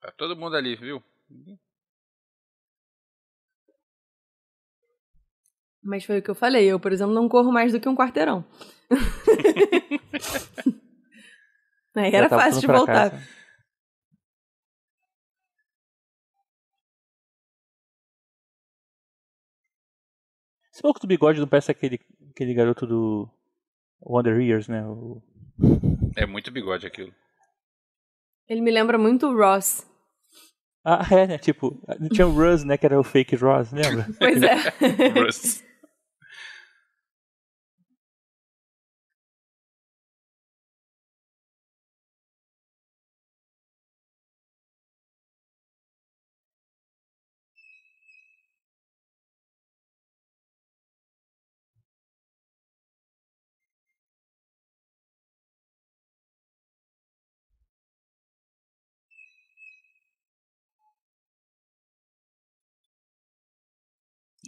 Tá 0.01 0.13
todo 0.17 0.37
mundo 0.37 0.57
ali, 0.57 0.75
viu? 0.77 1.03
Mas 5.83 6.05
foi 6.05 6.19
o 6.19 6.23
que 6.23 6.31
eu 6.31 6.35
falei. 6.35 6.67
Eu, 6.67 6.79
por 6.81 6.93
exemplo, 6.93 7.15
não 7.15 7.29
corro 7.29 7.53
mais 7.53 7.73
do 7.73 7.81
que 7.81 7.89
um 7.89 7.97
quarteirão. 7.97 8.45
Aí 11.95 12.15
era 12.15 12.29
fácil 12.29 12.61
de 12.61 12.67
voltar. 12.67 13.11
casa. 13.11 13.38
Esse 20.79 20.85
maluco 20.85 21.01
do 21.01 21.09
bigode 21.09 21.41
não 21.41 21.49
parece 21.49 21.73
aquele, 21.73 21.99
aquele 22.31 22.55
garoto 22.55 22.87
do 22.87 23.29
Wonder 24.01 24.41
Years, 24.41 24.69
né? 24.69 24.87
O- 24.87 25.21
É 26.15 26.25
muito 26.25 26.53
bigode 26.53 26.87
aquilo. 26.87 27.13
Ele 28.49 28.61
me 28.61 28.71
lembra 28.71 28.97
muito 28.97 29.27
o 29.27 29.37
Ross. 29.37 29.85
Ah, 30.85 31.05
é, 31.11 31.27
né? 31.27 31.37
Tipo, 31.39 31.77
tinha 32.13 32.29
o 32.29 32.31
Ruz, 32.31 32.63
né? 32.63 32.79
Que 32.79 32.87
era 32.87 32.99
o 32.99 33.03
fake 33.03 33.35
Ross, 33.35 33.73
lembra? 33.73 34.07
Pois 34.21 34.41
é. 34.41 34.55
Bruce. 35.11 35.65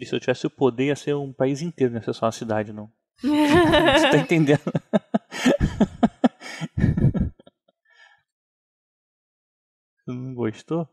E 0.01 0.07
se 0.07 0.15
eu 0.15 0.21
tivesse 0.21 0.47
o 0.47 0.51
poder, 0.51 0.87
ia 0.87 0.97
ser 0.97 1.15
um 1.15 1.33
país 1.33 1.61
inteiro, 1.61 1.93
não 1.93 2.01
ia 2.01 2.05
ser 2.05 2.15
só 2.15 2.25
uma 2.27 2.33
cidade, 2.33 2.73
não. 2.73 2.91
Você 3.21 4.11
tá 4.11 4.17
entendendo? 4.17 4.61
Não 10.07 10.35
gostou? 10.35 10.89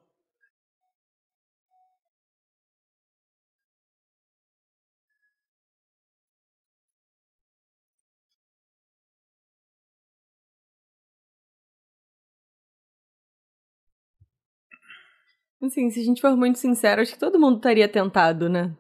Assim, 15.61 15.89
se 15.89 15.99
a 15.99 16.03
gente 16.03 16.21
for 16.21 16.35
muito 16.37 16.59
sincero, 16.59 17.01
acho 17.01 17.13
que 17.13 17.19
todo 17.19 17.39
mundo 17.39 17.57
estaria 17.57 17.87
tentado, 17.89 18.47
né? 18.47 18.75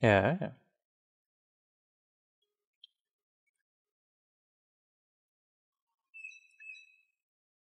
É, 0.00 0.08
é. 0.44 0.52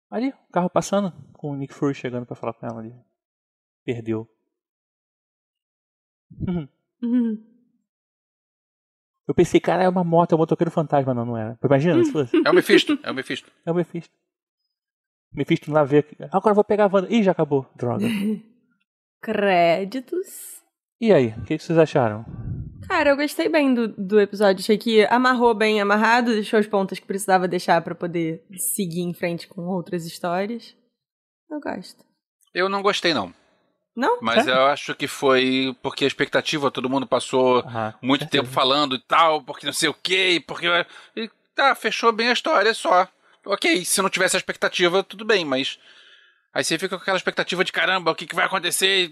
Ali, 0.09 0.29
o 0.29 0.51
carro 0.51 0.69
passando, 0.69 1.13
com 1.33 1.51
o 1.51 1.55
Nick 1.55 1.73
Fury 1.73 1.95
chegando 1.95 2.25
pra 2.25 2.35
falar 2.35 2.53
com 2.53 2.65
ela 2.65 2.79
ali. 2.79 2.93
Perdeu. 3.85 4.27
Eu 9.27 9.33
pensei, 9.35 9.61
cara, 9.61 9.83
é 9.83 9.87
uma 9.87 10.03
moto, 10.03 10.33
é 10.33 10.35
um 10.35 10.39
motoqueiro 10.39 10.69
fantasma. 10.69 11.13
Não, 11.13 11.25
não 11.25 11.37
era. 11.37 11.57
Imagina 11.63 12.03
se 12.03 12.11
fosse. 12.11 12.35
É 12.45 12.49
o 12.49 12.53
Mephisto, 12.53 12.99
é 13.01 13.11
o 13.11 13.13
Mephisto. 13.13 13.49
É 13.65 13.71
o 13.71 13.75
Mephisto. 13.75 14.13
Mephisto 15.33 15.71
lá 15.71 15.85
vê. 15.85 16.05
Agora 16.31 16.51
eu 16.51 16.55
vou 16.55 16.63
pegar 16.65 16.85
a 16.85 16.93
Wanda. 16.93 17.07
Ih, 17.09 17.23
já 17.23 17.31
acabou. 17.31 17.65
Droga. 17.75 18.05
Créditos. 19.21 20.61
E 21.01 21.11
aí, 21.11 21.29
o 21.37 21.43
que, 21.43 21.57
que 21.57 21.63
vocês 21.63 21.77
acharam? 21.79 22.23
Cara, 22.87 23.09
eu 23.09 23.15
gostei 23.17 23.49
bem 23.49 23.73
do, 23.73 23.87
do 23.87 24.19
episódio. 24.19 24.61
Achei 24.61 24.77
que 24.77 25.03
amarrou 25.05 25.53
bem 25.55 25.81
amarrado, 25.81 26.31
deixou 26.33 26.59
as 26.59 26.67
pontas 26.67 26.99
que 26.99 27.05
precisava 27.07 27.47
deixar 27.47 27.81
pra 27.81 27.95
poder 27.95 28.43
seguir 28.55 29.01
em 29.01 29.13
frente 29.13 29.47
com 29.47 29.61
outras 29.63 30.05
histórias. 30.05 30.75
Eu 31.49 31.59
gosto. 31.59 32.03
Eu 32.53 32.69
não 32.69 32.81
gostei, 32.83 33.13
não. 33.13 33.33
Não? 33.95 34.19
Mas 34.21 34.43
Sério? 34.45 34.59
eu 34.59 34.65
acho 34.67 34.95
que 34.95 35.07
foi 35.07 35.75
porque 35.81 36.03
a 36.05 36.07
expectativa, 36.07 36.69
todo 36.71 36.89
mundo 36.89 37.07
passou 37.07 37.63
Ah, 37.65 37.93
muito 38.01 38.21
certeza. 38.21 38.43
tempo 38.43 38.53
falando 38.53 38.95
e 38.95 38.99
tal, 38.99 39.41
porque 39.41 39.65
não 39.65 39.73
sei 39.73 39.89
o 39.89 39.93
quê, 39.93 40.41
porque. 40.45 40.67
E 41.15 41.29
tá, 41.55 41.73
fechou 41.75 42.11
bem 42.13 42.29
a 42.29 42.33
história 42.33 42.73
só. 42.73 43.07
Ok, 43.45 43.83
se 43.83 44.01
não 44.01 44.09
tivesse 44.09 44.35
a 44.35 44.39
expectativa, 44.39 45.03
tudo 45.03 45.25
bem, 45.25 45.43
mas. 45.43 45.79
Aí 46.53 46.63
você 46.63 46.77
fica 46.77 46.95
com 46.95 47.01
aquela 47.01 47.17
expectativa 47.17 47.63
de 47.63 47.71
caramba, 47.71 48.11
o 48.11 48.15
que, 48.15 48.27
que 48.27 48.35
vai 48.35 48.45
acontecer? 48.45 49.11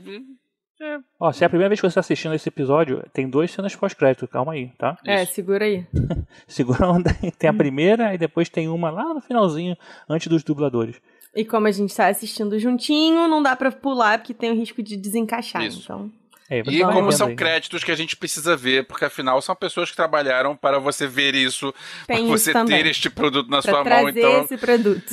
Ó, 1.19 1.31
se 1.31 1.43
é 1.43 1.47
a 1.47 1.49
primeira 1.49 1.69
vez 1.69 1.79
que 1.79 1.85
você 1.85 1.87
está 1.91 1.99
assistindo 1.99 2.33
esse 2.33 2.47
episódio, 2.47 3.03
tem 3.13 3.29
duas 3.29 3.51
cenas 3.51 3.75
pós-crédito. 3.75 4.27
Calma 4.27 4.53
aí, 4.53 4.71
tá? 4.77 4.97
É, 5.05 5.23
Isso. 5.23 5.33
segura 5.33 5.65
aí. 5.65 5.85
Segura 6.47 6.85
a 6.85 6.91
onda 6.91 7.15
aí. 7.21 7.31
Tem 7.31 7.49
a 7.49 7.53
primeira 7.53 8.13
e 8.13 8.17
depois 8.17 8.47
tem 8.49 8.67
uma 8.69 8.89
lá 8.89 9.13
no 9.13 9.19
finalzinho, 9.21 9.75
antes 10.07 10.27
dos 10.27 10.43
dubladores. 10.43 10.95
E 11.35 11.43
como 11.45 11.67
a 11.67 11.71
gente 11.71 11.95
tá 11.95 12.07
assistindo 12.07 12.57
juntinho, 12.57 13.27
não 13.27 13.43
dá 13.43 13.55
pra 13.55 13.71
pular, 13.71 14.17
porque 14.19 14.33
tem 14.33 14.51
o 14.51 14.55
risco 14.55 14.81
de 14.81 14.95
desencaixar. 14.97 15.63
Isso. 15.63 15.81
Então. 15.83 16.11
É, 16.49 16.61
E 16.65 16.81
como 16.83 17.11
são 17.11 17.27
aí. 17.27 17.35
créditos 17.35 17.83
que 17.83 17.91
a 17.91 17.95
gente 17.95 18.15
precisa 18.17 18.57
ver, 18.57 18.87
porque 18.87 19.05
afinal 19.05 19.39
são 19.39 19.55
pessoas 19.55 19.91
que 19.91 19.95
trabalharam 19.95 20.55
para 20.55 20.79
você 20.79 21.05
ver 21.05 21.35
isso, 21.35 21.71
para 22.07 22.19
você 22.21 22.51
também. 22.51 22.81
ter 22.81 22.89
este 22.89 23.07
produto 23.07 23.49
na 23.51 23.61
Pra 23.61 23.71
sua 23.71 23.83
mão, 23.83 24.09
então 24.09 24.43
esse 24.43 24.57
produto. 24.57 25.05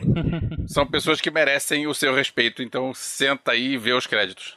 são 0.66 0.86
pessoas 0.86 1.20
que 1.20 1.30
merecem 1.30 1.86
o 1.86 1.92
seu 1.94 2.14
respeito, 2.14 2.62
então 2.62 2.94
senta 2.94 3.52
aí 3.52 3.74
e 3.74 3.76
vê 3.78 3.92
os 3.92 4.06
créditos. 4.06 4.56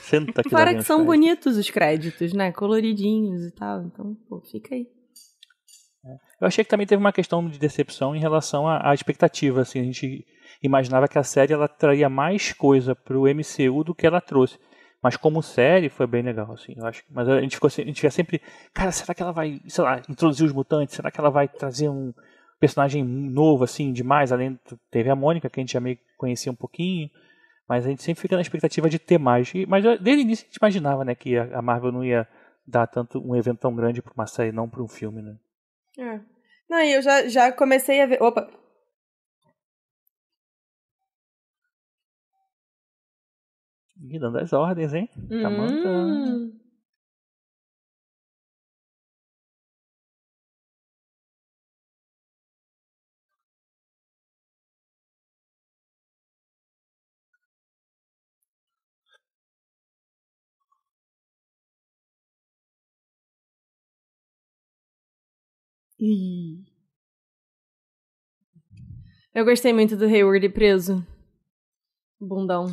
Senta 0.00 0.40
aqui 0.40 0.50
Fora 0.50 0.74
que 0.74 0.82
são 0.82 1.04
bonitos 1.04 1.56
os 1.56 1.68
créditos, 1.70 2.32
né? 2.32 2.52
Coloridinhos 2.52 3.44
e 3.44 3.50
tal. 3.50 3.82
Então, 3.82 4.14
pô, 4.28 4.40
fica 4.40 4.74
aí. 4.74 4.86
Eu 6.40 6.46
achei 6.46 6.62
que 6.62 6.70
também 6.70 6.86
teve 6.86 7.00
uma 7.00 7.12
questão 7.12 7.48
de 7.48 7.58
decepção 7.58 8.14
em 8.14 8.20
relação 8.20 8.68
à, 8.68 8.90
à 8.90 8.94
expectativa. 8.94 9.62
Assim, 9.62 9.80
a 9.80 9.84
gente 9.84 10.24
imaginava 10.62 11.08
que 11.08 11.18
a 11.18 11.22
série 11.22 11.52
ela 11.52 11.68
traria 11.68 12.08
mais 12.08 12.52
coisa 12.52 12.94
pro 12.94 13.24
MCU 13.24 13.82
do 13.84 13.94
que 13.94 14.06
ela 14.06 14.20
trouxe. 14.20 14.58
Mas 15.02 15.16
como 15.16 15.42
série 15.42 15.90
foi 15.90 16.06
bem 16.06 16.22
legal, 16.22 16.50
assim, 16.52 16.74
eu 16.76 16.86
acho. 16.86 17.02
Mas 17.10 17.28
a 17.28 17.40
gente 17.40 17.56
ficou 17.56 17.68
a 17.68 17.70
gente 17.70 18.00
fica 18.00 18.10
sempre, 18.10 18.40
cara, 18.72 18.90
será 18.90 19.14
que 19.14 19.22
ela 19.22 19.32
vai, 19.32 19.60
sei 19.66 19.84
lá, 19.84 20.00
introduzir 20.08 20.46
os 20.46 20.52
mutantes? 20.52 20.94
Será 20.94 21.10
que 21.10 21.20
ela 21.20 21.30
vai 21.30 21.46
trazer 21.46 21.90
um 21.90 22.12
personagem 22.58 23.04
novo 23.04 23.64
assim 23.64 23.92
demais? 23.92 24.32
Além 24.32 24.58
teve 24.90 25.10
a 25.10 25.16
Mônica 25.16 25.50
que 25.50 25.60
a 25.60 25.62
gente 25.62 25.74
já 25.74 25.80
meio 25.80 25.98
conhecia 26.16 26.50
um 26.50 26.54
pouquinho, 26.54 27.10
mas 27.68 27.84
a 27.86 27.88
gente 27.90 28.02
sempre 28.02 28.20
fica 28.20 28.36
na 28.36 28.42
expectativa 28.42 28.88
de 28.88 28.98
ter 28.98 29.18
mais. 29.18 29.52
E- 29.54 29.66
mas 29.66 29.82
já- 29.84 29.96
desde 29.96 30.22
o 30.22 30.26
início 30.26 30.44
a 30.44 30.48
gente 30.48 30.56
imaginava, 30.56 31.04
né, 31.04 31.14
que 31.14 31.36
a, 31.36 31.58
a 31.58 31.62
Marvel 31.62 31.92
não 31.92 32.04
ia 32.04 32.26
dar 32.66 32.86
tanto 32.86 33.18
um 33.20 33.34
evento 33.36 33.58
tão 33.58 33.74
grande 33.74 34.00
para 34.02 34.12
uma 34.14 34.26
série, 34.26 34.52
não 34.52 34.68
para 34.68 34.82
um 34.82 34.88
filme, 34.88 35.22
né? 35.22 35.36
É. 35.98 36.20
Não, 36.68 36.80
e 36.80 36.92
eu 36.94 37.02
já, 37.02 37.28
já 37.28 37.52
comecei 37.52 38.00
a 38.00 38.06
ver. 38.06 38.22
Opa! 38.22 38.48
Ih, 44.10 44.18
dando 44.18 44.38
as 44.38 44.52
ordens, 44.52 44.92
hein? 44.92 45.08
Tá 45.42 45.50
mandando. 45.50 46.52
Ih. 66.04 66.62
Eu 69.34 69.44
gostei 69.44 69.72
muito 69.72 69.96
do 69.96 70.04
Hayward 70.04 70.46
preso. 70.50 71.04
Bundão. 72.20 72.66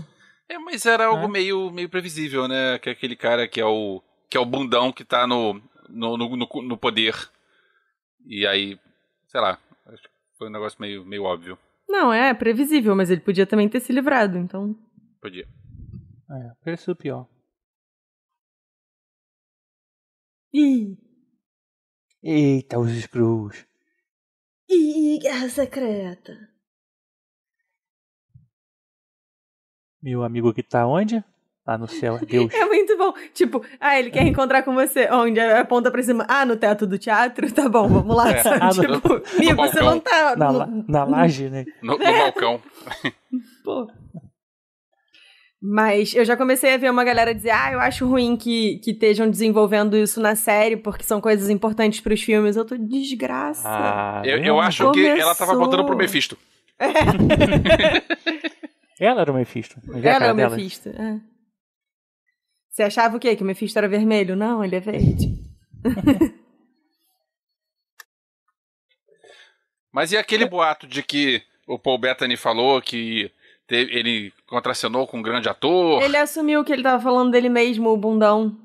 É, 0.50 0.58
mas 0.60 0.86
era 0.86 1.06
algo 1.06 1.26
É. 1.26 1.28
meio, 1.30 1.72
meio 1.72 1.90
previsível, 1.90 2.46
né? 2.48 2.78
Que 2.80 2.90
é 2.90 2.92
aquele 2.92 3.16
cara 3.16 3.48
que 3.48 3.62
é 3.62 3.66
o 3.66 4.02
que 4.30 4.36
é 4.38 4.40
o 4.40 4.46
bundão 4.46 4.92
que 4.94 5.04
tá 5.06 5.26
no, 5.28 5.54
no, 5.90 6.18
no, 6.18 6.36
no- 6.36 6.62
no 6.64 6.78
poder. 6.78 7.14
E 8.26 8.46
aí, 8.46 8.78
sei 9.28 9.40
lá, 9.42 9.58
acho 9.88 10.04
que 10.04 10.10
foi 10.38 10.48
um 10.48 10.52
negócio 10.52 10.80
meio, 10.80 11.06
meio 11.06 11.24
óbvio. 11.24 11.58
Não, 11.88 12.12
é 12.14 12.34
previsível, 12.34 12.96
mas 12.96 13.10
ele 13.10 13.20
podia 13.22 13.46
também 13.48 13.68
ter 13.70 13.80
se 13.82 13.92
livrado, 13.94 14.38
então. 14.38 14.74
Podia. 15.22 15.46
É, 16.30 16.52
pareceu 16.64 16.96
pior. 16.96 17.28
Ih! 20.54 20.98
Eita, 22.24 22.80
os 22.80 22.92
Screws. 22.92 23.66
Ih, 24.70 25.20
guerra 25.20 25.50
secreta. 25.50 26.38
Meu 30.02 30.24
amigo 30.24 30.54
que 30.54 30.64
tá 30.64 30.86
onde? 30.88 31.24
Lá 31.66 31.78
no 31.78 31.88
céu, 31.88 32.18
é 32.18 32.26
Deus. 32.26 32.52
É 32.54 32.66
muito 32.66 32.98
bom. 32.98 33.14
Tipo, 33.34 33.64
ah, 33.80 34.00
ele 34.00 34.10
quer 34.10 34.24
encontrar 34.26 34.64
com 34.64 34.74
você. 34.74 35.08
Onde? 35.12 35.40
Aponta 35.40 35.92
pra 35.92 36.02
cima. 36.02 36.26
Ah, 36.28 36.46
no 36.46 36.58
teto 36.58 36.88
do 36.88 36.98
teatro? 36.98 37.52
Tá 37.54 37.70
bom, 37.70 37.88
vamos 37.88 38.16
lá. 38.16 38.32
É. 38.32 38.42
Ah, 38.60 38.68
no- 38.74 38.82
tipo, 38.82 39.10
no 39.10 39.16
amigo, 39.38 39.56
você 39.56 39.80
balcão. 39.80 39.86
não 39.86 40.00
tá. 40.00 40.36
Na, 40.36 40.52
no- 40.52 40.58
la- 40.58 40.68
na 40.88 41.04
laje, 41.04 41.50
né? 41.50 41.66
No, 41.84 41.98
no 41.98 42.04
balcão. 42.04 42.62
Pô. 43.64 43.88
Mas 45.64 46.16
eu 46.16 46.26
já 46.26 46.36
comecei 46.36 46.74
a 46.74 46.78
ver 46.78 46.90
uma 46.90 47.04
galera 47.04 47.36
dizer: 47.36 47.52
ah, 47.52 47.72
eu 47.72 47.80
acho 47.80 48.08
ruim 48.08 48.36
que, 48.36 48.80
que 48.80 48.92
estejam 48.92 49.30
desenvolvendo 49.30 49.96
isso 49.96 50.20
na 50.20 50.36
série, 50.36 50.76
porque 50.76 51.04
são 51.04 51.22
coisas 51.22 51.50
importantes 51.52 52.00
pros 52.00 52.22
filmes. 52.24 52.56
Eu 52.56 52.66
tô 52.66 52.76
desgraça. 52.78 53.62
Ah, 53.70 54.24
Eu, 54.26 54.40
eu 54.44 54.60
acho 54.60 54.92
que 54.92 55.06
ela 55.06 55.36
tava 55.36 55.52
Começou. 55.52 55.62
apontando 55.64 55.86
pro 55.86 55.96
Mephisto. 55.96 56.36
Ela 59.00 59.22
era 59.22 59.32
o 59.32 59.36
Mephisto. 59.36 59.80
Ela 59.88 59.98
é 59.98 60.02
cara 60.02 60.32
o 60.34 60.36
dela? 60.36 60.56
Mephisto. 60.56 60.90
é. 60.90 61.20
Você 62.70 62.84
achava 62.84 63.18
o 63.18 63.20
quê? 63.20 63.36
Que 63.36 63.42
o 63.42 63.46
Mephisto 63.46 63.78
era 63.80 63.88
vermelho? 63.90 64.36
Não, 64.36 64.64
ele 64.64 64.76
é 64.76 64.80
verde. 64.80 65.28
Mas 69.92 70.12
e 70.12 70.18
aquele 70.18 70.46
boato 70.46 70.88
de 70.88 71.04
que 71.04 71.42
o 71.68 71.78
Paul 71.78 71.98
Bettany 71.98 72.38
falou 72.38 72.82
que 72.82 73.32
te- 73.72 73.90
ele 73.98 74.34
contracenou 74.48 75.08
com 75.08 75.18
um 75.20 75.22
grande 75.22 75.48
ator? 75.48 76.02
Ele 76.04 76.18
assumiu 76.18 76.64
que 76.64 76.72
ele 76.74 76.84
tava 76.84 77.02
falando 77.02 77.32
dele 77.32 77.48
mesmo, 77.50 77.90
o 77.90 77.98
bundão. 77.98 78.56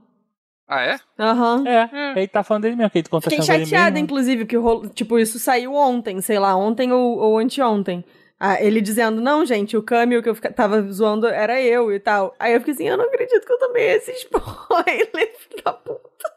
Ah, 0.68 0.82
é? 0.82 0.98
Aham. 1.18 1.64
É, 1.66 1.88
ele 2.18 2.26
tá 2.26 2.42
falando 2.42 2.64
dele 2.64 2.74
mesmo, 2.76 2.90
que 2.90 2.98
ele 2.98 3.08
conta 3.08 3.30
Fiquei 3.30 3.44
chateada, 3.46 3.92
mesmo. 3.92 4.04
inclusive, 4.04 4.44
que 4.44 4.56
rolo- 4.56 4.88
tipo, 4.88 5.16
isso 5.18 5.38
saiu 5.38 5.74
ontem, 5.74 6.20
sei 6.20 6.40
lá, 6.40 6.56
ontem 6.56 6.92
ou, 6.92 7.18
ou 7.18 7.38
anteontem. 7.38 8.04
Ah, 8.38 8.60
ele 8.60 8.80
dizendo, 8.80 9.20
não, 9.20 9.46
gente, 9.46 9.76
o 9.76 9.82
Camille 9.82 10.22
que 10.22 10.28
eu 10.28 10.34
fica- 10.34 10.52
tava 10.52 10.82
zoando 10.92 11.26
era 11.28 11.62
eu 11.62 11.92
e 11.92 12.00
tal. 12.00 12.34
Aí 12.38 12.52
eu 12.52 12.58
fiquei 12.60 12.74
assim, 12.74 12.88
eu 12.88 12.96
não 12.96 13.04
acredito 13.06 13.46
que 13.46 13.52
eu 13.52 13.58
tomei 13.58 13.84
esse 13.92 14.10
spoiler, 14.18 15.32
filho 15.38 15.62
da 15.64 15.72
puta. 15.72 16.32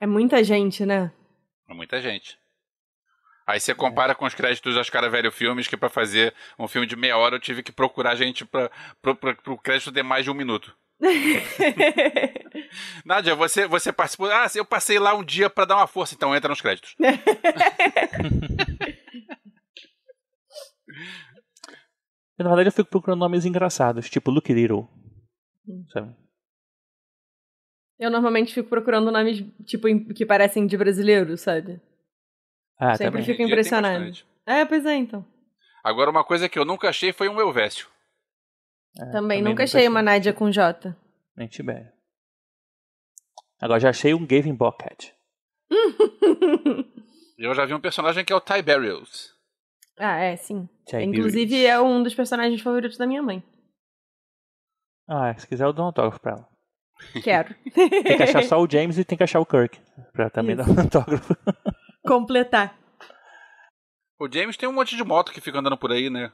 É 0.00 0.06
muita 0.06 0.42
gente, 0.42 0.84
né? 0.84 1.12
É 1.68 1.72
Muita 1.74 2.00
gente. 2.00 2.36
Aí 3.46 3.60
você 3.60 3.74
compara 3.74 4.14
com 4.14 4.24
os 4.24 4.34
créditos 4.34 4.74
das 4.74 4.88
Cara 4.88 5.10
Velho 5.10 5.30
Filmes, 5.30 5.68
que 5.68 5.76
pra 5.76 5.90
fazer 5.90 6.32
um 6.58 6.66
filme 6.66 6.86
de 6.86 6.96
meia 6.96 7.18
hora 7.18 7.36
eu 7.36 7.40
tive 7.40 7.62
que 7.62 7.70
procurar 7.70 8.14
gente 8.14 8.42
pro, 8.44 8.70
pro 9.02 9.58
crédito 9.58 9.92
ter 9.92 10.02
mais 10.02 10.24
de 10.24 10.30
um 10.30 10.34
minuto. 10.34 10.74
Nádia, 13.04 13.34
você, 13.34 13.66
você 13.66 13.92
participou. 13.92 14.30
Ah, 14.30 14.46
eu 14.54 14.64
passei 14.64 14.98
lá 14.98 15.14
um 15.14 15.22
dia 15.22 15.50
pra 15.50 15.66
dar 15.66 15.76
uma 15.76 15.86
força, 15.86 16.14
então 16.14 16.34
entra 16.34 16.48
nos 16.48 16.62
créditos. 16.62 16.96
Na 22.38 22.48
verdade, 22.48 22.68
eu 22.68 22.72
fico 22.72 22.90
procurando 22.90 23.20
nomes 23.20 23.44
engraçados, 23.44 24.10
tipo 24.10 24.30
Luke 24.30 24.52
Little. 24.52 24.88
Sabe? 25.92 26.14
Eu 27.98 28.10
normalmente 28.10 28.52
fico 28.52 28.68
procurando 28.68 29.12
nomes, 29.12 29.44
tipo, 29.64 29.86
que 30.14 30.26
parecem 30.26 30.66
de 30.66 30.76
brasileiro, 30.76 31.36
sabe? 31.36 31.80
Ah, 32.78 32.94
Sempre 32.96 33.20
também. 33.20 33.24
fico 33.24 33.42
impressionado. 33.42 34.12
É, 34.46 34.64
pois 34.64 34.84
é, 34.84 34.94
então. 34.96 35.24
Agora, 35.82 36.10
uma 36.10 36.24
coisa 36.24 36.48
que 36.48 36.58
eu 36.58 36.64
nunca 36.64 36.88
achei 36.88 37.12
foi 37.12 37.28
um 37.28 37.40
Elvésio. 37.40 37.86
É, 39.00 39.10
também, 39.10 39.42
nunca 39.42 39.64
achei 39.64 39.86
uma 39.88 40.02
Nádia 40.02 40.32
com 40.32 40.50
J. 40.50 40.94
Nem 41.36 41.48
Tibério. 41.48 41.90
Agora 43.60 43.80
já 43.80 43.90
achei 43.90 44.14
um 44.14 44.26
Gavin 44.26 44.54
Bobcat. 44.54 45.12
Eu 47.38 47.52
já 47.54 47.66
vi 47.66 47.74
um 47.74 47.80
personagem 47.80 48.24
que 48.24 48.32
é 48.32 48.36
o 48.36 48.40
Tiberius. 48.40 49.32
ah, 49.98 50.16
é, 50.18 50.36
sim. 50.36 50.68
Tiberius. 50.86 51.14
Inclusive, 51.16 51.66
é 51.66 51.80
um 51.80 52.02
dos 52.02 52.14
personagens 52.14 52.60
favoritos 52.60 52.96
da 52.96 53.06
minha 53.06 53.22
mãe. 53.22 53.42
Ah, 55.08 55.34
se 55.36 55.46
quiser 55.46 55.64
eu 55.64 55.72
dou 55.72 55.84
um 55.84 55.88
autógrafo 55.88 56.20
pra 56.20 56.32
ela. 56.32 56.48
Quero. 57.22 57.54
Tem 57.74 58.16
que 58.16 58.22
achar 58.22 58.44
só 58.44 58.58
o 58.62 58.66
James 58.70 58.96
e 58.96 59.04
tem 59.04 59.18
que 59.18 59.24
achar 59.24 59.40
o 59.40 59.46
Kirk. 59.46 59.78
Pra 60.12 60.30
também 60.30 60.54
Isso. 60.56 60.64
dar 60.64 60.72
um 60.72 60.80
autógrafo. 60.84 61.36
Completar. 62.06 62.78
O 64.18 64.28
James 64.30 64.56
tem 64.56 64.68
um 64.68 64.72
monte 64.72 64.96
de 64.96 65.02
moto 65.04 65.32
que 65.32 65.40
fica 65.40 65.58
andando 65.58 65.76
por 65.76 65.90
aí, 65.92 66.08
né? 66.10 66.30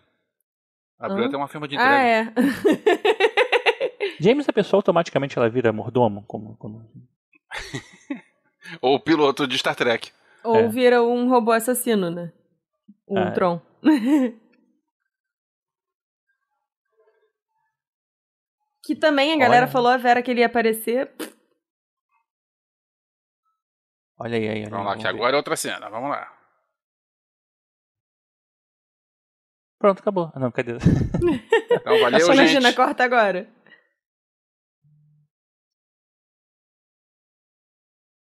Abriu 0.98 1.24
Hã? 1.24 1.28
até 1.28 1.36
uma 1.36 1.48
firma 1.48 1.66
de 1.66 1.76
entrega. 1.76 1.94
Ah, 1.94 2.02
é. 2.06 2.24
James, 4.20 4.48
a 4.48 4.52
pessoa 4.52 4.78
automaticamente 4.78 5.38
ela 5.38 5.48
vira 5.48 5.72
mordomo? 5.72 6.24
Como, 6.26 6.56
como... 6.56 6.86
Ou 8.82 8.96
o 8.96 9.00
piloto 9.00 9.46
de 9.46 9.56
Star 9.58 9.74
Trek. 9.74 10.12
Ou 10.44 10.56
É. 10.56 10.68
vira 10.68 11.02
um 11.02 11.28
robô 11.28 11.52
assassino, 11.52 12.10
né? 12.10 12.32
Um 13.08 13.18
Ah, 13.18 13.22
é. 13.28 13.30
Tron. 13.30 13.60
que 18.84 18.94
também 18.94 19.32
a 19.32 19.36
galera 19.38 19.64
Olha. 19.66 19.72
falou 19.72 19.90
a 19.90 19.96
Vera 19.96 20.22
que 20.22 20.30
ele 20.30 20.40
ia 20.40 20.46
aparecer. 20.46 21.10
Olha 24.20 24.36
aí, 24.36 24.48
aí. 24.48 24.64
Vamos 24.68 24.86
lá, 24.86 24.96
que 24.96 25.02
ver. 25.02 25.08
agora 25.08 25.34
é 25.34 25.38
outra 25.38 25.56
cena. 25.56 25.88
Vamos 25.88 26.10
lá. 26.10 26.36
Pronto, 29.78 30.00
acabou. 30.00 30.30
Ah, 30.34 30.38
não, 30.38 30.52
cadê? 30.52 30.72
Então, 31.72 32.00
valeu, 32.00 32.20
Só 32.20 32.34
gente. 32.34 32.50
imagina, 32.52 32.74
corta 32.74 33.04
agora. 33.04 33.48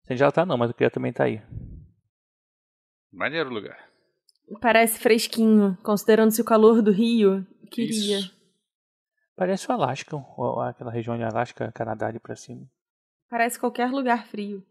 Sem 0.05 0.17
já 0.17 0.31
tá 0.31 0.45
não, 0.45 0.57
mas 0.57 0.69
o 0.69 0.73
Cria 0.73 0.91
também 0.91 1.13
tá 1.13 1.23
aí. 1.23 1.41
Maneiro 3.11 3.49
o 3.49 3.53
lugar. 3.53 3.89
Parece 4.61 4.99
fresquinho, 4.99 5.77
considerando-se 5.81 6.41
o 6.41 6.45
calor 6.45 6.81
do 6.81 6.91
Rio. 6.91 7.47
Queria. 7.71 8.19
Isso. 8.19 8.41
Parece 9.35 9.67
o 9.69 9.71
Alasca, 9.71 10.15
ou 10.15 10.59
aquela 10.61 10.91
região 10.91 11.17
de 11.17 11.23
Alasca, 11.23 11.71
Canadá 11.71 12.07
ali 12.07 12.19
pra 12.19 12.35
cima. 12.35 12.69
Parece 13.29 13.57
qualquer 13.59 13.89
lugar 13.89 14.27
frio. 14.27 14.63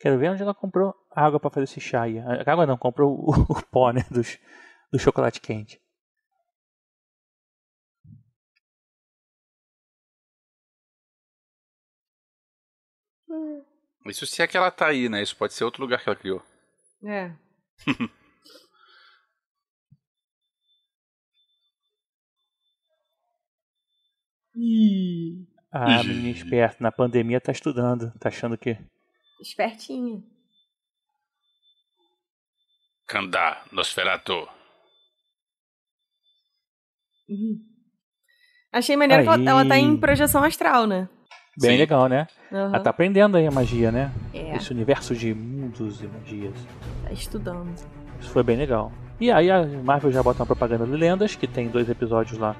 Quero 0.00 0.18
ver 0.18 0.30
onde 0.30 0.42
ela 0.42 0.54
comprou 0.54 0.94
água 1.14 1.38
pra 1.38 1.50
fazer 1.50 1.64
esse 1.64 1.80
chá 1.80 2.02
aí. 2.02 2.18
A 2.18 2.50
água 2.50 2.66
não, 2.66 2.78
comprou 2.78 3.12
o, 3.12 3.30
o 3.52 3.62
pó, 3.66 3.92
né, 3.92 4.02
dos, 4.10 4.38
do 4.90 4.98
chocolate 4.98 5.40
quente. 5.40 5.80
Isso 14.06 14.26
se 14.26 14.42
é 14.42 14.46
que 14.46 14.56
ela 14.56 14.70
tá 14.70 14.86
aí, 14.86 15.08
né? 15.08 15.22
Isso 15.22 15.36
pode 15.36 15.52
ser 15.52 15.64
outro 15.64 15.82
lugar 15.82 16.02
que 16.02 16.08
ela 16.08 16.16
criou. 16.16 16.42
É. 17.04 17.32
A 25.70 26.02
menina 26.02 26.30
esperta, 26.30 26.76
na 26.80 26.90
pandemia 26.90 27.40
tá 27.40 27.52
estudando, 27.52 28.12
tá 28.18 28.28
achando 28.28 28.58
que... 28.58 28.76
Espertinha. 29.40 30.22
Kandá, 33.06 33.62
Nosferatu. 33.72 34.46
Uhum. 37.28 37.58
Achei 38.72 38.96
maneiro 38.96 39.24
que 39.24 39.48
ela, 39.48 39.66
tá 39.66 39.76
em 39.78 39.96
projeção 39.96 40.44
astral, 40.44 40.86
né? 40.86 41.08
Bem 41.60 41.72
Sim. 41.72 41.76
legal, 41.78 42.06
né? 42.08 42.28
Aham. 42.52 42.66
Ela 42.74 42.80
tá 42.80 42.90
aprendendo 42.90 43.36
aí 43.36 43.46
a 43.46 43.50
magia, 43.50 43.90
né? 43.90 44.12
É, 44.32 44.54
Esse 44.56 44.70
universo 44.70 45.14
de 45.14 45.34
mundos 45.34 46.00
e 46.00 46.06
magias. 46.06 46.54
tá 47.04 47.12
estudando. 47.12 47.74
Isso 48.20 48.30
foi 48.30 48.42
bem 48.44 48.56
legal. 48.56 48.92
E 49.20 49.30
aí 49.30 49.50
a 49.50 49.66
Marvel 49.66 50.12
já 50.12 50.22
bota 50.22 50.40
uma 50.40 50.46
propaganda 50.46 50.86
de 50.86 50.92
lendas, 50.92 51.34
que 51.34 51.46
tem 51.48 51.68
dois 51.68 51.88
episódios 51.90 52.38
lá 52.38 52.54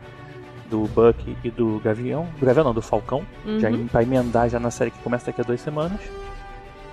do 0.69 0.83
Buck 0.89 1.37
e 1.45 1.51
do 1.51 1.79
Gavião. 1.81 2.25
Do 2.39 2.45
Gavião 2.47 2.65
não, 2.65 2.75
do 2.75 2.83
Falcão. 2.83 3.25
Uhum. 3.47 3.61
Já 3.61 3.71
em- 3.71 3.87
pra 3.87 4.03
emendar 4.03 4.49
já 4.49 4.59
na 4.59 4.71
série 4.71 4.91
que 4.91 4.99
começa 5.03 5.27
daqui 5.27 5.41
a 5.41 5.45
duas 5.45 5.61
semanas. 5.61 6.01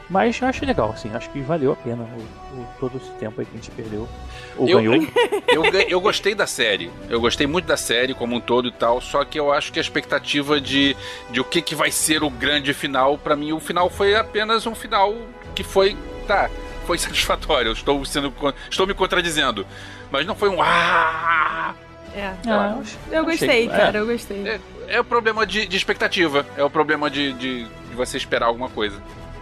Mas 0.10 0.40
eu 0.42 0.48
achei 0.48 0.66
legal, 0.66 0.92
assim, 0.94 1.12
acho 1.14 1.30
que 1.32 1.42
valeu 1.42 1.74
a 1.74 1.76
pena 1.76 2.04
o, 2.04 2.56
o- 2.62 2.68
todo 2.80 2.96
esse 2.98 3.10
tempo 3.20 3.42
aí 3.42 3.46
que 3.46 3.52
a 3.54 3.56
gente 3.58 3.72
perdeu. 3.72 4.08
Ou 4.56 4.68
Eu- 4.70 4.78
ganhou. 4.78 5.08
Eu, 5.48 5.62
ga- 5.72 5.84
eu 5.90 6.00
gostei 6.02 6.34
da 6.36 6.46
série. 6.48 6.90
Eu 7.10 7.20
gostei 7.20 7.46
muito 7.48 7.66
da 7.66 7.76
série 7.78 8.14
como 8.14 8.36
um 8.36 8.40
todo 8.40 8.68
e 8.68 8.72
tal. 8.72 9.02
Só 9.02 9.24
que 9.26 9.40
eu 9.40 9.52
acho 9.52 9.72
que 9.72 9.80
a 9.80 9.82
expectativa 9.82 10.60
de, 10.62 10.96
de 11.30 11.40
o 11.40 11.44
que, 11.44 11.62
que 11.62 11.74
vai 11.76 11.90
ser 11.92 12.22
o 12.24 12.30
grande 12.30 12.74
final, 12.74 13.18
pra 13.18 13.36
mim, 13.36 13.52
o 13.54 13.60
final 13.60 13.90
foi 13.90 14.16
apenas 14.16 14.66
um 14.68 14.76
final 14.76 15.14
que 15.56 15.64
foi. 15.64 15.98
Tá, 16.28 16.50
foi 16.86 16.98
satisfatório. 17.00 17.70
Eu 17.70 17.74
estou 17.74 18.04
sendo. 18.06 18.34
Estou 18.70 18.86
me 18.88 18.94
contradizendo. 18.94 19.66
Mas 20.12 20.26
não 20.26 20.36
foi 20.36 20.50
um. 20.50 20.62
Ah! 20.62 21.74
É. 22.16 22.34
Ah, 22.48 22.76
Eu 23.12 23.22
achei- 23.22 23.48
gostei, 23.48 23.66
é. 23.68 23.70
cara, 23.70 23.98
eu 24.00 24.06
gostei. 24.08 24.48
É, 24.48 24.60
é 24.88 25.00
o 25.00 25.04
problema 25.04 25.46
de, 25.46 25.66
de 25.68 25.78
expectativa. 25.78 26.46
É 26.58 26.64
o 26.64 26.70
problema 26.70 27.10
de, 27.10 27.34
de, 27.34 27.64
de 27.66 27.96
você 27.96 28.18
esperar 28.18 28.48
alguma 28.48 28.70
coisa. 28.70 29.02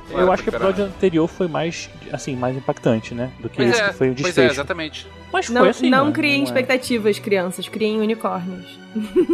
Não 0.09 0.19
Eu 0.19 0.31
acho 0.31 0.43
que 0.43 0.49
o 0.49 0.53
episódio 0.55 0.85
anterior 0.85 1.27
foi 1.27 1.47
mais, 1.47 1.89
assim, 2.13 2.35
mais 2.35 2.55
impactante, 2.55 3.13
né? 3.13 3.31
Do 3.39 3.49
que 3.49 3.57
Pois 3.57 3.69
esse 3.71 3.81
é, 3.81 3.87
que 3.89 3.93
foi 3.95 4.09
o 4.09 4.13
pois 4.13 4.21
é, 4.25 4.25
desfecho. 4.27 4.53
exatamente. 4.53 5.07
Mas 5.33 5.47
foi 5.47 5.55
Não, 5.55 5.65
assim, 5.65 5.89
não 5.89 6.05
né? 6.07 6.11
criem 6.13 6.41
é- 6.41 6.43
expectativas, 6.43 7.19
crianças, 7.19 7.67
criem 7.67 7.99
unicórnios. 7.99 8.79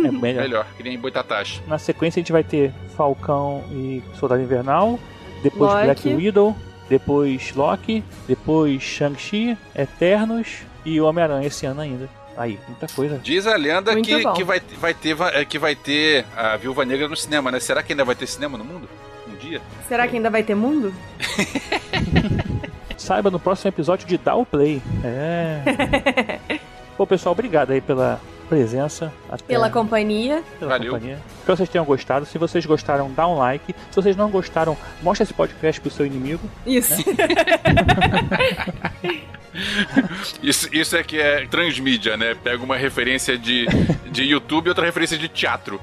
É 0.05 0.11
melhor. 0.11 0.41
Melhor, 0.43 0.67
nem 0.83 0.97
Boitatás. 0.97 1.61
Na 1.67 1.77
sequência 1.77 2.19
a 2.19 2.21
gente 2.21 2.31
vai 2.31 2.43
ter 2.43 2.71
Falcão 2.97 3.63
e 3.71 4.01
Soldado 4.19 4.41
Invernal, 4.41 4.99
depois 5.43 5.71
Loki. 5.71 5.83
Black 5.85 6.09
Widow, 6.13 6.55
depois 6.89 7.53
Loki, 7.55 8.03
depois 8.27 8.81
Shang-Chi, 8.81 9.57
Eternos 9.75 10.47
e 10.85 10.99
Homem-Aranha 10.99 11.45
esse 11.47 11.65
ano 11.65 11.81
ainda. 11.81 12.09
Aí, 12.37 12.57
muita 12.67 12.87
coisa. 12.87 13.19
Diz 13.21 13.45
a 13.45 13.55
lenda 13.57 13.91
Muito 13.91 14.05
que, 14.07 14.23
bom. 14.23 14.33
que, 14.33 14.43
vai, 14.43 14.61
vai 14.79 14.93
ter, 14.93 15.13
va- 15.13 15.45
que 15.45 15.59
vai 15.59 15.75
ter 15.75 16.25
a 16.35 16.55
Viúva 16.55 16.85
Negra 16.85 17.07
no 17.07 17.15
cinema, 17.15 17.51
né? 17.51 17.59
Será 17.59 17.83
que 17.83 17.91
ainda 17.93 18.05
vai 18.05 18.15
ter 18.15 18.25
cinema 18.25 18.57
no 18.57 18.63
mundo? 18.63 18.87
Dia? 19.41 19.61
Será 19.87 20.07
que 20.07 20.15
ainda 20.15 20.29
vai 20.29 20.43
ter 20.43 20.55
mundo? 20.55 20.93
Saiba 22.97 23.31
no 23.31 23.39
próximo 23.39 23.69
episódio 23.69 24.07
de 24.07 24.17
Dow 24.17 24.45
Play. 24.45 24.81
É. 25.03 26.39
Pô, 26.95 27.07
pessoal, 27.07 27.33
obrigado 27.33 27.71
aí 27.71 27.81
pela 27.81 28.21
presença. 28.47 29.11
Até 29.29 29.43
Pela 29.45 29.69
companhia. 29.69 30.43
pela 30.59 30.71
Valeu. 30.77 30.93
companhia. 30.93 31.15
Espero 31.15 31.45
que 31.45 31.57
vocês 31.57 31.69
tenham 31.69 31.85
gostado. 31.85 32.25
Se 32.25 32.37
vocês 32.37 32.65
gostaram, 32.65 33.09
dá 33.11 33.27
um 33.27 33.37
like. 33.37 33.73
Se 33.89 33.95
vocês 33.95 34.15
não 34.15 34.29
gostaram, 34.29 34.77
mostra 35.01 35.23
esse 35.23 35.33
podcast 35.33 35.81
pro 35.81 35.89
seu 35.89 36.05
inimigo. 36.05 36.41
Isso. 36.65 37.03
Isso, 40.41 40.69
isso 40.73 40.95
é 40.95 41.03
que 41.03 41.19
é 41.19 41.45
transmídia, 41.45 42.15
né? 42.15 42.33
Pega 42.41 42.63
uma 42.63 42.77
referência 42.77 43.37
de, 43.37 43.67
de 44.09 44.23
YouTube 44.23 44.67
e 44.67 44.69
outra 44.69 44.85
referência 44.85 45.17
de 45.17 45.27
teatro. 45.27 45.79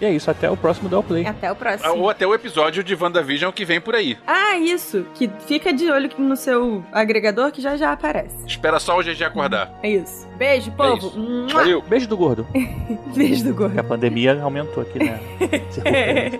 E 0.00 0.04
é 0.04 0.10
isso, 0.12 0.30
até 0.30 0.48
o 0.50 0.56
próximo 0.56 0.88
Dow 0.88 1.02
Play. 1.02 1.26
Até 1.26 1.48
o 1.48 1.50
Ou 1.50 1.56
próximo. 1.56 2.08
até 2.08 2.26
o 2.26 2.34
episódio 2.34 2.84
de 2.84 2.94
WandaVision 2.94 3.50
que 3.52 3.64
vem 3.64 3.80
por 3.80 3.94
aí. 3.94 4.16
Ah, 4.26 4.56
isso. 4.56 5.04
Que 5.14 5.28
fica 5.46 5.72
de 5.72 5.90
olho 5.90 6.08
no 6.18 6.36
seu 6.36 6.84
agregador 6.92 7.50
que 7.50 7.60
já 7.60 7.76
já 7.76 7.92
aparece. 7.92 8.36
Espera 8.46 8.78
só 8.78 8.98
o 8.98 9.02
GG 9.02 9.24
acordar. 9.24 9.72
É 9.82 9.90
isso. 9.90 10.28
Beijo, 10.36 10.70
povo. 10.72 11.18
Mua. 11.18 11.48
Valeu! 11.48 11.82
Beijo 11.82 12.06
do 12.08 12.16
gordo. 12.16 12.46
Beijo 13.16 13.44
do 13.44 13.54
gordo. 13.54 13.78
a 13.78 13.82
pandemia 13.82 14.40
aumentou 14.40 14.82
aqui, 14.82 14.98
né? 14.98 15.18